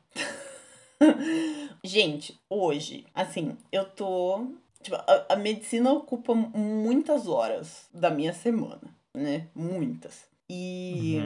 Gente, 1.84 2.40
hoje, 2.50 3.06
assim, 3.14 3.58
eu 3.72 3.86
tô. 3.86 4.48
Tipo, 4.82 4.96
a, 4.96 5.26
a 5.30 5.36
medicina 5.36 5.92
ocupa 5.92 6.34
muitas 6.34 7.28
horas 7.28 7.90
da 7.94 8.10
minha 8.10 8.34
semana, 8.34 8.82
né? 9.16 9.48
Muitas. 9.56 10.28
E. 10.50 11.18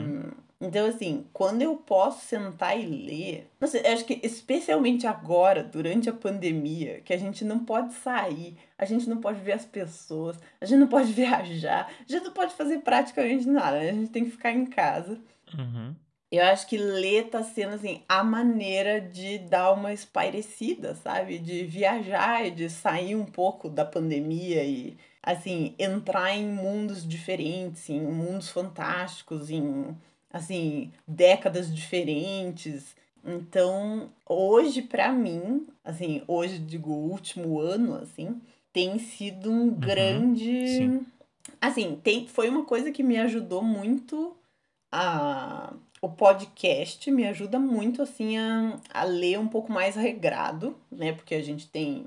Então, 0.60 0.86
assim, 0.86 1.26
quando 1.32 1.60
eu 1.62 1.76
posso 1.76 2.24
sentar 2.24 2.78
e 2.78 2.86
ler. 2.86 3.50
Nossa, 3.60 3.78
eu 3.78 3.92
acho 3.92 4.04
que 4.04 4.20
especialmente 4.22 5.06
agora, 5.06 5.62
durante 5.62 6.08
a 6.08 6.12
pandemia, 6.12 7.00
que 7.00 7.12
a 7.12 7.18
gente 7.18 7.44
não 7.44 7.64
pode 7.64 7.92
sair, 7.94 8.56
a 8.78 8.84
gente 8.84 9.08
não 9.08 9.18
pode 9.20 9.40
ver 9.40 9.52
as 9.52 9.64
pessoas, 9.64 10.38
a 10.60 10.64
gente 10.64 10.78
não 10.78 10.86
pode 10.86 11.12
viajar, 11.12 11.90
a 12.00 12.10
gente 12.10 12.24
não 12.24 12.32
pode 12.32 12.54
fazer 12.54 12.78
praticamente 12.78 13.46
nada, 13.46 13.78
né? 13.78 13.90
a 13.90 13.92
gente 13.92 14.10
tem 14.10 14.24
que 14.24 14.30
ficar 14.30 14.52
em 14.52 14.64
casa. 14.64 15.20
Uhum. 15.58 15.94
Eu 16.36 16.44
acho 16.46 16.66
que 16.66 16.76
ler 16.76 17.28
tá 17.28 17.42
sendo, 17.42 17.74
assim, 17.74 18.02
a 18.08 18.24
maneira 18.24 19.00
de 19.00 19.38
dar 19.38 19.72
uma 19.72 19.92
espairecida, 19.92 20.94
sabe? 20.94 21.38
De 21.38 21.64
viajar 21.64 22.46
e 22.46 22.50
de 22.50 22.68
sair 22.68 23.14
um 23.14 23.24
pouco 23.24 23.68
da 23.68 23.84
pandemia 23.84 24.64
e, 24.64 24.96
assim, 25.22 25.74
entrar 25.78 26.34
em 26.34 26.46
mundos 26.46 27.06
diferentes, 27.06 27.88
em 27.88 28.00
mundos 28.00 28.48
fantásticos, 28.48 29.50
em, 29.50 29.96
assim, 30.32 30.90
décadas 31.06 31.72
diferentes. 31.74 32.96
Então, 33.24 34.10
hoje, 34.26 34.82
pra 34.82 35.12
mim, 35.12 35.66
assim, 35.84 36.22
hoje, 36.26 36.58
digo, 36.58 36.90
o 36.90 37.10
último 37.10 37.60
ano, 37.60 37.94
assim, 37.96 38.40
tem 38.72 38.98
sido 38.98 39.50
um 39.50 39.70
grande. 39.70 40.66
sim. 40.68 41.06
Assim, 41.60 41.98
tem, 42.02 42.26
foi 42.26 42.48
uma 42.48 42.64
coisa 42.64 42.90
que 42.90 43.02
me 43.02 43.18
ajudou 43.18 43.62
muito 43.62 44.36
a 44.90 45.72
o 46.04 46.08
podcast 46.10 47.10
me 47.10 47.26
ajuda 47.26 47.58
muito 47.58 48.02
assim 48.02 48.36
a, 48.36 48.78
a 48.92 49.04
ler 49.04 49.38
um 49.38 49.48
pouco 49.48 49.72
mais 49.72 49.96
regrado, 49.96 50.76
né? 50.92 51.12
Porque 51.14 51.34
a 51.34 51.42
gente 51.42 51.66
tem 51.66 52.04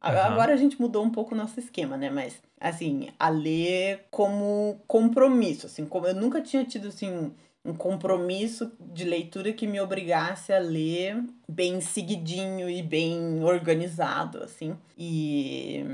Aham. 0.00 0.30
agora 0.30 0.52
a 0.52 0.56
gente 0.56 0.80
mudou 0.80 1.04
um 1.04 1.10
pouco 1.10 1.34
o 1.34 1.36
nosso 1.36 1.58
esquema, 1.58 1.96
né? 1.96 2.08
Mas 2.08 2.40
assim, 2.60 3.08
a 3.18 3.28
ler 3.28 4.06
como 4.12 4.80
compromisso, 4.86 5.66
assim, 5.66 5.84
como 5.84 6.06
eu 6.06 6.14
nunca 6.14 6.40
tinha 6.40 6.64
tido 6.64 6.86
assim 6.86 7.32
um 7.64 7.74
compromisso 7.74 8.72
de 8.78 9.04
leitura 9.04 9.52
que 9.52 9.66
me 9.66 9.80
obrigasse 9.80 10.52
a 10.52 10.58
ler 10.60 11.24
bem 11.48 11.80
seguidinho 11.80 12.70
e 12.70 12.80
bem 12.80 13.42
organizado, 13.42 14.42
assim. 14.42 14.76
E 14.96 15.84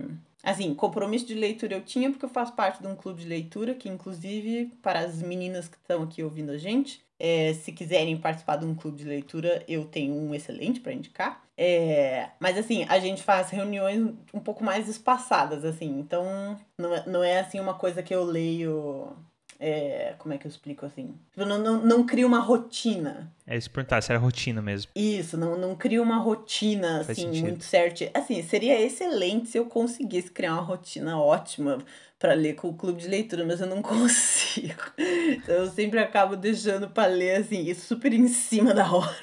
Assim, 0.42 0.72
compromisso 0.72 1.26
de 1.26 1.34
leitura 1.34 1.74
eu 1.74 1.82
tinha 1.82 2.10
porque 2.10 2.24
eu 2.24 2.28
faço 2.28 2.54
parte 2.54 2.80
de 2.80 2.86
um 2.86 2.94
clube 2.94 3.22
de 3.22 3.28
leitura 3.28 3.74
que, 3.74 3.88
inclusive, 3.88 4.72
para 4.80 5.00
as 5.00 5.20
meninas 5.20 5.66
que 5.68 5.76
estão 5.76 6.04
aqui 6.04 6.22
ouvindo 6.22 6.52
a 6.52 6.56
gente, 6.56 7.02
é, 7.18 7.52
se 7.54 7.72
quiserem 7.72 8.16
participar 8.16 8.56
de 8.56 8.64
um 8.64 8.74
clube 8.74 8.98
de 8.98 9.04
leitura, 9.04 9.64
eu 9.66 9.84
tenho 9.84 10.14
um 10.14 10.34
excelente 10.34 10.80
para 10.80 10.92
indicar. 10.92 11.42
É, 11.56 12.30
mas 12.38 12.56
assim, 12.56 12.84
a 12.88 13.00
gente 13.00 13.22
faz 13.22 13.50
reuniões 13.50 14.14
um 14.32 14.38
pouco 14.38 14.62
mais 14.62 14.88
espaçadas, 14.88 15.64
assim. 15.64 15.98
Então, 15.98 16.56
não 16.78 16.94
é, 16.94 17.06
não 17.06 17.24
é 17.24 17.40
assim 17.40 17.58
uma 17.58 17.74
coisa 17.74 18.02
que 18.02 18.14
eu 18.14 18.22
leio. 18.22 19.12
É, 19.60 20.14
como 20.18 20.32
é 20.32 20.38
que 20.38 20.46
eu 20.46 20.50
explico 20.50 20.86
assim? 20.86 21.14
Eu 21.36 21.44
não, 21.44 21.58
não, 21.58 21.78
não 21.84 22.06
crio 22.06 22.28
uma 22.28 22.38
rotina. 22.38 23.32
É 23.46 23.56
isso 23.56 23.70
perguntar, 23.70 24.00
se 24.02 24.12
era 24.12 24.20
rotina 24.20 24.62
mesmo. 24.62 24.90
Isso, 24.94 25.36
não, 25.36 25.58
não 25.58 25.74
cria 25.74 26.00
uma 26.00 26.18
rotina, 26.18 27.04
Faz 27.04 27.10
assim, 27.10 27.22
sentido. 27.22 27.42
muito 27.42 27.64
certa. 27.64 28.10
Assim, 28.14 28.42
seria 28.42 28.80
excelente 28.80 29.48
se 29.48 29.58
eu 29.58 29.66
conseguisse 29.66 30.30
criar 30.30 30.52
uma 30.52 30.62
rotina 30.62 31.20
ótima 31.20 31.78
para 32.18 32.34
ler 32.34 32.54
com 32.54 32.68
o 32.68 32.74
clube 32.74 33.00
de 33.00 33.08
leitura, 33.08 33.44
mas 33.44 33.60
eu 33.60 33.66
não 33.66 33.80
consigo. 33.82 34.82
Então, 34.96 35.54
eu 35.54 35.70
sempre 35.70 35.98
acabo 35.98 36.36
deixando 36.36 36.88
para 36.88 37.08
ler, 37.08 37.36
assim, 37.40 37.62
isso 37.62 37.86
super 37.86 38.12
em 38.12 38.28
cima 38.28 38.72
da 38.72 38.90
hora. 38.92 39.16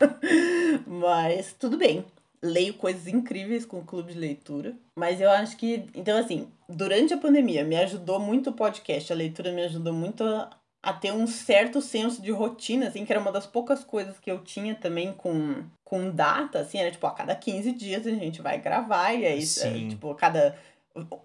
Mas 0.86 1.52
tudo 1.52 1.76
bem. 1.76 2.04
Leio 2.42 2.74
coisas 2.74 3.06
incríveis 3.06 3.66
com 3.66 3.80
o 3.80 3.84
clube 3.84 4.12
de 4.12 4.18
leitura. 4.18 4.74
Mas 4.98 5.20
eu 5.20 5.30
acho 5.30 5.56
que. 5.56 5.86
Então, 5.94 6.16
assim, 6.18 6.48
durante 6.68 7.12
a 7.12 7.18
pandemia, 7.18 7.64
me 7.64 7.76
ajudou 7.76 8.18
muito 8.18 8.50
o 8.50 8.54
podcast. 8.54 9.12
A 9.12 9.16
leitura 9.16 9.52
me 9.52 9.62
ajudou 9.62 9.92
muito 9.92 10.24
a, 10.24 10.50
a 10.82 10.92
ter 10.92 11.12
um 11.12 11.26
certo 11.26 11.82
senso 11.82 12.22
de 12.22 12.30
rotina, 12.30 12.88
assim, 12.88 13.04
que 13.04 13.12
era 13.12 13.20
uma 13.20 13.32
das 13.32 13.46
poucas 13.46 13.84
coisas 13.84 14.18
que 14.18 14.30
eu 14.30 14.42
tinha 14.42 14.74
também 14.74 15.12
com, 15.12 15.62
com 15.84 16.10
data, 16.10 16.60
assim, 16.60 16.78
era 16.78 16.90
tipo, 16.90 17.06
a 17.06 17.10
cada 17.10 17.34
15 17.34 17.72
dias 17.72 18.06
a 18.06 18.10
gente 18.10 18.40
vai 18.40 18.58
gravar, 18.58 19.12
e 19.12 19.26
aí, 19.26 19.42
é, 19.42 19.88
tipo, 19.88 20.14
cada 20.14 20.56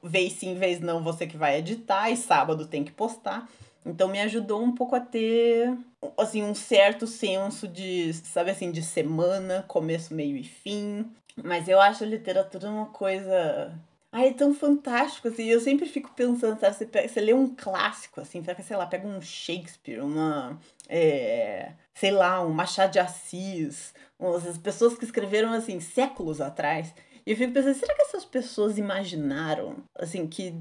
vez 0.03 0.33
sim, 0.33 0.55
vez 0.55 0.79
não, 0.79 1.01
você 1.01 1.25
que 1.25 1.37
vai 1.37 1.57
editar, 1.59 2.09
e 2.09 2.17
sábado 2.17 2.67
tem 2.67 2.83
que 2.83 2.91
postar. 2.91 3.47
Então 3.85 4.07
me 4.07 4.19
ajudou 4.19 4.63
um 4.63 4.73
pouco 4.73 4.95
a 4.95 4.99
ter, 4.99 5.77
assim, 6.17 6.41
um 6.41 6.55
certo 6.55 7.05
senso 7.05 7.67
de, 7.67 8.11
sabe 8.13 8.49
assim, 8.49 8.71
de 8.71 8.81
semana, 8.81 9.63
começo, 9.67 10.13
meio 10.13 10.35
e 10.35 10.43
fim. 10.43 11.05
Mas 11.43 11.67
eu 11.67 11.79
acho 11.79 12.03
a 12.03 12.07
literatura 12.07 12.67
uma 12.69 12.87
coisa. 12.87 13.77
Ai, 14.11 14.29
é 14.29 14.33
tão 14.33 14.53
fantástico, 14.53 15.27
assim. 15.27 15.43
Eu 15.45 15.59
sempre 15.59 15.85
fico 15.87 16.11
pensando, 16.15 16.59
sabe? 16.59 16.75
Você, 16.75 16.85
pega, 16.85 17.07
você 17.07 17.19
lê 17.19 17.33
um 17.33 17.53
clássico, 17.53 18.21
assim, 18.21 18.43
sabe? 18.43 18.63
Sei 18.63 18.75
lá, 18.75 18.87
pega 18.87 19.07
um 19.07 19.21
Shakespeare, 19.21 19.99
uma. 19.99 20.57
é, 20.89 21.73
sei 21.93 22.11
lá, 22.11 22.41
um 22.41 22.51
Machado 22.51 22.93
de 22.93 22.99
Assis, 22.99 23.93
as 24.19 24.57
pessoas 24.57 24.97
que 24.97 25.05
escreveram, 25.05 25.51
assim, 25.53 25.79
séculos 25.79 26.41
atrás. 26.41 26.93
E 27.25 27.31
eu 27.31 27.37
fico 27.37 27.53
pensando, 27.53 27.75
será 27.75 27.93
que 27.95 28.03
essas 28.03 28.23
pessoas 28.23 28.77
imaginaram, 28.77 29.77
assim, 29.95 30.27
que 30.27 30.55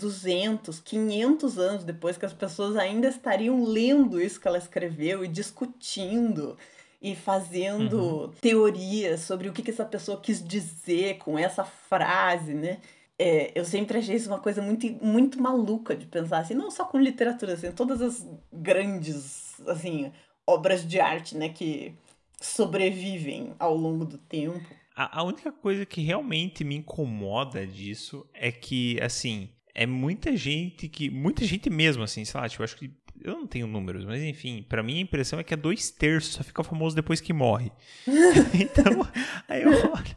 200, 0.00 0.80
500 0.80 1.58
anos 1.58 1.84
depois 1.84 2.16
que 2.16 2.24
as 2.24 2.32
pessoas 2.32 2.76
ainda 2.76 3.08
estariam 3.08 3.62
lendo 3.64 4.20
isso 4.20 4.40
que 4.40 4.48
ela 4.48 4.58
escreveu 4.58 5.24
e 5.24 5.28
discutindo 5.28 6.56
e 7.02 7.14
fazendo 7.14 8.34
teorias 8.40 9.20
sobre 9.20 9.48
o 9.48 9.52
que, 9.52 9.62
que 9.62 9.70
essa 9.70 9.84
pessoa 9.84 10.20
quis 10.20 10.42
dizer 10.42 11.18
com 11.18 11.38
essa 11.38 11.64
frase, 11.64 12.54
né? 12.54 12.78
É, 13.18 13.52
eu 13.54 13.64
sempre 13.66 13.98
achei 13.98 14.16
isso 14.16 14.30
uma 14.30 14.38
coisa 14.38 14.62
muito, 14.62 14.86
muito 15.04 15.40
maluca 15.40 15.94
de 15.94 16.06
pensar 16.06 16.38
assim, 16.38 16.54
não 16.54 16.70
só 16.70 16.86
com 16.86 16.98
literatura, 16.98 17.52
assim, 17.52 17.70
todas 17.70 18.00
as 18.00 18.26
grandes, 18.50 19.60
assim, 19.66 20.10
obras 20.46 20.86
de 20.86 20.98
arte, 20.98 21.36
né, 21.36 21.50
que 21.50 21.94
sobrevivem 22.40 23.52
ao 23.58 23.76
longo 23.76 24.06
do 24.06 24.16
tempo. 24.16 24.66
A, 24.96 25.20
a 25.20 25.22
única 25.22 25.52
coisa 25.52 25.84
que 25.84 26.00
realmente 26.00 26.64
me 26.64 26.76
incomoda 26.76 27.66
disso 27.66 28.26
é 28.32 28.50
que, 28.50 28.98
assim, 29.02 29.50
é 29.74 29.86
muita 29.86 30.36
gente 30.36 30.88
que. 30.88 31.10
Muita 31.10 31.44
gente 31.44 31.70
mesmo, 31.70 32.02
assim, 32.02 32.24
sei 32.24 32.40
lá, 32.40 32.48
tipo, 32.48 32.62
eu 32.62 32.64
acho 32.64 32.76
que. 32.76 32.90
Eu 33.22 33.34
não 33.34 33.46
tenho 33.46 33.66
números, 33.66 34.04
mas 34.04 34.22
enfim, 34.22 34.64
pra 34.66 34.82
mim 34.82 34.96
a 34.96 35.02
impressão 35.02 35.38
é 35.38 35.44
que 35.44 35.52
é 35.52 35.56
dois 35.56 35.90
terços 35.90 36.32
só 36.32 36.42
fica 36.42 36.64
famoso 36.64 36.96
depois 36.96 37.20
que 37.20 37.34
morre. 37.34 37.70
então, 38.58 39.06
aí 39.46 39.62
eu 39.62 39.70
olho. 39.70 40.16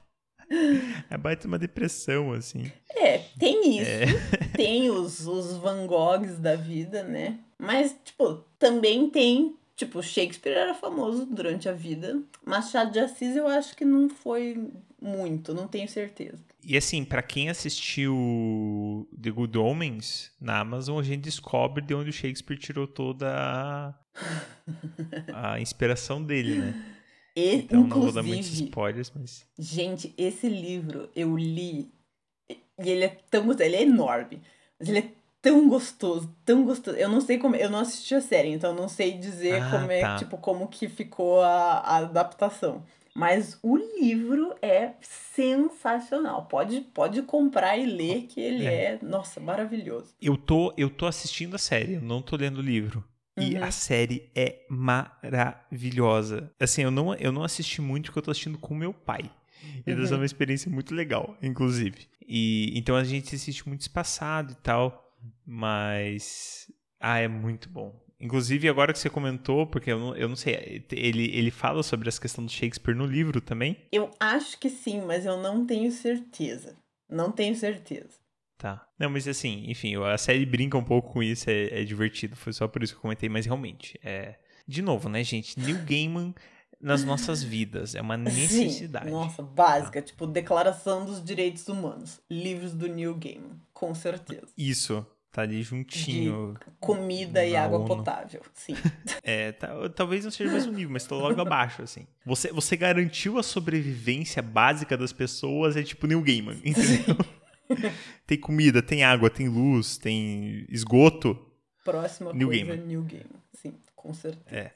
É 1.10 1.18
baita 1.18 1.48
uma 1.48 1.58
depressão, 1.58 2.32
assim. 2.32 2.72
É, 2.90 3.18
tem 3.40 3.80
isso. 3.80 3.90
Tem 4.56 4.90
os, 4.90 5.26
os 5.26 5.58
Van 5.58 5.88
Goghs 5.88 6.38
da 6.38 6.56
vida, 6.56 7.04
né? 7.04 7.40
Mas, 7.58 7.96
tipo, 8.06 8.46
também 8.60 9.10
tem. 9.10 9.56
Tipo, 9.76 10.04
Shakespeare 10.04 10.56
era 10.56 10.76
famoso 10.76 11.26
durante 11.26 11.68
a 11.68 11.74
vida. 11.74 12.22
Machado 12.46 12.92
de 12.92 13.00
Assis 13.00 13.36
eu 13.36 13.48
acho 13.48 13.76
que 13.76 13.84
não 13.84 14.08
foi 14.08 14.70
muito, 15.02 15.54
não 15.54 15.68
tenho 15.68 15.90
certeza. 15.90 16.44
E 16.66 16.78
assim, 16.78 17.04
pra 17.04 17.22
quem 17.22 17.50
assistiu 17.50 19.08
The 19.22 19.32
Good 19.32 19.58
Omens 19.58 20.32
na 20.40 20.60
Amazon, 20.60 21.00
a 21.00 21.04
gente 21.04 21.22
descobre 21.22 21.84
de 21.84 21.94
onde 21.94 22.10
o 22.10 22.14
Shakespeare 22.14 22.58
tirou 22.58 22.88
toda 22.88 23.28
a, 23.36 23.94
a 25.54 25.60
inspiração 25.60 26.24
dele, 26.24 26.56
né? 26.56 26.74
E, 27.36 27.56
Então 27.56 27.82
não 27.84 28.02
vou 28.02 28.12
dar 28.12 28.24
muitos 28.24 28.48
spoilers, 28.60 29.12
mas. 29.16 29.46
gente, 29.58 30.14
esse 30.18 30.48
livro 30.48 31.10
eu 31.16 31.36
li 31.36 31.92
e 32.50 32.90
ele 32.90 33.06
é 33.06 33.18
tão. 33.30 33.52
Ele 33.60 33.76
é 33.76 33.82
enorme, 33.82 34.42
mas 34.80 34.88
ele 34.90 35.00
é 35.00 35.10
tão 35.42 35.68
gostoso, 35.68 36.34
tão 36.46 36.64
gostoso. 36.64 36.96
Eu 36.98 37.10
não 37.10 37.20
sei 37.20 37.38
como. 37.40 37.56
Eu 37.56 37.70
não 37.70 37.80
assisti 37.80 38.14
a 38.16 38.22
série, 38.22 38.50
então 38.50 38.74
não 38.74 38.88
sei 38.88 39.18
dizer 39.18 39.62
Ah, 39.64 39.72
como 39.72 39.92
é, 39.92 40.02
tá. 40.02 40.16
tipo, 40.18 40.38
como 40.38 40.68
que 40.68 40.88
ficou 40.88 41.42
a, 41.42 41.80
a 41.80 41.98
adaptação. 41.98 42.84
Mas 43.16 43.60
o 43.62 43.78
livro 43.78 44.56
é 44.62 44.94
sensacional. 45.02 46.46
Pode, 46.48 46.82
pode 46.82 47.22
comprar 47.22 47.78
e 47.78 47.86
ler, 47.86 48.24
que 48.24 48.40
ele 48.42 48.66
é, 48.66 48.98
nossa, 49.02 49.40
maravilhoso. 49.40 50.16
Eu 50.22 50.36
tô, 50.36 50.74
eu 50.78 50.90
tô 50.90 51.06
assistindo 51.06 51.56
a 51.56 51.60
série, 51.60 51.94
eu 51.94 52.02
não 52.02 52.22
tô 52.22 52.36
lendo 52.36 52.58
o 52.58 52.62
livro. 52.62 53.04
E 53.38 53.56
Uhum. 53.56 53.64
a 53.64 53.72
série 53.72 54.32
é 54.36 54.66
maravilhosa. 54.70 56.52
Assim, 56.60 56.84
eu 56.84 56.92
não, 56.92 57.14
eu 57.16 57.32
não 57.32 57.44
assisti 57.44 57.82
muito 57.82 58.06
porque 58.06 58.20
eu 58.20 58.24
tô 58.24 58.32
assistindo 58.32 58.58
com 58.58 58.76
meu 58.76 58.94
pai. 58.94 59.30
E 59.88 59.92
Uhum. 59.92 60.04
essa 60.04 60.14
é 60.14 60.18
uma 60.18 60.26
experiência 60.26 60.70
muito 60.72 60.94
legal, 60.94 61.38
inclusive. 61.42 62.08
E 62.28 62.72
então 62.78 62.96
a 62.96 63.04
gente 63.04 63.36
assiste 63.36 63.68
muito 63.68 63.82
espaçado 63.82 64.52
e 64.54 64.56
tal, 64.56 65.16
mas 65.46 66.72
ah, 67.00 67.20
é 67.20 67.28
muito 67.28 67.70
bom. 67.70 67.94
Inclusive, 68.24 68.70
agora 68.70 68.94
que 68.94 69.00
você 69.00 69.10
comentou, 69.10 69.68
porque 69.68 69.92
eu 69.92 70.00
não, 70.00 70.16
eu 70.16 70.30
não 70.30 70.36
sei, 70.38 70.86
ele, 70.90 71.26
ele 71.38 71.52
fala 71.52 71.84
sobre 71.84 72.08
essa 72.08 72.22
questão 72.22 72.46
do 72.46 72.50
Shakespeare 72.50 72.96
no 72.96 73.06
livro 73.06 73.42
também? 73.42 73.76
Eu 73.92 74.10
acho 74.18 74.58
que 74.58 74.70
sim, 74.70 75.02
mas 75.02 75.26
eu 75.26 75.36
não 75.36 75.66
tenho 75.66 75.92
certeza. 75.92 76.78
Não 77.10 77.34
tenho 77.34 77.54
certeza. 77.54 78.18
Tá. 78.58 78.88
Não, 78.98 79.10
mas 79.10 79.28
assim, 79.28 79.66
enfim, 79.68 80.02
a 80.02 80.18
série 80.18 80.46
brinca 80.46 80.78
um 80.78 80.84
pouco 80.86 81.12
com 81.12 81.22
isso, 81.22 81.50
é, 81.50 81.82
é 81.82 81.84
divertido. 81.84 82.34
Foi 82.38 82.54
só 82.54 82.66
por 82.66 82.82
isso 82.82 82.94
que 82.94 82.98
eu 82.98 83.02
comentei, 83.02 83.28
mas 83.28 83.46
realmente, 83.46 84.00
é. 84.02 84.36
De 84.66 84.82
novo, 84.82 85.10
né, 85.10 85.22
gente? 85.22 85.60
Neil 85.60 85.84
Gaiman 85.84 86.34
nas 86.80 87.04
nossas 87.04 87.44
vidas. 87.44 87.94
É 87.94 88.02
uma 88.02 88.16
necessidade. 88.18 89.08
Sim, 89.08 89.12
nossa, 89.12 89.44
básica. 89.44 90.02
Tipo, 90.02 90.26
Declaração 90.26 91.06
dos 91.06 91.22
Direitos 91.22 91.68
Humanos. 91.68 92.22
Livros 92.32 92.74
do 92.74 92.88
Neil 92.88 93.16
Gaiman. 93.16 93.60
Com 93.74 93.94
certeza. 93.94 94.48
Isso. 94.58 95.06
Tá 95.34 95.42
ali 95.42 95.64
juntinho. 95.64 96.56
Comida 96.80 97.44
e 97.44 97.56
água 97.56 97.80
ONU. 97.80 97.88
potável. 97.88 98.40
Sim. 98.54 98.76
É, 99.26 99.52
tá- 99.54 99.90
talvez 99.96 100.24
não 100.26 100.30
seja 100.32 100.50
o 100.50 100.54
mesmo 100.54 100.72
nível, 100.74 100.92
mas 100.92 101.06
tá 101.08 101.16
logo 101.16 101.40
abaixo, 101.42 101.82
assim. 101.82 102.06
Você, 102.26 102.52
você 102.52 102.76
garantiu 102.76 103.40
a 103.40 103.44
sobrevivência 103.44 104.42
básica 104.44 104.96
das 104.98 105.14
pessoas, 105.14 105.76
é 105.78 105.82
tipo 105.82 106.06
Neil 106.06 106.22
Gaiman, 106.22 106.58
entendeu? 106.64 107.16
tem 108.28 108.38
comida, 108.38 108.82
tem 108.82 109.04
água, 109.04 109.30
tem 109.30 109.48
luz, 109.48 109.98
tem 109.98 110.66
esgoto. 110.70 111.40
Próxima 111.86 112.32
Neil 112.34 112.50
coisa, 112.50 112.66
Gaiman. 112.66 112.86
New 112.86 113.02
Gaiman. 113.04 113.42
Sim, 113.54 113.74
com 113.96 114.14
certeza. 114.14 114.46
É. 114.56 114.72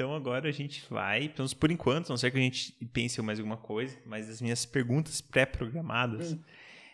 Então 0.00 0.14
agora 0.14 0.48
a 0.48 0.52
gente 0.52 0.82
vai, 0.88 1.28
pelo 1.28 1.40
menos 1.40 1.52
por 1.52 1.70
enquanto, 1.70 2.08
não 2.08 2.16
ser 2.16 2.30
que 2.30 2.38
a 2.38 2.40
gente 2.40 2.72
pense 2.90 3.20
em 3.20 3.22
mais 3.22 3.38
alguma 3.38 3.58
coisa, 3.58 3.94
mas 4.06 4.30
as 4.30 4.40
minhas 4.40 4.64
perguntas 4.64 5.20
pré-programadas, 5.20 6.38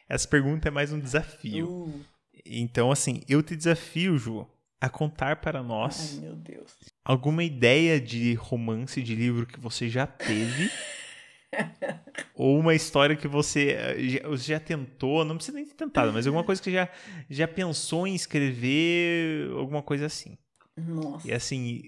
essa 0.09 0.27
pergunta 0.27 0.66
é 0.66 0.73
mais 0.73 0.92
um 0.92 0.99
desafio. 0.99 1.69
Uh, 1.69 2.05
Então, 2.45 2.90
assim, 2.90 3.23
eu 3.29 3.45
te 3.45 3.55
desafio, 3.55 4.19
Ju, 4.19 4.45
a 4.81 4.88
contar 4.88 5.37
para 5.37 5.61
ai, 5.61 5.64
nós 5.64 6.21
Deus. 6.38 6.75
alguma 7.05 7.45
ideia 7.45 8.01
de 8.01 8.35
romance 8.35 9.01
de 9.01 9.14
livro 9.14 9.47
que 9.47 9.61
você 9.61 9.88
já 9.88 10.05
teve. 10.05 10.69
ou 12.35 12.59
uma 12.59 12.75
história 12.75 13.14
que 13.14 13.29
você 13.29 13.71
eh, 13.71 14.09
já, 14.09 14.37
já 14.37 14.59
tentou, 14.61 15.25
não 15.25 15.37
precisa 15.37 15.57
nem 15.57 15.64
ter 15.64 15.75
tentado, 15.75 16.12
mas 16.12 16.27
alguma 16.27 16.42
coisa 16.42 16.61
que 16.61 16.73
já, 16.73 16.88
já 17.31 17.47
pensou 17.47 18.05
em 18.05 18.16
escrever, 18.16 19.49
alguma 19.53 19.81
coisa 19.81 20.07
assim. 20.07 20.37
Nossa. 20.77 21.27
E 21.27 21.33
assim, 21.33 21.83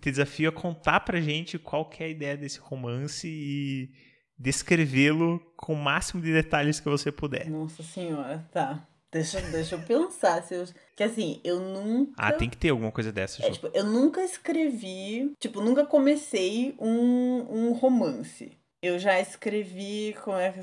te 0.00 0.10
desafio 0.10 0.48
a 0.48 0.52
contar 0.52 1.00
pra 1.00 1.20
gente 1.20 1.58
qual 1.58 1.88
que 1.88 2.02
é 2.02 2.06
a 2.06 2.10
ideia 2.10 2.36
desse 2.36 2.58
romance 2.58 3.28
e 3.28 3.90
descrevê-lo 4.38 5.38
com 5.56 5.74
o 5.74 5.76
máximo 5.76 6.22
de 6.22 6.32
detalhes 6.32 6.80
que 6.80 6.88
você 6.88 7.12
puder. 7.12 7.50
Nossa 7.50 7.82
senhora, 7.82 8.48
tá. 8.50 8.86
Deixa, 9.12 9.40
deixa 9.40 9.74
eu 9.74 9.82
pensar. 9.82 10.42
Se 10.42 10.54
eu... 10.54 10.64
Que 10.96 11.02
assim, 11.02 11.40
eu 11.42 11.58
nunca. 11.60 12.12
Ah, 12.16 12.32
tem 12.32 12.48
que 12.48 12.56
ter 12.56 12.70
alguma 12.70 12.92
coisa 12.92 13.12
dessa, 13.12 13.44
É, 13.44 13.50
tipo, 13.50 13.68
eu 13.74 13.84
nunca 13.84 14.22
escrevi. 14.24 15.34
Tipo, 15.38 15.60
nunca 15.60 15.84
comecei 15.84 16.74
um, 16.78 17.46
um 17.50 17.72
romance. 17.72 18.52
Eu 18.80 18.98
já 18.98 19.20
escrevi. 19.20 20.16
Como 20.22 20.36
é, 20.36 20.52
que, 20.52 20.60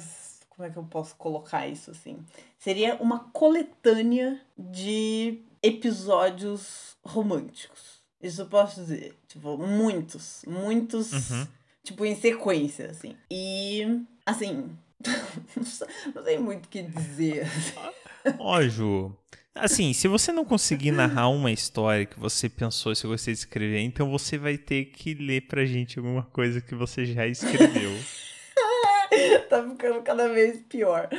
como 0.50 0.68
é 0.68 0.72
que 0.72 0.78
eu 0.78 0.84
posso 0.84 1.16
colocar 1.18 1.68
isso 1.68 1.92
assim? 1.92 2.18
Seria 2.58 2.96
uma 2.96 3.20
coletânea 3.32 4.42
de 4.58 5.44
episódios 5.68 6.96
românticos. 7.04 7.98
Isso 8.22 8.42
eu 8.42 8.48
posso 8.48 8.82
dizer. 8.82 9.16
Tipo, 9.28 9.58
muitos. 9.58 10.44
Muitos. 10.48 11.12
Uhum. 11.14 11.48
Tipo, 11.84 12.06
em 12.06 12.16
sequência, 12.16 12.90
assim. 12.90 13.16
E. 13.32 14.02
Assim. 14.26 14.76
não 15.56 15.64
sei- 15.64 15.88
sei 16.24 16.40
muito 16.40 16.66
o 16.66 16.70
que 16.70 16.82
dizer. 16.82 17.48
Ó, 18.40 18.62
Ju. 18.64 19.16
Assim, 19.54 19.92
se 19.92 20.08
você 20.08 20.32
não 20.32 20.46
conseguir 20.46 20.92
narrar 20.92 21.30
uma 21.30 21.52
história 21.52 22.06
que 22.06 22.20
você 22.20 22.48
pensou 22.48 22.94
se 22.94 23.08
você 23.08 23.32
de 23.32 23.40
escrever, 23.40 23.80
então 23.80 24.10
você 24.12 24.38
vai 24.38 24.56
ter 24.56 24.86
que 24.86 25.16
ler 25.16 25.48
pra 25.48 25.66
gente 25.66 25.98
alguma 25.98 26.22
coisa 26.24 26.62
que 26.62 26.76
você 26.76 27.06
já 27.06 27.26
escreveu. 27.26 27.92
tá 29.50 29.68
ficando 29.68 30.02
cada 30.04 30.30
vez 30.30 30.62
pior. 30.70 31.10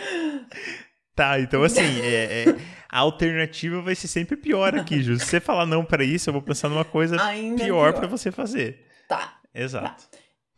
Tá, 1.18 1.40
então 1.40 1.64
assim, 1.64 2.00
é, 2.00 2.44
é- 2.44 2.56
a 2.88 3.00
alternativa 3.00 3.82
vai 3.82 3.94
ser 3.96 4.06
sempre 4.06 4.36
pior 4.36 4.74
aqui, 4.78 5.02
Ju. 5.02 5.18
Se 5.18 5.26
você 5.26 5.40
falar 5.40 5.66
não 5.66 5.84
pra 5.84 6.04
isso, 6.04 6.28
eu 6.28 6.32
vou 6.32 6.40
pensar 6.42 6.68
numa 6.68 6.84
coisa 6.84 7.20
Ainda 7.20 7.64
pior 7.64 7.90
pior. 7.92 7.98
pra 7.98 8.06
você 8.06 8.30
fazer. 8.30 8.86
Tá. 9.08 9.34
Exato. 9.52 10.04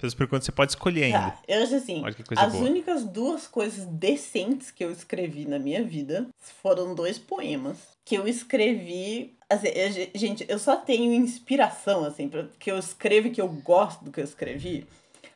Mas 0.02 0.14
por 0.14 0.24
enquanto 0.24 0.44
você 0.44 0.52
pode 0.52 0.72
escolher 0.72 1.04
ainda. 1.04 1.18
Tá, 1.30 1.38
eu 1.48 1.62
acho 1.62 1.74
assim, 1.76 2.02
as 2.36 2.52
boa. 2.52 2.64
únicas 2.64 3.04
duas 3.04 3.46
coisas 3.46 3.86
decentes 3.86 4.70
que 4.70 4.84
eu 4.84 4.90
escrevi 4.92 5.46
na 5.46 5.58
minha 5.58 5.82
vida 5.82 6.26
foram 6.62 6.94
dois 6.94 7.18
poemas 7.18 7.76
que 8.04 8.14
eu 8.16 8.28
escrevi. 8.28 9.36
Assim, 9.48 9.68
eu- 9.68 10.10
gente, 10.14 10.44
eu 10.48 10.58
só 10.58 10.76
tenho 10.76 11.12
inspiração, 11.14 12.04
assim, 12.04 12.28
pra, 12.28 12.46
que 12.58 12.70
eu 12.70 12.78
escrevo 12.78 13.28
e 13.28 13.30
que 13.30 13.40
eu 13.40 13.48
gosto 13.48 14.04
do 14.04 14.10
que 14.12 14.20
eu 14.20 14.24
escrevi 14.24 14.86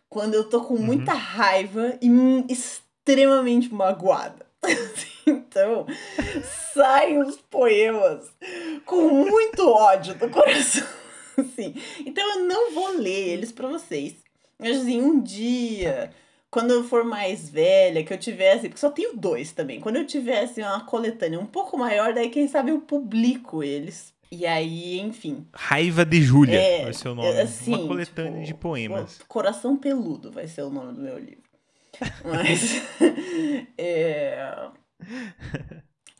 quando 0.08 0.34
eu 0.34 0.44
tô 0.48 0.60
com 0.62 0.74
Uhum. 0.74 0.82
muita 0.82 1.12
raiva 1.14 1.98
e 2.00 2.10
hum, 2.10 2.46
extremamente 2.48 3.72
magoada. 3.72 4.44
Então, 5.26 5.86
saem 6.74 7.18
os 7.22 7.36
poemas 7.36 8.30
com 8.84 9.08
muito 9.08 9.66
ódio 9.66 10.14
do 10.16 10.28
coração. 10.28 10.86
Assim. 11.38 11.74
Então 12.04 12.22
eu 12.38 12.44
não 12.44 12.74
vou 12.74 12.90
ler 12.98 13.28
eles 13.30 13.50
pra 13.50 13.66
vocês. 13.66 14.14
Mas 14.58 14.82
assim, 14.82 15.00
um 15.00 15.20
dia, 15.20 16.10
quando 16.50 16.72
eu 16.72 16.84
for 16.84 17.04
mais 17.04 17.48
velha, 17.48 18.04
que 18.04 18.12
eu 18.12 18.18
tivesse. 18.18 18.68
Porque 18.68 18.78
só 18.80 18.90
tenho 18.90 19.16
dois 19.16 19.50
também. 19.52 19.80
Quando 19.80 19.96
eu 19.96 20.06
tivesse 20.06 20.60
uma 20.60 20.84
coletânea 20.84 21.40
um 21.40 21.46
pouco 21.46 21.76
maior, 21.78 22.12
daí 22.12 22.28
quem 22.28 22.46
sabe 22.46 22.70
eu 22.70 22.80
publico 22.82 23.62
eles. 23.62 24.12
E 24.30 24.44
aí, 24.46 25.00
enfim. 25.00 25.46
Raiva 25.54 26.04
de 26.04 26.20
Júlia 26.20 26.60
É, 26.60 26.84
vai 26.84 26.92
ser 26.92 27.08
o 27.08 27.14
nome. 27.14 27.40
assim, 27.40 27.74
Uma 27.74 27.86
coletânea 27.88 28.32
tipo, 28.32 28.46
de 28.46 28.54
poemas. 28.54 29.20
Coração 29.26 29.76
Peludo 29.76 30.30
vai 30.30 30.46
ser 30.46 30.62
o 30.62 30.70
nome 30.70 30.92
do 30.92 31.00
meu 31.00 31.18
livro. 31.18 31.43
Mas. 32.24 32.82
é, 33.78 34.68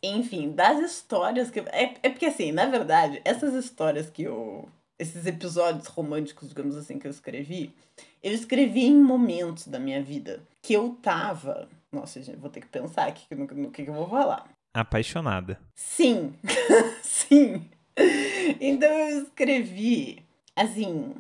Enfim, 0.02 0.52
das 0.52 0.78
histórias 0.78 1.50
que. 1.50 1.60
É, 1.60 1.94
é 2.02 2.10
porque 2.10 2.26
assim, 2.26 2.52
na 2.52 2.66
verdade, 2.66 3.20
essas 3.24 3.54
histórias 3.54 4.10
que 4.10 4.22
eu. 4.22 4.68
Esses 4.96 5.26
episódios 5.26 5.88
românticos, 5.88 6.48
digamos 6.48 6.76
assim, 6.76 7.00
que 7.00 7.06
eu 7.06 7.10
escrevi, 7.10 7.74
eu 8.22 8.32
escrevi 8.32 8.84
em 8.84 9.02
momentos 9.02 9.66
da 9.66 9.78
minha 9.78 10.00
vida 10.00 10.40
que 10.62 10.72
eu 10.72 10.96
tava. 11.02 11.68
Nossa, 11.92 12.22
gente, 12.22 12.38
vou 12.38 12.48
ter 12.48 12.60
que 12.60 12.68
pensar 12.68 13.08
aqui 13.08 13.26
no, 13.34 13.44
no 13.44 13.70
que, 13.70 13.82
que 13.82 13.90
eu 13.90 13.94
vou 13.94 14.08
falar. 14.08 14.48
Apaixonada. 14.72 15.60
Sim, 15.74 16.34
sim. 17.02 17.68
Então 18.60 18.88
eu 18.88 19.22
escrevi 19.22 20.24
assim, 20.56 21.14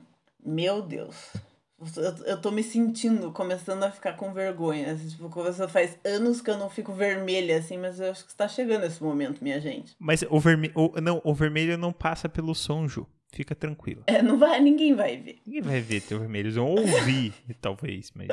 meu 0.44 0.82
Deus. 0.82 1.32
Eu, 1.78 2.26
eu 2.26 2.40
tô 2.40 2.50
me 2.50 2.62
sentindo, 2.62 3.32
começando 3.32 3.82
a 3.82 3.90
ficar 3.90 4.14
com 4.14 4.32
vergonha. 4.32 4.92
assim, 4.92 5.08
Tipo, 5.08 5.28
faz 5.68 5.98
anos 6.04 6.40
que 6.40 6.50
eu 6.50 6.56
não 6.56 6.70
fico 6.70 6.92
vermelha, 6.92 7.58
assim, 7.58 7.76
mas 7.76 8.00
eu 8.00 8.10
acho 8.10 8.24
que 8.24 8.30
está 8.30 8.46
chegando 8.48 8.84
esse 8.86 9.02
momento, 9.02 9.42
minha 9.42 9.60
gente. 9.60 9.94
Mas 9.98 10.22
o 10.30 10.38
vermelho. 10.38 10.72
Não, 11.02 11.20
o 11.24 11.34
vermelho 11.34 11.76
não 11.76 11.92
passa 11.92 12.28
pelo 12.28 12.54
som, 12.54 12.86
Ju. 12.86 13.06
Fica 13.32 13.54
tranquila. 13.54 14.04
É, 14.06 14.22
não 14.22 14.38
vai, 14.38 14.60
ninguém 14.60 14.94
vai 14.94 15.16
ver. 15.16 15.40
Ninguém 15.44 15.62
vai 15.62 15.80
ver 15.80 16.00
teu 16.02 16.20
vermelho. 16.20 16.46
Eles 16.46 16.54
vão 16.54 16.68
ouvir, 16.70 17.34
talvez, 17.60 18.12
mas. 18.14 18.28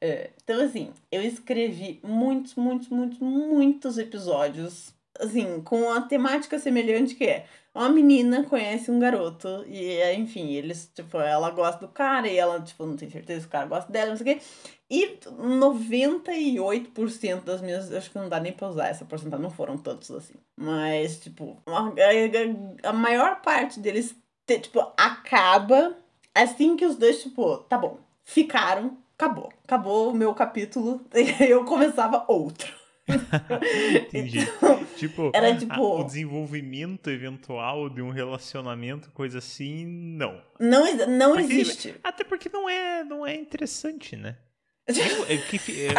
É, 0.00 0.30
então, 0.42 0.60
assim, 0.62 0.90
eu 1.12 1.22
escrevi 1.22 2.00
muitos, 2.02 2.54
muitos, 2.54 2.88
muitos, 2.88 3.18
muitos 3.18 3.98
episódios 3.98 4.94
assim, 5.18 5.60
com 5.62 5.92
a 5.92 6.00
temática 6.00 6.58
semelhante 6.58 7.14
que 7.14 7.24
é 7.24 7.46
uma 7.74 7.88
menina 7.88 8.44
conhece 8.44 8.90
um 8.90 9.00
garoto 9.00 9.64
e, 9.66 10.00
enfim, 10.14 10.52
eles, 10.52 10.90
tipo, 10.94 11.18
ela 11.18 11.50
gosta 11.50 11.84
do 11.84 11.92
cara 11.92 12.28
e 12.28 12.36
ela, 12.36 12.60
tipo, 12.60 12.86
não 12.86 12.96
tem 12.96 13.10
certeza 13.10 13.40
se 13.40 13.46
o 13.46 13.50
cara 13.50 13.66
gosta 13.66 13.90
dela, 13.90 14.10
não 14.10 14.16
sei 14.16 14.34
o 14.34 14.38
quê. 14.38 14.44
E 14.88 15.18
98% 15.26 17.42
das 17.42 17.60
minhas, 17.60 17.92
acho 17.92 18.10
que 18.10 18.18
não 18.18 18.28
dá 18.28 18.38
nem 18.38 18.52
pra 18.52 18.68
usar 18.68 18.88
essa 18.88 19.04
porcentagem, 19.04 19.42
não 19.42 19.50
foram 19.50 19.76
tantos 19.76 20.10
assim. 20.12 20.34
Mas, 20.56 21.18
tipo, 21.18 21.60
a, 21.66 21.80
a, 21.80 22.90
a 22.90 22.92
maior 22.92 23.42
parte 23.42 23.80
deles, 23.80 24.14
tipo, 24.46 24.80
acaba 24.96 25.96
assim 26.34 26.76
que 26.76 26.86
os 26.86 26.96
dois, 26.96 27.22
tipo, 27.22 27.58
tá 27.58 27.76
bom, 27.76 27.98
ficaram, 28.22 28.96
acabou. 29.18 29.52
Acabou 29.64 30.10
o 30.10 30.14
meu 30.14 30.32
capítulo, 30.32 31.00
e 31.12 31.26
eu 31.50 31.64
começava 31.64 32.24
outro. 32.28 32.83
Entendi. 34.08 34.38
Então, 34.40 34.84
tipo, 34.96 35.30
era 35.34 35.54
tipo. 35.56 35.72
A, 35.72 36.00
o 36.00 36.04
desenvolvimento 36.04 37.10
eventual 37.10 37.90
de 37.90 38.00
um 38.00 38.10
relacionamento, 38.10 39.10
coisa 39.10 39.38
assim, 39.38 39.84
não. 39.84 40.40
Não, 40.58 41.06
não 41.06 41.34
porque, 41.34 41.52
existe. 41.52 41.94
Até 42.02 42.24
porque 42.24 42.48
não 42.48 42.68
é, 42.68 43.04
não 43.04 43.26
é 43.26 43.34
interessante, 43.34 44.16
né? 44.16 44.36
é, 44.86 45.36
que, 45.38 45.86
é, 45.86 45.94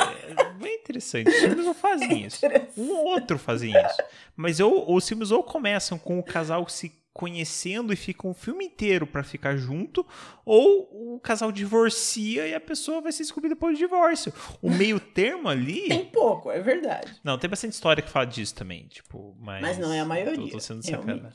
não 0.59 0.65
é 0.65 0.75
interessante. 0.75 1.29
Os 1.29 1.35
filmes 1.35 1.65
não 1.65 1.73
fazem 1.73 2.23
é 2.23 2.27
isso. 2.27 2.45
Um 2.77 2.91
ou 2.91 3.05
outro 3.07 3.39
fazem 3.39 3.71
isso. 3.71 4.01
Mas 4.35 4.59
ou, 4.59 4.93
os 4.93 5.07
filmes 5.07 5.31
ou 5.31 5.43
começam 5.43 5.97
com 5.97 6.19
o 6.19 6.23
casal 6.23 6.67
se 6.69 6.91
conhecendo 7.15 7.93
e 7.93 7.95
fica 7.95 8.27
um 8.27 8.33
filme 8.33 8.65
inteiro 8.65 9.07
para 9.07 9.23
ficar 9.23 9.55
junto, 9.55 10.05
ou 10.43 11.15
o 11.15 11.19
casal 11.21 11.49
divorcia 11.49 12.45
e 12.45 12.53
a 12.53 12.59
pessoa 12.59 12.99
vai 12.99 13.13
se 13.13 13.23
descobrir 13.23 13.47
depois 13.47 13.77
do 13.77 13.79
divórcio. 13.79 14.33
O 14.61 14.69
meio 14.69 14.99
termo 14.99 15.47
ali. 15.47 15.87
Tem 15.87 16.03
pouco, 16.03 16.51
é 16.51 16.59
verdade. 16.59 17.15
Não, 17.23 17.37
tem 17.37 17.49
bastante 17.49 17.71
história 17.71 18.03
que 18.03 18.09
fala 18.09 18.25
disso 18.25 18.53
também, 18.53 18.85
tipo, 18.87 19.33
mas. 19.39 19.61
Mas 19.61 19.77
não 19.77 19.93
é 19.93 20.01
a 20.01 20.05
maioria. 20.05 20.45
Tô, 20.45 20.51
tô 20.51 20.59
sendo 20.59 20.85
sacana. 20.85 21.31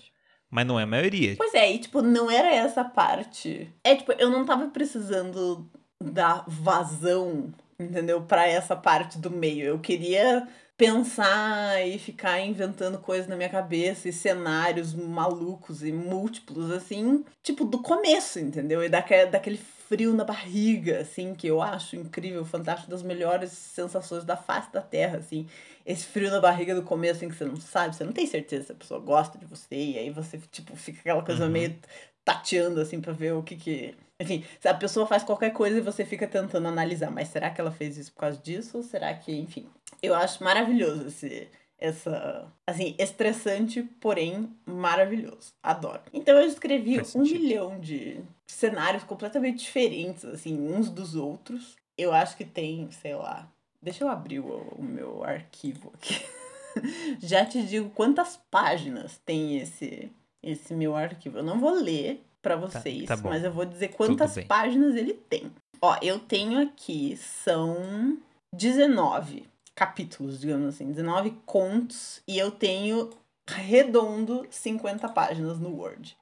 Mas 0.51 0.67
não 0.67 0.79
é 0.79 0.83
a 0.83 0.87
maioria. 0.87 1.35
Pois 1.39 1.55
é, 1.55 1.73
e 1.73 1.79
tipo, 1.79 2.03
não 2.03 2.31
era 2.31 2.55
essa 2.55 2.85
parte. 2.85 3.73
É 3.83 3.97
tipo, 3.97 4.13
eu 4.13 4.29
não 4.29 4.45
tava 4.45 4.69
precisando 4.69 5.67
dar 5.99 6.45
vazão, 6.47 7.55
entendeu? 7.79 8.21
Para 8.21 8.47
essa 8.47 8.77
parte 8.77 9.17
do 9.17 9.31
meio. 9.31 9.65
Eu 9.65 9.79
queria 9.79 10.47
pensar 10.81 11.87
e 11.87 11.99
ficar 11.99 12.41
inventando 12.41 12.99
coisas 12.99 13.29
na 13.29 13.37
minha 13.37 13.51
cabeça 13.51 14.09
e 14.09 14.13
cenários 14.15 14.95
malucos 14.95 15.85
e 15.85 15.93
múltiplos, 15.93 16.71
assim, 16.71 17.23
tipo, 17.43 17.67
do 17.67 17.83
começo, 17.83 18.41
entendeu? 18.41 18.83
E 18.83 18.89
daquele, 18.89 19.27
daquele 19.27 19.59
frio 19.59 20.15
na 20.15 20.25
barriga, 20.25 21.01
assim, 21.01 21.35
que 21.35 21.47
eu 21.47 21.61
acho 21.61 21.97
incrível, 21.97 22.47
fantástico, 22.47 22.91
das 22.91 23.03
melhores 23.03 23.53
sensações 23.53 24.25
da 24.25 24.39
face 24.39 24.73
da 24.73 24.81
Terra, 24.81 25.19
assim. 25.19 25.47
Esse 25.85 26.07
frio 26.07 26.31
na 26.31 26.41
barriga 26.41 26.75
do 26.75 26.83
começo, 26.83 27.17
assim, 27.17 27.29
que 27.29 27.37
você 27.37 27.45
não 27.45 27.57
sabe, 27.57 27.95
você 27.95 28.05
não 28.05 28.15
tem 28.15 28.27
certeza 28.27 28.69
se 28.69 28.73
a 28.73 28.77
pessoa 28.77 29.01
gosta 29.01 29.37
de 29.37 29.45
você, 29.45 29.77
e 29.77 29.99
aí 29.99 30.09
você, 30.09 30.41
tipo, 30.51 30.75
fica 30.77 31.01
aquela 31.01 31.23
coisa 31.23 31.45
uhum. 31.45 31.51
meio 31.51 31.77
tateando, 32.25 32.81
assim, 32.81 33.03
pra 33.03 33.13
ver 33.13 33.35
o 33.35 33.43
que 33.43 33.55
que 33.55 33.95
enfim, 34.21 34.45
se 34.61 34.69
a 34.69 34.75
pessoa 34.75 35.07
faz 35.07 35.25
qualquer 35.25 35.51
coisa 35.51 35.79
e 35.79 35.81
você 35.81 36.05
fica 36.05 36.27
tentando 36.27 36.69
analisar, 36.69 37.11
mas 37.11 37.29
será 37.29 37.51
que 37.51 37.61
ela 37.61 37.73
fez 37.73 37.97
isso 37.97 38.13
por 38.13 38.21
causa 38.21 38.39
disso? 38.39 38.77
Ou 38.77 38.83
será 38.83 39.13
que, 39.15 39.33
enfim. 39.33 39.67
Eu 40.03 40.15
acho 40.15 40.45
maravilhoso 40.45 41.09
esse, 41.09 41.49
essa. 41.79 42.53
Assim, 42.67 42.95
estressante, 42.99 43.83
porém 43.99 44.55
maravilhoso. 44.67 45.55
Adoro. 45.63 46.03
Então 46.13 46.37
eu 46.39 46.47
escrevi 46.47 47.01
um 47.15 47.23
milhão 47.23 47.81
de 47.81 48.21
cenários 48.47 49.05
completamente 49.05 49.65
diferentes, 49.65 50.25
assim, 50.27 50.61
uns 50.61 50.91
dos 50.91 51.15
outros. 51.15 51.77
Eu 51.97 52.13
acho 52.13 52.37
que 52.37 52.45
tem, 52.45 52.91
sei 52.91 53.15
lá. 53.15 53.51
Deixa 53.83 54.05
eu 54.05 54.09
abrir 54.09 54.41
o, 54.41 54.75
o 54.77 54.83
meu 54.83 55.25
arquivo 55.25 55.91
aqui. 55.95 56.23
Já 57.21 57.45
te 57.45 57.63
digo 57.63 57.89
quantas 57.91 58.39
páginas 58.51 59.19
tem 59.25 59.57
esse, 59.57 60.13
esse 60.43 60.75
meu 60.75 60.95
arquivo. 60.95 61.39
Eu 61.39 61.43
não 61.43 61.59
vou 61.59 61.73
ler, 61.73 62.23
para 62.43 62.57
vocês, 62.57 63.07
tá, 63.07 63.17
tá 63.17 63.29
mas 63.29 63.45
eu 63.45 63.53
vou 63.53 63.65
dizer 63.65 63.89
quantas 63.89 64.37
páginas 64.45 64.95
ele 64.97 65.15
tem. 65.15 65.51
Ó, 65.81 65.97
eu 66.03 66.19
tenho 66.19 66.61
aqui, 66.61 67.17
são 67.17 68.19
19 68.55 69.49
capítulos, 69.75 70.41
digamos 70.41 70.75
assim, 70.75 70.91
19 70.91 71.31
contos, 71.47 72.23
e 72.29 72.39
eu 72.39 72.51
tenho 72.51 73.11
redondo 73.49 74.47
50 74.51 75.09
páginas 75.09 75.59
no 75.59 75.75
Word. 75.75 76.17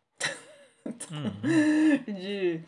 uhum. 1.10 2.04
de... 2.14 2.60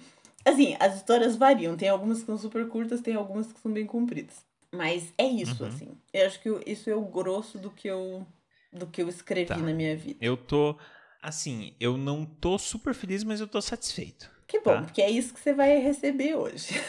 Assim, 0.45 0.77
as 0.81 0.97
histórias 0.97 1.37
variam, 1.37 1.77
tem 1.77 1.89
algumas 1.89 2.21
que 2.21 2.27
são 2.27 2.39
super 2.39 2.67
curtas, 2.69 3.01
tem 3.01 3.15
algumas 3.15 3.53
que 3.53 3.61
são 3.61 3.73
bem 3.73 3.87
compridas. 3.87 4.45
Mas 4.73 5.13
é 5.19 5.27
isso, 5.27 5.63
uhum. 5.63 5.69
assim. 5.69 5.89
Eu 6.13 6.27
acho 6.27 6.41
que 6.41 6.49
isso 6.67 6.89
é 6.89 6.95
o 6.95 7.03
grosso 7.03 7.59
do 7.59 7.71
que 7.71 7.89
eu 7.89 8.27
do 8.73 8.87
que 8.87 9.03
eu 9.03 9.09
escrevi 9.09 9.47
tá. 9.47 9.57
na 9.57 9.73
minha 9.73 9.97
vida. 9.97 10.19
Eu 10.21 10.37
tô 10.37 10.77
Assim, 11.23 11.75
eu 11.79 11.99
não 11.99 12.25
tô 12.25 12.59
super 12.59 12.95
feliz, 12.95 13.23
mas 13.25 13.41
eu 13.41 13.47
tô 13.47 13.61
satisfeito. 13.61 14.31
Que 14.47 14.61
bom, 14.61 14.73
tá? 14.73 14.83
porque 14.83 15.03
é 15.03 15.11
isso 15.11 15.35
que 15.35 15.41
você 15.41 15.53
vai 15.53 15.79
receber 15.79 16.35
hoje. 16.35 16.81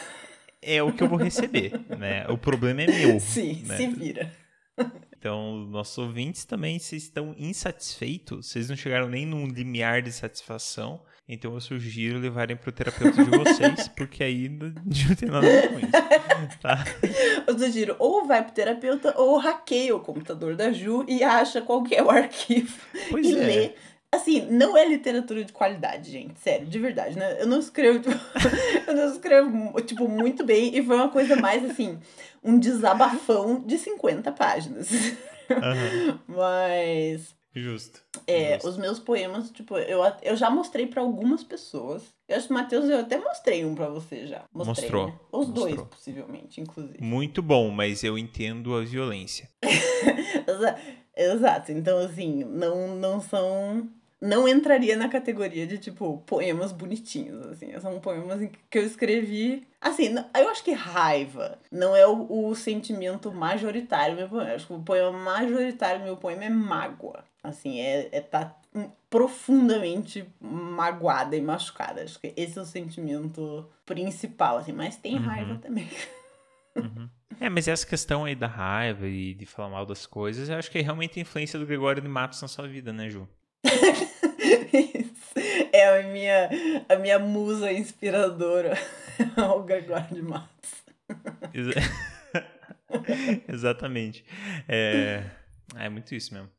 É 0.60 0.82
o 0.82 0.92
que 0.92 1.02
eu 1.02 1.08
vou 1.08 1.18
receber, 1.18 1.72
né? 1.98 2.26
O 2.28 2.38
problema 2.38 2.82
é 2.82 2.86
meu. 2.86 3.20
Sim, 3.20 3.62
né? 3.66 3.76
se 3.76 3.86
vira. 3.88 4.32
Então, 5.18 5.66
nossos 5.66 5.98
ouvintes 5.98 6.44
também, 6.44 6.78
vocês 6.78 7.04
estão 7.04 7.34
insatisfeitos, 7.38 8.48
vocês 8.48 8.68
não 8.68 8.76
chegaram 8.76 9.08
nem 9.08 9.26
num 9.26 9.46
limiar 9.46 10.02
de 10.02 10.10
satisfação, 10.10 11.00
então 11.28 11.54
eu 11.54 11.60
sugiro 11.60 12.18
levarem 12.18 12.56
para 12.56 12.68
o 12.68 12.72
terapeuta 12.72 13.24
de 13.24 13.30
vocês, 13.30 13.86
porque 13.96 14.24
aí 14.24 14.48
não 14.48 15.14
tem 15.14 15.28
nada 15.28 15.46
a 15.46 15.50
ver 15.50 15.72
com 15.72 15.78
isso. 15.78 16.58
Tá? 16.60 16.84
Eu 17.46 17.56
sugiro 17.56 17.94
ou 17.98 18.26
vai 18.26 18.42
pro 18.42 18.52
terapeuta 18.52 19.14
ou 19.16 19.36
hackeia 19.36 19.94
o 19.94 20.00
computador 20.00 20.56
da 20.56 20.72
Ju 20.72 21.04
e 21.06 21.22
acha 21.22 21.60
qual 21.60 21.84
é 21.90 22.02
o 22.02 22.10
arquivo 22.10 22.76
pois 23.10 23.24
e 23.24 23.38
é. 23.38 23.44
lê 23.44 23.74
Assim, 24.14 24.42
não 24.42 24.76
é 24.76 24.86
literatura 24.86 25.42
de 25.42 25.54
qualidade, 25.54 26.10
gente. 26.10 26.38
Sério, 26.38 26.66
de 26.66 26.78
verdade, 26.78 27.18
né? 27.18 27.40
Eu 27.40 27.46
não 27.46 27.58
escrevo, 27.58 27.98
tipo, 27.98 28.14
eu 28.86 28.94
não 28.94 29.10
escrevo, 29.10 29.80
tipo, 29.80 30.06
muito 30.06 30.44
bem. 30.44 30.76
E 30.76 30.84
foi 30.84 30.96
uma 30.96 31.08
coisa 31.08 31.34
mais, 31.34 31.64
assim, 31.64 31.98
um 32.44 32.58
desabafão 32.58 33.60
de 33.60 33.78
50 33.78 34.30
páginas. 34.32 34.90
Uhum. 34.92 36.18
Mas... 36.28 37.34
Justo. 37.54 38.02
É, 38.26 38.54
Justo. 38.54 38.68
os 38.68 38.76
meus 38.76 38.98
poemas, 38.98 39.50
tipo, 39.50 39.78
eu, 39.78 40.00
eu 40.22 40.36
já 40.36 40.50
mostrei 40.50 40.86
para 40.86 41.00
algumas 41.00 41.42
pessoas. 41.42 42.02
Eu 42.28 42.36
acho 42.36 42.48
que, 42.48 42.52
Matheus, 42.52 42.88
eu 42.90 43.00
até 43.00 43.18
mostrei 43.18 43.64
um 43.64 43.74
para 43.74 43.88
você 43.88 44.26
já. 44.26 44.44
Mostrei, 44.52 44.90
Mostrou. 44.90 45.06
Né? 45.06 45.14
Os 45.32 45.48
Mostrou. 45.48 45.74
dois, 45.74 45.88
possivelmente, 45.88 46.60
inclusive. 46.60 46.98
Muito 47.00 47.42
bom, 47.42 47.70
mas 47.70 48.04
eu 48.04 48.18
entendo 48.18 48.74
a 48.74 48.84
violência. 48.84 49.48
Exato. 51.16 51.72
Então, 51.72 51.98
assim, 51.98 52.44
não, 52.44 52.96
não 52.96 53.20
são 53.20 53.90
não 54.22 54.46
entraria 54.46 54.96
na 54.96 55.08
categoria 55.08 55.66
de, 55.66 55.78
tipo, 55.78 56.22
poemas 56.24 56.70
bonitinhos, 56.70 57.44
assim. 57.48 57.78
São 57.80 57.98
poemas 57.98 58.48
que 58.70 58.78
eu 58.78 58.84
escrevi. 58.84 59.66
Assim, 59.80 60.14
eu 60.38 60.48
acho 60.48 60.62
que 60.62 60.70
raiva 60.70 61.58
não 61.72 61.96
é 61.96 62.06
o, 62.06 62.48
o 62.48 62.54
sentimento 62.54 63.32
majoritário 63.32 64.14
do 64.14 64.18
meu 64.18 64.28
poema. 64.28 64.50
Eu 64.50 64.54
acho 64.54 64.66
que 64.68 64.72
o 64.72 64.82
poema 64.82 65.10
majoritário 65.10 66.00
do 66.00 66.04
meu 66.04 66.16
poema 66.16 66.44
é 66.44 66.48
mágoa. 66.48 67.24
Assim, 67.42 67.80
é, 67.80 68.08
é 68.12 68.20
tá 68.20 68.56
profundamente 69.10 70.24
magoada 70.40 71.36
e 71.36 71.40
machucada. 71.40 72.04
Acho 72.04 72.20
que 72.20 72.32
esse 72.36 72.56
é 72.56 72.62
o 72.62 72.64
sentimento 72.64 73.68
principal, 73.84 74.58
assim. 74.58 74.70
Mas 74.70 74.94
tem 74.94 75.16
uhum. 75.16 75.22
raiva 75.22 75.56
também. 75.56 75.90
Uhum. 76.76 77.08
É, 77.40 77.48
mas 77.48 77.66
essa 77.66 77.84
questão 77.84 78.24
aí 78.24 78.36
da 78.36 78.46
raiva 78.46 79.08
e 79.08 79.34
de 79.34 79.46
falar 79.46 79.68
mal 79.68 79.84
das 79.84 80.06
coisas, 80.06 80.48
eu 80.48 80.54
acho 80.54 80.70
que 80.70 80.78
é 80.78 80.82
realmente 80.82 81.18
a 81.18 81.22
influência 81.22 81.58
do 81.58 81.66
Gregório 81.66 82.00
de 82.00 82.06
Matos 82.06 82.40
na 82.40 82.46
sua 82.46 82.68
vida, 82.68 82.92
né, 82.92 83.10
Ju? 83.10 83.28
é 85.72 86.00
a 86.00 86.02
minha, 86.04 86.50
a 86.88 86.96
minha 86.96 87.18
musa 87.18 87.72
inspiradora, 87.72 88.76
o 89.56 89.62
Gregório 89.62 90.24
Matos. 90.24 90.70
Exatamente. 93.48 94.24
É... 94.68 95.24
é 95.76 95.88
muito 95.88 96.14
isso 96.14 96.34
mesmo. 96.34 96.50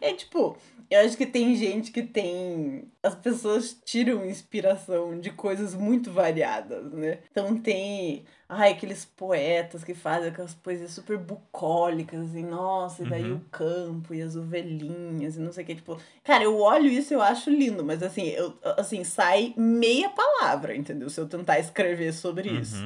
É 0.00 0.12
tipo, 0.12 0.56
eu 0.88 1.00
acho 1.00 1.16
que 1.16 1.26
tem 1.26 1.54
gente 1.56 1.90
que 1.90 2.02
tem. 2.02 2.84
As 3.02 3.14
pessoas 3.14 3.76
tiram 3.84 4.24
inspiração 4.24 5.18
de 5.18 5.30
coisas 5.30 5.74
muito 5.74 6.12
variadas, 6.12 6.92
né? 6.92 7.18
Então 7.30 7.56
tem. 7.56 8.24
Ai, 8.48 8.72
aqueles 8.72 9.04
poetas 9.04 9.82
que 9.82 9.92
fazem 9.92 10.28
aquelas 10.28 10.54
poesias 10.54 10.92
super 10.92 11.18
bucólicas, 11.18 12.20
assim, 12.20 12.44
nossa, 12.44 13.02
e 13.02 13.08
daí 13.08 13.24
uhum. 13.24 13.38
o 13.38 13.40
campo 13.50 14.14
e 14.14 14.22
as 14.22 14.36
ovelhinhas 14.36 15.36
e 15.36 15.40
não 15.40 15.50
sei 15.50 15.64
o 15.64 15.66
que, 15.66 15.74
tipo. 15.74 15.98
Cara, 16.22 16.44
eu 16.44 16.56
olho 16.60 16.86
isso 16.86 17.12
e 17.12 17.16
eu 17.16 17.22
acho 17.22 17.50
lindo, 17.50 17.84
mas 17.84 18.04
assim, 18.04 18.28
eu, 18.28 18.56
assim, 18.76 19.02
sai 19.02 19.52
meia 19.56 20.08
palavra, 20.10 20.76
entendeu? 20.76 21.10
Se 21.10 21.20
eu 21.20 21.26
tentar 21.26 21.58
escrever 21.58 22.12
sobre 22.12 22.48
uhum. 22.48 22.60
isso. 22.60 22.76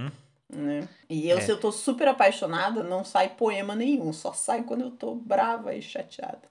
Né? 0.49 0.89
E 1.09 1.29
eu, 1.29 1.37
é. 1.37 1.41
se 1.43 1.53
eu 1.53 1.61
tô 1.61 1.71
super 1.71 2.09
apaixonada, 2.09 2.83
não 2.83 3.05
sai 3.05 3.29
poema 3.29 3.77
nenhum, 3.77 4.13
só 4.13 4.33
sai 4.33 4.63
quando 4.63 4.81
eu 4.81 4.91
tô 4.91 5.15
brava 5.15 5.75
e 5.75 5.83
chateada. 5.83 6.50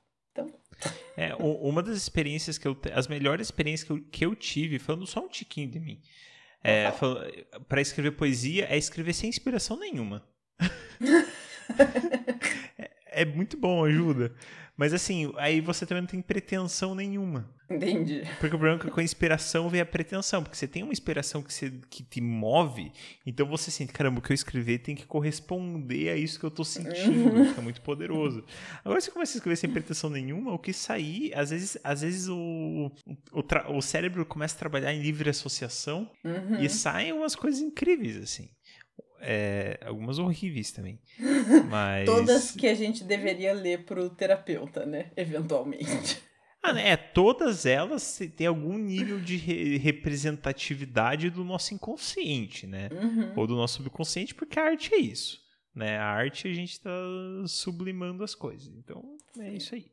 É, 1.18 1.36
uma 1.36 1.84
das 1.84 1.98
experiências 1.98 2.58
que 2.58 2.68
eu. 2.68 2.78
As 2.94 3.08
melhores 3.08 3.48
experiências 3.48 3.86
que 3.86 3.92
eu, 3.92 4.02
que 4.12 4.26
eu 4.26 4.36
tive, 4.36 4.80
falando 4.80 5.06
só 5.06 5.20
um 5.20 5.28
tiquinho 5.28 5.70
de 5.70 5.80
mim, 5.80 6.02
é, 6.64 6.92
para 7.68 7.82
escrever 7.82 8.12
poesia, 8.12 8.68
é 8.70 8.78
escrever 8.78 9.14
sem 9.14 9.30
inspiração 9.30 9.78
nenhuma. 9.78 10.24
é, 13.22 13.26
muito 13.26 13.58
bom, 13.58 13.86
ajuda. 13.86 14.34
Mas 14.80 14.94
assim, 14.94 15.30
aí 15.36 15.60
você 15.60 15.86
também 15.86 16.04
não 16.04 16.08
tem 16.08 16.22
pretensão 16.22 16.96
nenhuma. 16.96 17.54
Entendi. 17.70 18.24
Porque 18.40 18.56
o 18.56 18.58
problema 18.58 18.78
é 18.78 18.80
que 18.80 18.90
com 18.90 19.00
a 19.02 19.04
inspiração 19.04 19.70
vem 19.70 19.82
a 19.82 19.86
pretensão. 19.86 20.42
Porque 20.42 20.56
você 20.56 20.70
tem 20.70 20.84
uma 20.84 20.94
inspiração 20.94 21.44
que, 21.44 21.54
você, 21.54 21.70
que 21.90 22.02
te 22.02 22.22
move, 22.22 22.90
então 23.26 23.46
você 23.46 23.70
sente, 23.70 23.92
caramba, 23.92 24.20
o 24.20 24.22
que 24.22 24.32
eu 24.32 24.36
escrever 24.36 24.80
tem 24.80 24.96
que 24.96 25.06
corresponder 25.06 26.10
a 26.12 26.16
isso 26.16 26.40
que 26.40 26.46
eu 26.46 26.50
tô 26.50 26.64
sentindo. 26.64 27.42
É 27.58 27.62
muito 27.62 27.82
poderoso. 27.82 28.46
Agora 28.84 29.02
você 29.02 29.12
começa 29.12 29.34
a 29.34 29.38
escrever 29.38 29.58
sem 29.58 29.70
pretensão 29.70 30.10
nenhuma, 30.10 30.54
o 30.54 30.58
que 30.58 30.72
sair, 30.72 31.34
às 31.36 31.50
vezes, 31.50 31.78
às 31.84 32.00
vezes 32.00 32.30
o, 32.30 32.90
o, 33.34 33.76
o 33.76 33.82
cérebro 33.82 34.26
começa 34.26 34.56
a 34.56 34.60
trabalhar 34.60 34.94
em 34.94 35.02
livre 35.02 35.30
associação 35.30 36.10
uhum. 36.24 36.58
e 36.58 36.70
saem 36.70 37.12
umas 37.12 37.36
coisas 37.36 37.60
incríveis, 37.60 38.16
assim. 38.16 38.50
É, 39.22 39.80
algumas 39.86 40.20
horríveis 40.20 40.72
também. 40.72 41.00
Mas... 41.70 42.06
Todas 42.06 42.52
que 42.52 42.68
a 42.68 42.74
gente 42.74 43.04
deveria 43.04 43.54
ler 43.54 43.86
pro 43.86 44.10
terapeuta, 44.10 44.86
né? 44.86 45.12
Eventualmente. 45.16 46.22
Ah, 46.62 46.74
né? 46.74 46.90
É, 46.90 46.98
todas 46.98 47.66
elas 47.66 48.20
têm 48.36 48.46
algum 48.46 48.78
nível 48.78 49.18
de 49.18 49.38
re 49.38 49.78
representatividade 49.78 51.30
do 51.30 51.42
nosso 51.42 51.74
inconsciente, 51.74 52.68
né? 52.68 52.90
Uhum. 52.92 53.32
Ou 53.38 53.48
do 53.48 53.56
nosso 53.56 53.78
subconsciente, 53.78 54.36
porque 54.36 54.60
a 54.60 54.66
arte 54.66 54.94
é 54.94 54.98
isso. 54.98 55.40
Né? 55.74 55.98
A 55.98 56.08
arte 56.08 56.50
a 56.50 56.54
gente 56.54 56.74
está 56.74 56.92
sublimando 57.48 58.26
as 58.26 58.36
coisas. 58.36 58.68
Então, 58.76 59.18
é 59.40 59.54
isso 59.54 59.74
aí. 59.74 59.90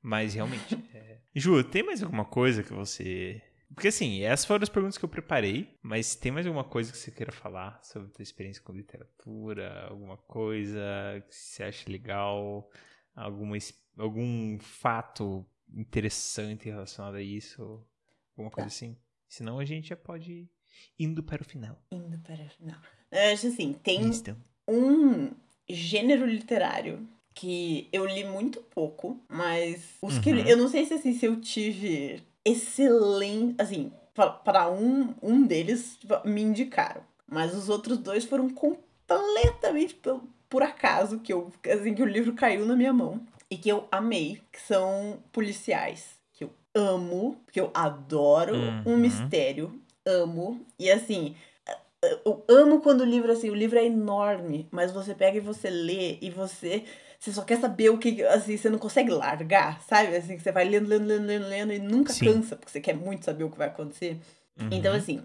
Mas 0.00 0.34
realmente. 0.34 0.78
É... 0.94 1.18
Ju, 1.34 1.64
tem 1.64 1.82
mais 1.82 2.02
alguma 2.02 2.24
coisa 2.24 2.62
que 2.62 2.72
você. 2.72 3.42
Porque 3.74 3.88
assim, 3.88 4.22
essas 4.22 4.46
foram 4.46 4.62
as 4.62 4.68
perguntas 4.68 4.96
que 4.96 5.04
eu 5.04 5.08
preparei, 5.08 5.76
mas 5.82 6.14
tem 6.14 6.30
mais 6.30 6.46
alguma 6.46 6.64
coisa 6.64 6.92
que 6.92 6.98
você 6.98 7.10
queira 7.10 7.32
falar 7.32 7.80
sobre 7.82 8.08
a 8.08 8.10
tua 8.12 8.22
experiência 8.22 8.62
com 8.62 8.72
literatura? 8.72 9.86
Alguma 9.88 10.16
coisa 10.16 10.80
que 11.28 11.34
você 11.34 11.64
acha 11.64 11.90
legal? 11.90 12.70
Alguma, 13.14 13.56
algum 13.98 14.58
fato 14.60 15.44
interessante 15.72 16.66
relacionado 16.66 17.16
a 17.16 17.22
isso, 17.22 17.84
alguma 18.36 18.50
coisa 18.50 18.68
tá. 18.68 18.74
assim. 18.74 18.96
Senão 19.28 19.58
a 19.58 19.64
gente 19.64 19.88
já 19.88 19.96
pode 19.96 20.32
ir 20.32 20.50
indo 20.98 21.22
para 21.22 21.42
o 21.42 21.44
final. 21.44 21.82
Indo 21.90 22.18
para 22.20 22.44
o 22.44 22.48
final. 22.50 22.80
Eu 23.10 23.32
acho 23.32 23.48
assim, 23.48 23.72
tem 23.72 24.10
um 24.68 25.32
gênero 25.68 26.26
literário 26.26 27.08
que 27.34 27.88
eu 27.92 28.06
li 28.06 28.24
muito 28.24 28.60
pouco, 28.60 29.20
mas 29.28 29.96
os 30.00 30.16
uhum. 30.16 30.22
que 30.22 30.30
eu 30.30 30.56
não 30.56 30.68
sei 30.68 30.86
se 30.86 30.94
assim 30.94 31.12
se 31.12 31.26
eu 31.26 31.40
tive 31.40 32.22
excelente, 32.44 33.54
assim, 33.58 33.92
para 34.44 34.70
um 34.70 35.14
um 35.22 35.46
deles 35.46 35.96
tipo, 35.98 36.14
me 36.26 36.42
indicaram, 36.42 37.02
mas 37.26 37.54
os 37.54 37.68
outros 37.68 37.98
dois 37.98 38.24
foram 38.24 38.48
completamente 38.50 39.94
por, 39.94 40.22
por 40.48 40.62
acaso 40.62 41.20
que 41.20 41.32
eu 41.32 41.52
assim 41.72 41.94
que 41.94 42.02
o 42.02 42.06
livro 42.06 42.34
caiu 42.34 42.64
na 42.66 42.76
minha 42.76 42.92
mão 42.92 43.20
e 43.50 43.56
que 43.56 43.68
eu 43.68 43.86
amei, 43.90 44.40
que 44.50 44.60
são 44.60 45.18
policiais. 45.32 46.18
Que 46.32 46.44
eu 46.44 46.50
amo, 46.74 47.40
que 47.52 47.60
eu 47.60 47.70
adoro 47.72 48.54
uhum. 48.54 48.82
um 48.86 48.96
mistério. 48.96 49.80
Amo. 50.04 50.60
E 50.78 50.90
assim, 50.90 51.36
eu 52.24 52.44
amo 52.48 52.80
quando 52.80 53.02
o 53.02 53.04
livro, 53.04 53.30
assim, 53.30 53.50
o 53.50 53.54
livro 53.54 53.78
é 53.78 53.86
enorme, 53.86 54.68
mas 54.70 54.92
você 54.92 55.14
pega 55.14 55.38
e 55.38 55.40
você 55.40 55.70
lê 55.70 56.18
e 56.20 56.30
você. 56.30 56.84
Você 57.24 57.32
só 57.32 57.42
quer 57.42 57.58
saber 57.58 57.88
o 57.88 57.96
que. 57.96 58.22
Assim, 58.24 58.56
você 58.56 58.68
não 58.68 58.78
consegue 58.78 59.10
largar, 59.10 59.80
sabe? 59.82 60.14
Assim, 60.14 60.38
você 60.38 60.52
vai 60.52 60.64
lendo, 60.64 60.88
lendo, 60.88 61.06
lendo, 61.06 61.26
lendo, 61.26 61.46
lendo 61.46 61.72
e 61.72 61.78
nunca 61.78 62.12
Sim. 62.12 62.26
cansa, 62.26 62.56
porque 62.56 62.70
você 62.70 62.80
quer 62.80 62.94
muito 62.94 63.24
saber 63.24 63.44
o 63.44 63.50
que 63.50 63.56
vai 63.56 63.68
acontecer. 63.68 64.18
Uhum. 64.60 64.68
Então, 64.70 64.94
assim, 64.94 65.22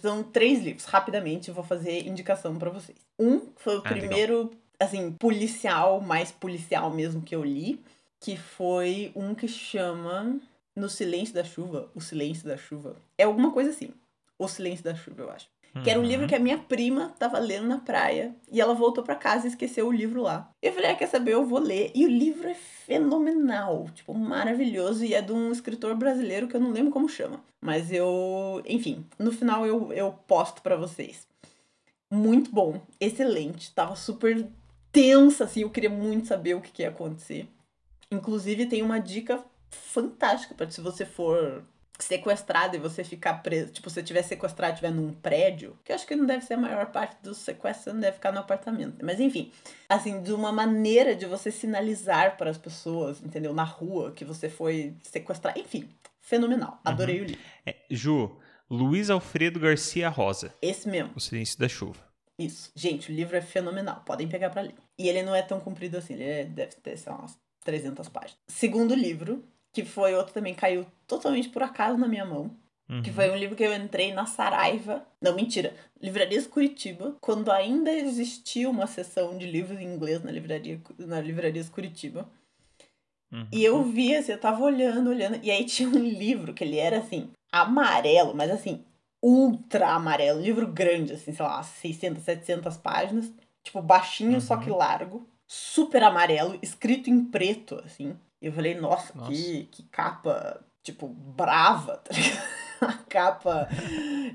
são 0.00 0.22
três 0.22 0.62
livros. 0.62 0.84
Rapidamente, 0.84 1.48
eu 1.48 1.54
vou 1.54 1.64
fazer 1.64 2.06
indicação 2.06 2.56
para 2.56 2.68
vocês. 2.68 2.98
Um 3.18 3.40
foi 3.56 3.76
o 3.76 3.78
ah, 3.78 3.88
primeiro. 3.88 4.36
Legal 4.36 4.58
assim, 4.78 5.12
policial, 5.12 6.00
mais 6.00 6.30
policial 6.30 6.90
mesmo 6.90 7.22
que 7.22 7.34
eu 7.34 7.42
li, 7.42 7.80
que 8.20 8.36
foi 8.36 9.10
um 9.14 9.34
que 9.34 9.48
chama 9.48 10.38
No 10.74 10.88
Silêncio 10.88 11.34
da 11.34 11.44
Chuva, 11.44 11.90
O 11.94 12.00
Silêncio 12.00 12.46
da 12.46 12.56
Chuva. 12.56 12.96
É 13.16 13.24
alguma 13.24 13.50
coisa 13.50 13.70
assim. 13.70 13.90
O 14.38 14.46
Silêncio 14.46 14.84
da 14.84 14.94
Chuva, 14.94 15.22
eu 15.22 15.30
acho. 15.30 15.48
Que 15.82 15.90
era 15.90 16.00
um 16.00 16.04
livro 16.04 16.22
uhum. 16.22 16.28
que 16.28 16.34
a 16.34 16.40
minha 16.40 16.58
prima 16.58 17.14
tava 17.18 17.38
lendo 17.38 17.66
na 17.66 17.78
praia 17.78 18.34
e 18.50 18.60
ela 18.60 18.74
voltou 18.74 19.04
para 19.04 19.14
casa 19.14 19.46
e 19.46 19.50
esqueceu 19.50 19.86
o 19.86 19.92
livro 19.92 20.22
lá. 20.22 20.50
Eu 20.60 20.72
falei, 20.72 20.90
ah, 20.90 20.94
quer 20.94 21.06
saber? 21.06 21.34
Eu 21.34 21.44
vou 21.44 21.60
ler. 21.60 21.92
E 21.94 22.04
o 22.04 22.08
livro 22.08 22.48
é 22.48 22.54
fenomenal, 22.54 23.86
tipo, 23.94 24.12
maravilhoso 24.14 25.04
e 25.04 25.14
é 25.14 25.22
de 25.22 25.32
um 25.32 25.52
escritor 25.52 25.94
brasileiro 25.94 26.48
que 26.48 26.56
eu 26.56 26.60
não 26.60 26.72
lembro 26.72 26.90
como 26.90 27.08
chama. 27.08 27.40
Mas 27.60 27.92
eu, 27.92 28.62
enfim, 28.66 29.06
no 29.18 29.30
final 29.30 29.66
eu, 29.66 29.92
eu 29.92 30.12
posto 30.26 30.62
para 30.62 30.76
vocês. 30.76 31.26
Muito 32.10 32.50
bom, 32.50 32.80
excelente, 32.98 33.72
tava 33.74 33.94
super 33.94 34.48
tensa, 34.90 35.44
assim, 35.44 35.62
eu 35.62 35.70
queria 35.70 35.90
muito 35.90 36.26
saber 36.26 36.54
o 36.54 36.60
que, 36.60 36.72
que 36.72 36.82
ia 36.82 36.88
acontecer. 36.88 37.46
Inclusive, 38.10 38.66
tem 38.66 38.82
uma 38.82 38.98
dica 38.98 39.44
fantástica 39.70 40.54
para 40.54 40.70
se 40.70 40.80
você 40.80 41.04
for 41.04 41.62
sequestrado 41.98 42.76
e 42.76 42.78
você 42.78 43.02
ficar 43.02 43.42
preso, 43.42 43.72
tipo, 43.72 43.90
se 43.90 43.96
você 43.96 44.02
tiver 44.02 44.22
sequestrado 44.22 44.72
e 44.72 44.74
estiver 44.74 44.92
num 44.92 45.12
prédio, 45.12 45.76
que 45.84 45.90
eu 45.90 45.96
acho 45.96 46.06
que 46.06 46.14
não 46.14 46.26
deve 46.26 46.44
ser 46.44 46.54
a 46.54 46.58
maior 46.58 46.86
parte 46.86 47.16
dos 47.22 47.38
sequestros, 47.38 47.84
você 47.84 47.92
não 47.92 48.00
deve 48.00 48.12
ficar 48.14 48.32
no 48.32 48.38
apartamento. 48.38 49.04
Mas 49.04 49.18
enfim, 49.18 49.50
assim, 49.88 50.22
de 50.22 50.32
uma 50.32 50.52
maneira 50.52 51.14
de 51.16 51.26
você 51.26 51.50
sinalizar 51.50 52.36
para 52.36 52.50
as 52.50 52.58
pessoas, 52.58 53.20
entendeu? 53.22 53.52
Na 53.52 53.64
rua 53.64 54.12
que 54.12 54.24
você 54.24 54.48
foi 54.48 54.94
sequestrar, 55.02 55.58
enfim, 55.58 55.88
fenomenal. 56.20 56.80
Adorei 56.84 57.18
uhum. 57.18 57.24
o 57.24 57.26
livro. 57.26 57.42
É, 57.66 57.76
Ju, 57.90 58.38
Luiz 58.70 59.10
Alfredo 59.10 59.58
Garcia 59.58 60.08
Rosa. 60.08 60.54
Esse 60.62 60.88
mesmo. 60.88 61.12
O 61.16 61.20
Silêncio 61.20 61.58
da 61.58 61.68
Chuva. 61.68 62.06
Isso. 62.38 62.70
Gente, 62.74 63.10
o 63.10 63.14
livro 63.14 63.36
é 63.36 63.40
fenomenal. 63.40 64.02
Podem 64.06 64.28
pegar 64.28 64.50
para 64.50 64.62
ler. 64.62 64.74
E 64.96 65.08
ele 65.08 65.22
não 65.22 65.34
é 65.34 65.42
tão 65.42 65.58
comprido 65.58 65.96
assim. 65.96 66.14
Ele 66.14 66.24
é, 66.24 66.44
deve 66.44 66.76
ter, 66.76 66.96
sei 66.96 67.10
lá, 67.10 67.18
umas 67.18 67.36
300 67.64 68.08
páginas. 68.08 68.38
Segundo 68.46 68.94
livro, 68.94 69.44
que 69.78 69.84
foi 69.84 70.12
outro 70.12 70.34
também 70.34 70.54
caiu 70.54 70.84
totalmente 71.06 71.48
por 71.50 71.62
acaso 71.62 71.96
na 71.96 72.08
minha 72.08 72.24
mão. 72.24 72.50
Uhum. 72.88 73.00
Que 73.00 73.12
foi 73.12 73.30
um 73.30 73.36
livro 73.36 73.54
que 73.54 73.62
eu 73.62 73.72
entrei 73.72 74.12
na 74.12 74.26
Saraiva. 74.26 75.06
Não, 75.22 75.36
mentira. 75.36 75.72
Livrarias 76.02 76.48
Curitiba. 76.48 77.14
Quando 77.20 77.52
ainda 77.52 77.92
existia 77.92 78.68
uma 78.68 78.88
seção 78.88 79.38
de 79.38 79.46
livros 79.46 79.78
em 79.78 79.84
inglês 79.84 80.20
na 80.24 80.32
livraria 80.32 80.80
na 80.98 81.20
Livrarias 81.20 81.68
Curitiba. 81.68 82.28
Uhum. 83.32 83.46
E 83.52 83.62
eu 83.62 83.84
vi, 83.84 84.16
assim, 84.16 84.32
eu 84.32 84.40
tava 84.40 84.64
olhando, 84.64 85.10
olhando. 85.10 85.38
E 85.44 85.50
aí 85.50 85.64
tinha 85.64 85.88
um 85.88 85.98
livro 85.98 86.52
que 86.52 86.64
ele 86.64 86.78
era 86.78 86.98
assim, 86.98 87.30
amarelo, 87.52 88.34
mas 88.34 88.50
assim, 88.50 88.84
ultra 89.22 89.90
amarelo, 89.90 90.40
livro 90.40 90.66
grande, 90.66 91.12
assim, 91.12 91.32
sei 91.32 91.44
lá, 91.44 91.62
600, 91.62 92.24
700 92.24 92.76
páginas, 92.78 93.32
tipo, 93.62 93.80
baixinho, 93.80 94.34
uhum. 94.34 94.40
só 94.40 94.56
que 94.56 94.70
uhum. 94.70 94.76
largo, 94.76 95.28
super 95.46 96.02
amarelo, 96.02 96.58
escrito 96.62 97.08
em 97.10 97.24
preto, 97.24 97.80
assim. 97.84 98.16
E 98.40 98.46
eu 98.46 98.52
falei, 98.52 98.74
nossa, 98.74 99.12
nossa. 99.14 99.30
Que, 99.30 99.64
que 99.70 99.82
capa, 99.84 100.64
tipo, 100.82 101.08
brava, 101.08 101.98
tá 101.98 102.14
A 102.80 102.92
capa 102.92 103.68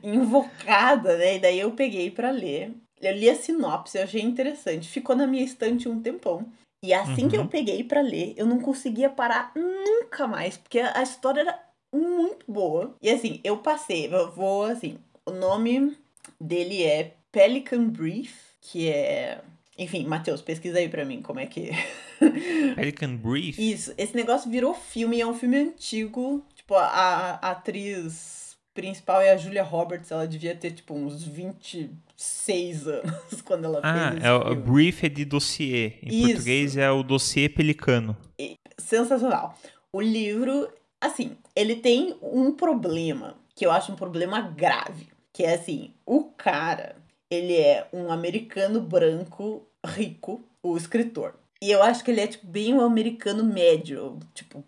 invocada, 0.04 1.18
né? 1.18 1.36
E 1.36 1.40
daí 1.40 1.60
eu 1.60 1.72
peguei 1.72 2.12
para 2.12 2.30
ler. 2.30 2.74
Eu 3.02 3.14
li 3.14 3.30
a 3.30 3.36
sinopse, 3.36 3.98
eu 3.98 4.04
achei 4.04 4.22
interessante. 4.22 4.90
Ficou 4.90 5.16
na 5.16 5.26
minha 5.26 5.46
estante 5.46 5.88
um 5.88 6.02
tempão. 6.02 6.46
E 6.84 6.94
assim 6.94 7.24
uhum. 7.24 7.30
que 7.30 7.38
eu 7.38 7.42
uhum. 7.42 7.48
peguei 7.48 7.86
para 7.86 8.02
ler, 8.02 8.34
eu 8.36 8.46
não 8.46 8.60
conseguia 8.60 9.10
parar 9.10 9.54
nunca 9.56 10.28
mais, 10.28 10.58
porque 10.58 10.82
a 10.82 11.02
história 11.02 11.40
era 11.40 11.64
muito 11.94 12.52
boa. 12.52 12.94
E 13.02 13.10
assim, 13.10 13.40
eu 13.42 13.58
passei, 13.58 14.14
eu 14.14 14.30
vou 14.32 14.66
assim, 14.66 14.98
o 15.26 15.32
nome 15.32 15.98
dele 16.40 16.84
é 16.84 17.14
Pelican 17.32 17.88
Brief, 17.88 18.34
que 18.60 18.90
é. 18.90 19.42
Enfim, 19.78 20.06
Matheus, 20.06 20.42
pesquisa 20.42 20.78
aí 20.78 20.90
pra 20.90 21.06
mim 21.06 21.22
como 21.22 21.40
é 21.40 21.46
que. 21.46 21.72
Pelican 22.76 23.16
Brief? 23.16 23.60
Isso, 23.60 23.94
esse 23.98 24.16
negócio 24.16 24.50
virou 24.50 24.74
filme, 24.74 25.22
é 25.22 25.28
um 25.28 25.34
filme 25.34 25.58
antigo. 25.58 26.44
Tipo, 26.56 26.76
a, 26.76 27.40
a 27.42 27.52
atriz 27.52 28.58
principal 28.74 29.22
é 29.22 29.32
a 29.32 29.38
Julia 29.38 29.64
Roberts, 29.64 30.12
ela 30.12 30.28
devia 30.28 30.56
ter, 30.56 30.72
tipo, 30.72 30.94
uns 30.94 31.24
26 31.24 32.88
anos 32.88 33.42
quando 33.44 33.66
ela 33.66 33.82
ah, 33.84 34.12
fez 34.12 34.18
esse 34.18 34.28
é, 34.28 34.40
filme. 34.40 34.56
Brief 34.56 35.06
é 35.06 35.10
de 35.10 35.26
dossiê. 35.26 35.94
Em 36.02 36.10
Isso. 36.10 36.28
português 36.28 36.78
é 36.78 36.90
o 36.90 37.04
dossiê 37.04 37.48
pelicano. 37.48 38.18
E, 38.40 38.58
sensacional. 38.78 39.58
O 39.92 40.02
livro 40.02 40.68
Assim, 41.04 41.36
ele 41.54 41.76
tem 41.76 42.16
um 42.22 42.54
problema, 42.54 43.36
que 43.54 43.66
eu 43.66 43.72
acho 43.72 43.92
um 43.92 43.96
problema 43.96 44.40
grave, 44.40 45.10
que 45.34 45.44
é 45.44 45.56
assim, 45.56 45.92
o 46.06 46.24
cara, 46.24 46.96
ele 47.30 47.58
é 47.58 47.86
um 47.92 48.10
americano 48.10 48.80
branco 48.80 49.68
rico, 49.86 50.42
o 50.64 50.78
escritor. 50.78 51.34
E 51.64 51.72
eu 51.72 51.82
acho 51.82 52.04
que 52.04 52.12
ele 52.12 52.20
é 52.20 52.28
tipo 52.28 52.46
bem 52.46 52.74
um 52.74 52.82
americano 52.82 53.42
médio, 53.42 54.20
tipo 54.34 54.66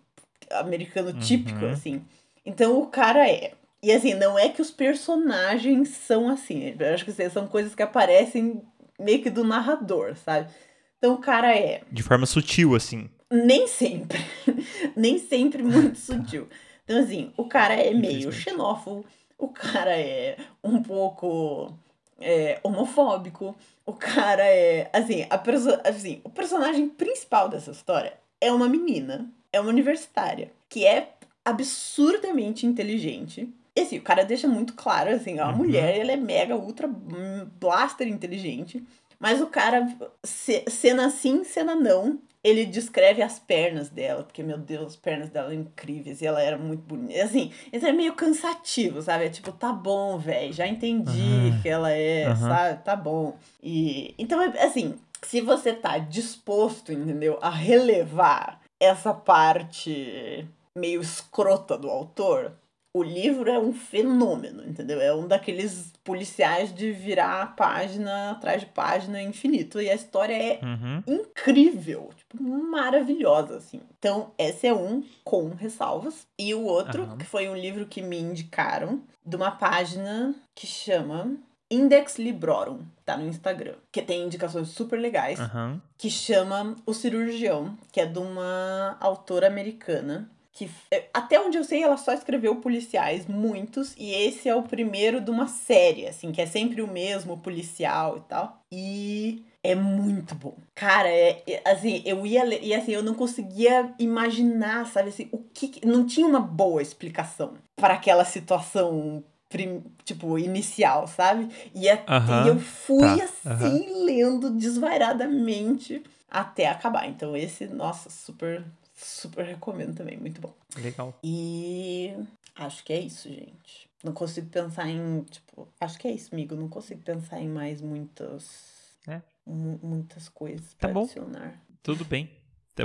americano 0.50 1.10
uhum. 1.10 1.18
típico 1.18 1.66
assim. 1.66 2.02
Então 2.42 2.80
o 2.80 2.86
cara 2.86 3.28
é 3.28 3.52
e 3.82 3.92
assim, 3.92 4.14
não 4.14 4.38
é 4.38 4.48
que 4.48 4.62
os 4.62 4.70
personagens 4.70 5.90
são 5.90 6.30
assim. 6.30 6.74
Eu 6.78 6.94
acho 6.94 7.04
que 7.04 7.10
assim, 7.10 7.28
são 7.28 7.46
coisas 7.46 7.74
que 7.74 7.82
aparecem 7.82 8.62
meio 8.98 9.22
que 9.22 9.28
do 9.28 9.44
narrador, 9.44 10.16
sabe? 10.16 10.48
Então 10.96 11.12
o 11.12 11.18
cara 11.18 11.54
é. 11.54 11.82
De 11.92 12.02
forma 12.02 12.24
sutil, 12.24 12.74
assim. 12.74 13.10
Nem 13.30 13.66
sempre. 13.66 14.18
Nem 14.96 15.18
sempre 15.18 15.62
muito 15.62 15.98
sutil. 16.00 16.48
Então, 16.82 16.98
assim, 16.98 17.30
o 17.36 17.44
cara 17.44 17.74
é 17.74 17.92
meio 17.92 18.32
xenófobo, 18.32 19.04
o 19.36 19.48
cara 19.48 19.94
é 19.98 20.38
um 20.64 20.82
pouco 20.82 21.76
é 22.20 22.58
homofóbico, 22.62 23.54
o 23.84 23.92
cara 23.92 24.44
é. 24.44 24.90
Assim, 24.92 25.26
a 25.28 25.38
perso 25.38 25.68
assim, 25.84 26.20
o 26.24 26.30
personagem 26.30 26.88
principal 26.88 27.48
dessa 27.48 27.70
história 27.70 28.14
é 28.40 28.52
uma 28.52 28.68
menina, 28.68 29.30
é 29.52 29.60
uma 29.60 29.70
universitária, 29.70 30.50
que 30.68 30.86
é 30.86 31.10
absurdamente 31.44 32.66
inteligente. 32.66 33.48
E 33.74 33.80
assim, 33.82 33.98
o 33.98 34.02
cara 34.02 34.24
deixa 34.24 34.48
muito 34.48 34.74
claro, 34.74 35.10
assim, 35.10 35.38
a 35.38 35.48
uhum. 35.48 35.56
mulher, 35.56 35.98
ela 35.98 36.12
é 36.12 36.16
mega, 36.16 36.56
ultra 36.56 36.88
hum, 36.88 37.46
blaster 37.60 38.08
inteligente. 38.08 38.82
Mas 39.18 39.40
o 39.40 39.46
cara, 39.46 39.86
cena 40.24 41.08
sim, 41.10 41.44
cena 41.44 41.74
não, 41.74 42.18
ele 42.46 42.64
descreve 42.64 43.22
as 43.22 43.40
pernas 43.40 43.88
dela, 43.88 44.22
porque, 44.22 44.40
meu 44.40 44.56
Deus, 44.56 44.86
as 44.86 44.96
pernas 44.96 45.28
dela 45.30 45.52
eram 45.52 45.62
incríveis 45.62 46.20
e 46.22 46.26
ela 46.26 46.40
era 46.40 46.56
muito 46.56 46.82
bonita. 46.82 47.24
Assim, 47.24 47.50
isso 47.72 47.84
é 47.84 47.92
meio 47.92 48.14
cansativo, 48.14 49.02
sabe? 49.02 49.24
É 49.24 49.28
tipo, 49.28 49.50
tá 49.50 49.72
bom, 49.72 50.16
velho, 50.16 50.52
já 50.52 50.64
entendi 50.64 51.10
uhum. 51.10 51.60
que 51.60 51.68
ela 51.68 51.90
é, 51.90 52.28
uhum. 52.28 52.36
sabe? 52.36 52.84
Tá 52.84 52.94
bom. 52.94 53.36
E 53.60 54.14
então, 54.16 54.40
é, 54.40 54.62
assim, 54.62 54.94
se 55.22 55.40
você 55.40 55.72
tá 55.72 55.98
disposto, 55.98 56.92
entendeu, 56.92 57.36
a 57.42 57.50
relevar 57.50 58.60
essa 58.78 59.12
parte 59.12 60.46
meio 60.72 61.00
escrota 61.00 61.76
do 61.76 61.90
autor, 61.90 62.52
o 62.96 63.02
livro 63.02 63.50
é 63.50 63.58
um 63.58 63.74
fenômeno, 63.74 64.66
entendeu? 64.66 65.00
É 65.00 65.14
um 65.14 65.26
daqueles 65.28 65.92
policiais 66.02 66.74
de 66.74 66.92
virar 66.92 67.54
página 67.54 68.30
atrás 68.30 68.62
de 68.62 68.66
página 68.68 69.20
infinito. 69.22 69.80
E 69.80 69.90
a 69.90 69.94
história 69.94 70.34
é 70.34 70.58
uhum. 70.62 71.02
incrível, 71.06 72.08
tipo, 72.16 72.42
maravilhosa, 72.42 73.58
assim. 73.58 73.82
Então, 73.98 74.30
esse 74.38 74.66
é 74.66 74.72
um 74.72 75.04
com 75.22 75.50
ressalvas. 75.50 76.26
E 76.38 76.54
o 76.54 76.62
outro, 76.62 77.02
uhum. 77.02 77.18
que 77.18 77.26
foi 77.26 77.50
um 77.50 77.56
livro 77.56 77.84
que 77.84 78.00
me 78.00 78.18
indicaram, 78.18 79.02
de 79.24 79.36
uma 79.36 79.50
página 79.50 80.34
que 80.54 80.66
chama 80.66 81.36
Index 81.70 82.18
Librorum, 82.18 82.78
tá 83.04 83.16
no 83.16 83.28
Instagram, 83.28 83.74
que 83.92 84.00
tem 84.00 84.24
indicações 84.24 84.68
super 84.68 84.98
legais, 84.98 85.38
uhum. 85.38 85.78
que 85.98 86.08
chama 86.08 86.76
O 86.86 86.94
Cirurgião, 86.94 87.76
que 87.92 88.00
é 88.00 88.06
de 88.06 88.18
uma 88.18 88.96
autora 89.00 89.48
americana 89.48 90.30
que 90.56 90.70
é, 90.90 91.04
até 91.12 91.38
onde 91.38 91.58
eu 91.58 91.64
sei 91.64 91.82
ela 91.82 91.98
só 91.98 92.14
escreveu 92.14 92.56
policiais, 92.56 93.26
muitos, 93.26 93.94
e 93.98 94.10
esse 94.10 94.48
é 94.48 94.54
o 94.54 94.62
primeiro 94.62 95.20
de 95.20 95.30
uma 95.30 95.46
série, 95.46 96.06
assim, 96.06 96.32
que 96.32 96.40
é 96.40 96.46
sempre 96.46 96.80
o 96.80 96.88
mesmo 96.88 97.36
policial 97.36 98.16
e 98.16 98.20
tal. 98.22 98.62
E 98.72 99.44
é 99.62 99.74
muito 99.74 100.34
bom. 100.34 100.54
Cara, 100.74 101.10
é, 101.10 101.42
é 101.46 101.70
assim, 101.70 102.02
eu 102.06 102.24
ia 102.26 102.42
ler, 102.42 102.62
e 102.62 102.74
assim, 102.74 102.92
eu 102.92 103.02
não 103.02 103.12
conseguia 103.12 103.92
imaginar, 103.98 104.86
sabe 104.86 105.10
assim, 105.10 105.28
o 105.30 105.38
que 105.52 105.86
não 105.86 106.06
tinha 106.06 106.26
uma 106.26 106.40
boa 106.40 106.80
explicação 106.80 107.52
para 107.76 107.92
aquela 107.92 108.24
situação 108.24 109.22
prim, 109.50 109.84
tipo 110.06 110.38
inicial, 110.38 111.06
sabe? 111.06 111.48
E, 111.74 111.86
é, 111.86 112.02
e 112.44 112.48
eu 112.48 112.58
fui 112.58 113.18
tá. 113.18 113.52
assim 113.52 114.04
lendo 114.06 114.48
desvairadamente 114.50 116.02
até 116.30 116.66
acabar. 116.66 117.06
Então 117.06 117.36
esse, 117.36 117.66
nossa, 117.66 118.08
super 118.08 118.64
Super 118.96 119.44
recomendo 119.44 119.94
também, 119.94 120.16
muito 120.16 120.40
bom. 120.40 120.54
Legal. 120.78 121.18
E 121.22 122.14
acho 122.54 122.82
que 122.82 122.92
é 122.92 123.00
isso, 123.00 123.28
gente. 123.28 123.90
Não 124.02 124.12
consigo 124.12 124.48
pensar 124.48 124.88
em, 124.88 125.22
tipo, 125.24 125.68
acho 125.78 125.98
que 125.98 126.08
é 126.08 126.12
isso, 126.12 126.34
amigo. 126.34 126.56
Não 126.56 126.68
consigo 126.68 127.02
pensar 127.02 127.40
em 127.40 127.48
mais 127.48 127.82
muitas. 127.82 128.96
É. 129.06 129.20
Muitas 129.46 130.28
coisas 130.28 130.74
tá 130.74 130.88
bom. 130.88 131.02
adicionar. 131.04 131.62
Tudo 131.82 132.04
bem. 132.04 132.30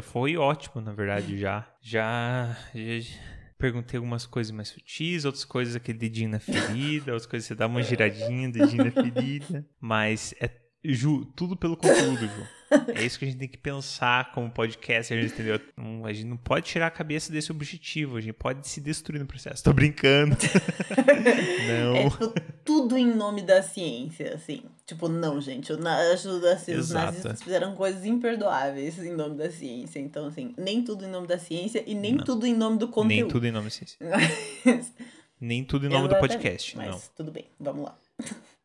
Foi 0.03 0.37
ótimo, 0.37 0.81
na 0.81 0.93
verdade, 0.93 1.37
já. 1.37 1.67
Já. 1.81 2.55
já 2.73 3.17
perguntei 3.57 3.97
algumas 3.97 4.25
coisas 4.25 4.51
mais 4.51 4.69
sutis, 4.69 5.23
outras 5.23 5.45
coisas 5.45 5.75
aquele 5.75 5.97
dedinho 5.97 6.29
na 6.29 6.39
ferida, 6.39 7.11
outras 7.13 7.27
coisas 7.27 7.47
você 7.47 7.53
dá 7.55 7.67
uma 7.67 7.83
giradinha, 7.83 8.49
dedinho 8.49 8.85
na 8.85 8.91
ferida. 8.91 9.65
Mas 9.79 10.33
é 10.39 10.49
Ju, 10.83 11.25
tudo 11.35 11.55
pelo 11.55 11.77
conteúdo, 11.77 12.27
Ju. 12.27 12.47
É 12.95 13.03
isso 13.03 13.19
que 13.19 13.25
a 13.25 13.27
gente 13.27 13.37
tem 13.37 13.49
que 13.49 13.57
pensar 13.57 14.31
como 14.31 14.49
podcast, 14.49 15.13
a 15.13 15.21
gente 15.21 15.33
entendeu? 15.33 15.59
A 16.05 16.13
gente 16.13 16.25
não 16.25 16.37
pode 16.37 16.67
tirar 16.67 16.87
a 16.87 16.91
cabeça 16.91 17.29
desse 17.29 17.51
objetivo, 17.51 18.15
a 18.15 18.21
gente 18.21 18.33
pode 18.33 18.65
se 18.65 18.79
destruir 18.79 19.19
no 19.19 19.25
processo. 19.25 19.61
Tô 19.61 19.73
brincando. 19.73 20.37
não. 21.67 21.95
É 21.95 22.09
tipo, 22.09 22.33
tudo 22.63 22.97
em 22.97 23.13
nome 23.13 23.41
da 23.41 23.61
ciência, 23.61 24.33
assim. 24.35 24.63
Tipo, 24.85 25.09
não, 25.09 25.41
gente. 25.41 25.73
Assim, 25.73 26.75
os 26.75 26.91
nazistas 26.91 27.41
fizeram 27.43 27.75
coisas 27.75 28.05
imperdoáveis 28.05 28.97
em 28.99 29.13
nome 29.13 29.35
da 29.35 29.51
ciência. 29.51 29.99
Então, 29.99 30.27
assim, 30.27 30.53
nem 30.57 30.81
tudo 30.81 31.03
em 31.03 31.09
nome 31.09 31.27
da 31.27 31.37
ciência 31.37 31.83
e 31.85 31.93
nem 31.93 32.15
não. 32.15 32.23
tudo 32.23 32.47
em 32.47 32.55
nome 32.55 32.77
do 32.77 32.87
conteúdo. 32.87 33.09
Nem 33.09 33.27
tudo 33.27 33.45
em 33.47 33.51
nome 33.51 33.65
da 33.65 33.71
ciência. 33.71 33.97
nem 35.41 35.65
tudo 35.65 35.87
em 35.87 35.89
nome 35.89 36.05
Exatamente, 36.05 36.29
do 36.29 36.39
podcast. 36.39 36.77
Mas 36.77 36.87
não. 36.87 37.01
tudo 37.17 37.31
bem, 37.31 37.49
vamos 37.59 37.83
lá. 37.83 37.97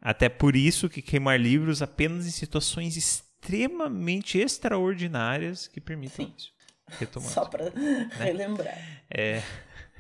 Até 0.07 0.29
por 0.29 0.55
isso 0.55 0.89
que 0.89 1.03
queimar 1.03 1.37
livros 1.37 1.83
apenas 1.83 2.29
em 2.29 2.31
situações 2.31 2.97
extremamente 2.97 4.39
extraordinárias 4.39 5.67
que 5.67 5.81
permitem 5.81 6.27
Sim. 6.27 6.35
isso. 6.39 6.53
Retomando. 6.97 7.33
Só 7.33 7.45
para 7.45 7.71
né? 7.71 8.09
relembrar. 8.13 8.79
É... 9.11 9.43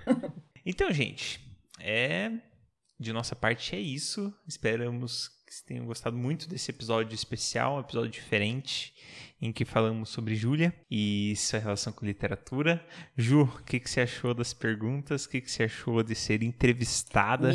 Então, 0.69 0.91
gente, 0.93 1.41
é 1.79 2.31
de 2.99 3.13
nossa 3.13 3.37
parte 3.37 3.75
é 3.75 3.81
isso. 3.81 4.35
Esperamos 4.49 5.29
que 5.29 5.53
vocês 5.53 5.63
tenham 5.63 5.87
gostado 5.87 6.17
muito 6.17 6.49
desse 6.49 6.73
episódio 6.73 7.15
especial, 7.15 7.77
um 7.77 7.81
episódio 7.81 8.11
diferente, 8.11 8.93
em 9.41 9.53
que 9.53 9.65
falamos 9.65 10.09
sobre 10.09 10.35
Júlia 10.35 10.75
e 10.91 11.35
sua 11.37 11.61
relação 11.61 11.93
com 11.93 12.05
literatura. 12.05 12.85
Ju, 13.17 13.43
o 13.43 13.63
que, 13.65 13.79
que 13.79 13.89
você 13.89 14.01
achou 14.01 14.35
das 14.35 14.53
perguntas? 14.53 15.25
O 15.25 15.29
que, 15.29 15.41
que 15.41 15.51
você 15.51 15.65
achou 15.65 16.03
de 16.03 16.17
ser 16.17 16.43
entrevistada 16.43 17.53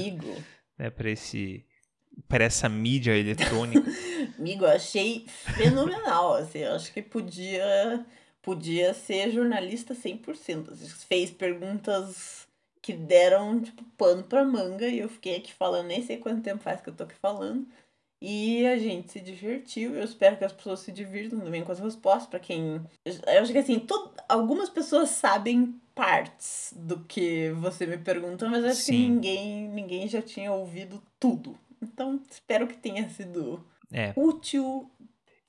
né, 0.78 0.90
para 0.90 1.10
esse 1.10 1.66
para 2.28 2.46
essa 2.46 2.70
mídia 2.70 3.18
eletrônica. 3.18 3.84
Amigo, 4.38 4.66
eu 4.66 4.70
achei 4.70 5.26
fenomenal, 5.28 6.36
assim, 6.36 6.60
eu 6.60 6.74
acho 6.74 6.94
que 6.94 7.02
podia 7.02 8.06
podia 8.42 8.94
ser 8.94 9.32
jornalista 9.32 9.94
100%. 9.94 10.72
Assim, 10.72 10.88
fez 11.08 11.30
perguntas 11.30 12.48
que 12.82 12.94
deram, 12.94 13.62
tipo, 13.62 13.84
pano 13.98 14.24
pra 14.24 14.44
manga 14.44 14.88
e 14.88 15.00
eu 15.00 15.10
fiquei 15.10 15.38
aqui 15.38 15.54
falando, 15.54 15.88
nem 15.88 16.04
sei 16.04 16.18
quanto 16.18 16.42
tempo 16.42 16.64
faz 16.64 16.82
que 16.82 16.90
eu 16.90 16.96
tô 16.96 17.04
aqui 17.04 17.16
falando. 17.16 17.68
E 18.22 18.66
a 18.68 18.78
gente 18.78 19.12
se 19.12 19.20
divertiu. 19.20 19.96
Eu 19.96 20.04
espero 20.04 20.38
que 20.38 20.46
as 20.46 20.52
pessoas 20.52 20.82
se 20.82 20.92
divirtam 20.92 21.40
também 21.40 21.64
com 21.64 21.72
as 21.72 21.80
respostas. 21.80 22.28
para 22.28 22.40
quem. 22.40 22.80
Eu 23.04 23.42
acho 23.42 23.52
que 23.52 23.58
assim, 23.58 23.80
todo... 23.80 24.12
algumas 24.30 24.70
pessoas 24.70 25.10
sabem 25.10 25.80
partes 25.96 26.74
do 26.76 27.00
que 27.00 27.50
você 27.52 27.86
me 27.86 27.98
pergunta, 27.98 28.48
mas 28.48 28.64
acho 28.64 28.82
Sim. 28.82 28.92
que 28.92 29.10
ninguém, 29.10 29.70
ninguém 29.70 30.08
já 30.08 30.22
tinha 30.22 30.52
ouvido 30.52 31.02
tudo. 31.20 31.58
Então, 31.82 32.22
espero 32.30 32.68
que 32.68 32.78
tenha 32.78 33.10
sido 33.10 33.66
é. 33.92 34.14
útil. 34.16 34.90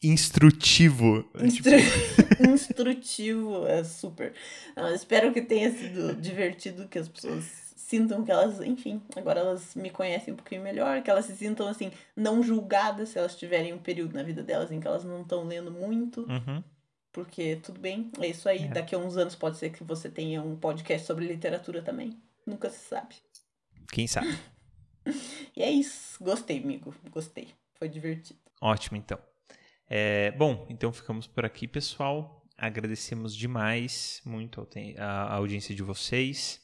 Instrutivo. 0.03 1.25
Instru... 1.41 1.73
Tipo... 1.77 2.49
Instrutivo, 2.51 3.67
é 3.67 3.85
super. 3.85 4.35
Não, 4.77 4.93
espero 4.95 5.33
que 5.33 5.43
tenha 5.43 5.71
sido 5.71 6.15
divertido, 6.17 6.89
que 6.89 6.99
as 6.99 7.09
pessoas 7.09 7.45
sintam 7.77 8.25
que 8.25 8.33
elas, 8.33 8.61
enfim, 8.63 9.03
agora 9.15 9.41
elas 9.41 9.75
me 9.75 9.91
conhecem 9.91 10.33
um 10.33 10.37
pouquinho 10.37 10.63
melhor, 10.63 11.03
que 11.03 11.11
elas 11.11 11.27
se 11.27 11.37
sintam, 11.37 11.69
assim, 11.69 11.93
não 12.17 12.43
julgadas 12.43 13.11
se 13.11 13.19
elas 13.19 13.37
tiverem 13.37 13.75
um 13.75 13.79
período 13.79 14.15
na 14.15 14.23
vida 14.23 14.43
delas 14.43 14.73
em 14.73 14.81
que 14.81 14.87
elas 14.87 15.05
não 15.05 15.21
estão 15.21 15.45
lendo 15.45 15.71
muito. 15.71 16.23
Uhum. 16.23 16.65
Porque 17.13 17.57
tudo 17.57 17.79
bem, 17.79 18.11
é 18.19 18.29
isso 18.29 18.49
aí. 18.49 18.65
É. 18.65 18.69
Daqui 18.69 18.95
a 18.95 18.99
uns 18.99 19.19
anos 19.19 19.35
pode 19.35 19.59
ser 19.59 19.71
que 19.71 19.85
você 19.85 20.09
tenha 20.09 20.43
um 20.43 20.57
podcast 20.57 21.07
sobre 21.07 21.27
literatura 21.27 21.83
também. 21.83 22.19
Nunca 22.47 22.71
se 22.71 22.79
sabe. 22.79 23.15
Quem 23.93 24.07
sabe? 24.07 24.39
e 25.57 25.63
é 25.63 25.71
isso. 25.71 26.23
Gostei, 26.23 26.59
amigo. 26.59 26.95
Gostei. 27.11 27.49
Foi 27.75 27.89
divertido. 27.89 28.41
Ótimo, 28.61 28.97
então. 28.97 29.19
É, 29.89 30.31
bom, 30.33 30.67
então 30.71 30.93
ficamos 30.93 31.27
por 31.27 31.45
aqui, 31.45 31.67
pessoal. 31.67 32.43
Agradecemos 32.57 33.35
demais 33.35 34.23
muito 34.25 34.67
a 34.99 35.35
audiência 35.35 35.75
de 35.75 35.83
vocês. 35.83 36.61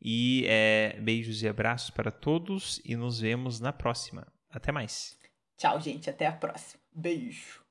E 0.00 0.44
é, 0.48 0.98
beijos 1.00 1.42
e 1.42 1.48
abraços 1.48 1.90
para 1.90 2.10
todos 2.10 2.80
e 2.84 2.96
nos 2.96 3.20
vemos 3.20 3.60
na 3.60 3.72
próxima. 3.72 4.26
Até 4.50 4.72
mais. 4.72 5.18
Tchau, 5.56 5.80
gente. 5.80 6.10
Até 6.10 6.26
a 6.26 6.32
próxima. 6.32 6.82
Beijo. 6.92 7.62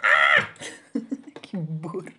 Ah! 0.00 0.54
que 1.42 1.56
burro. 1.56 2.12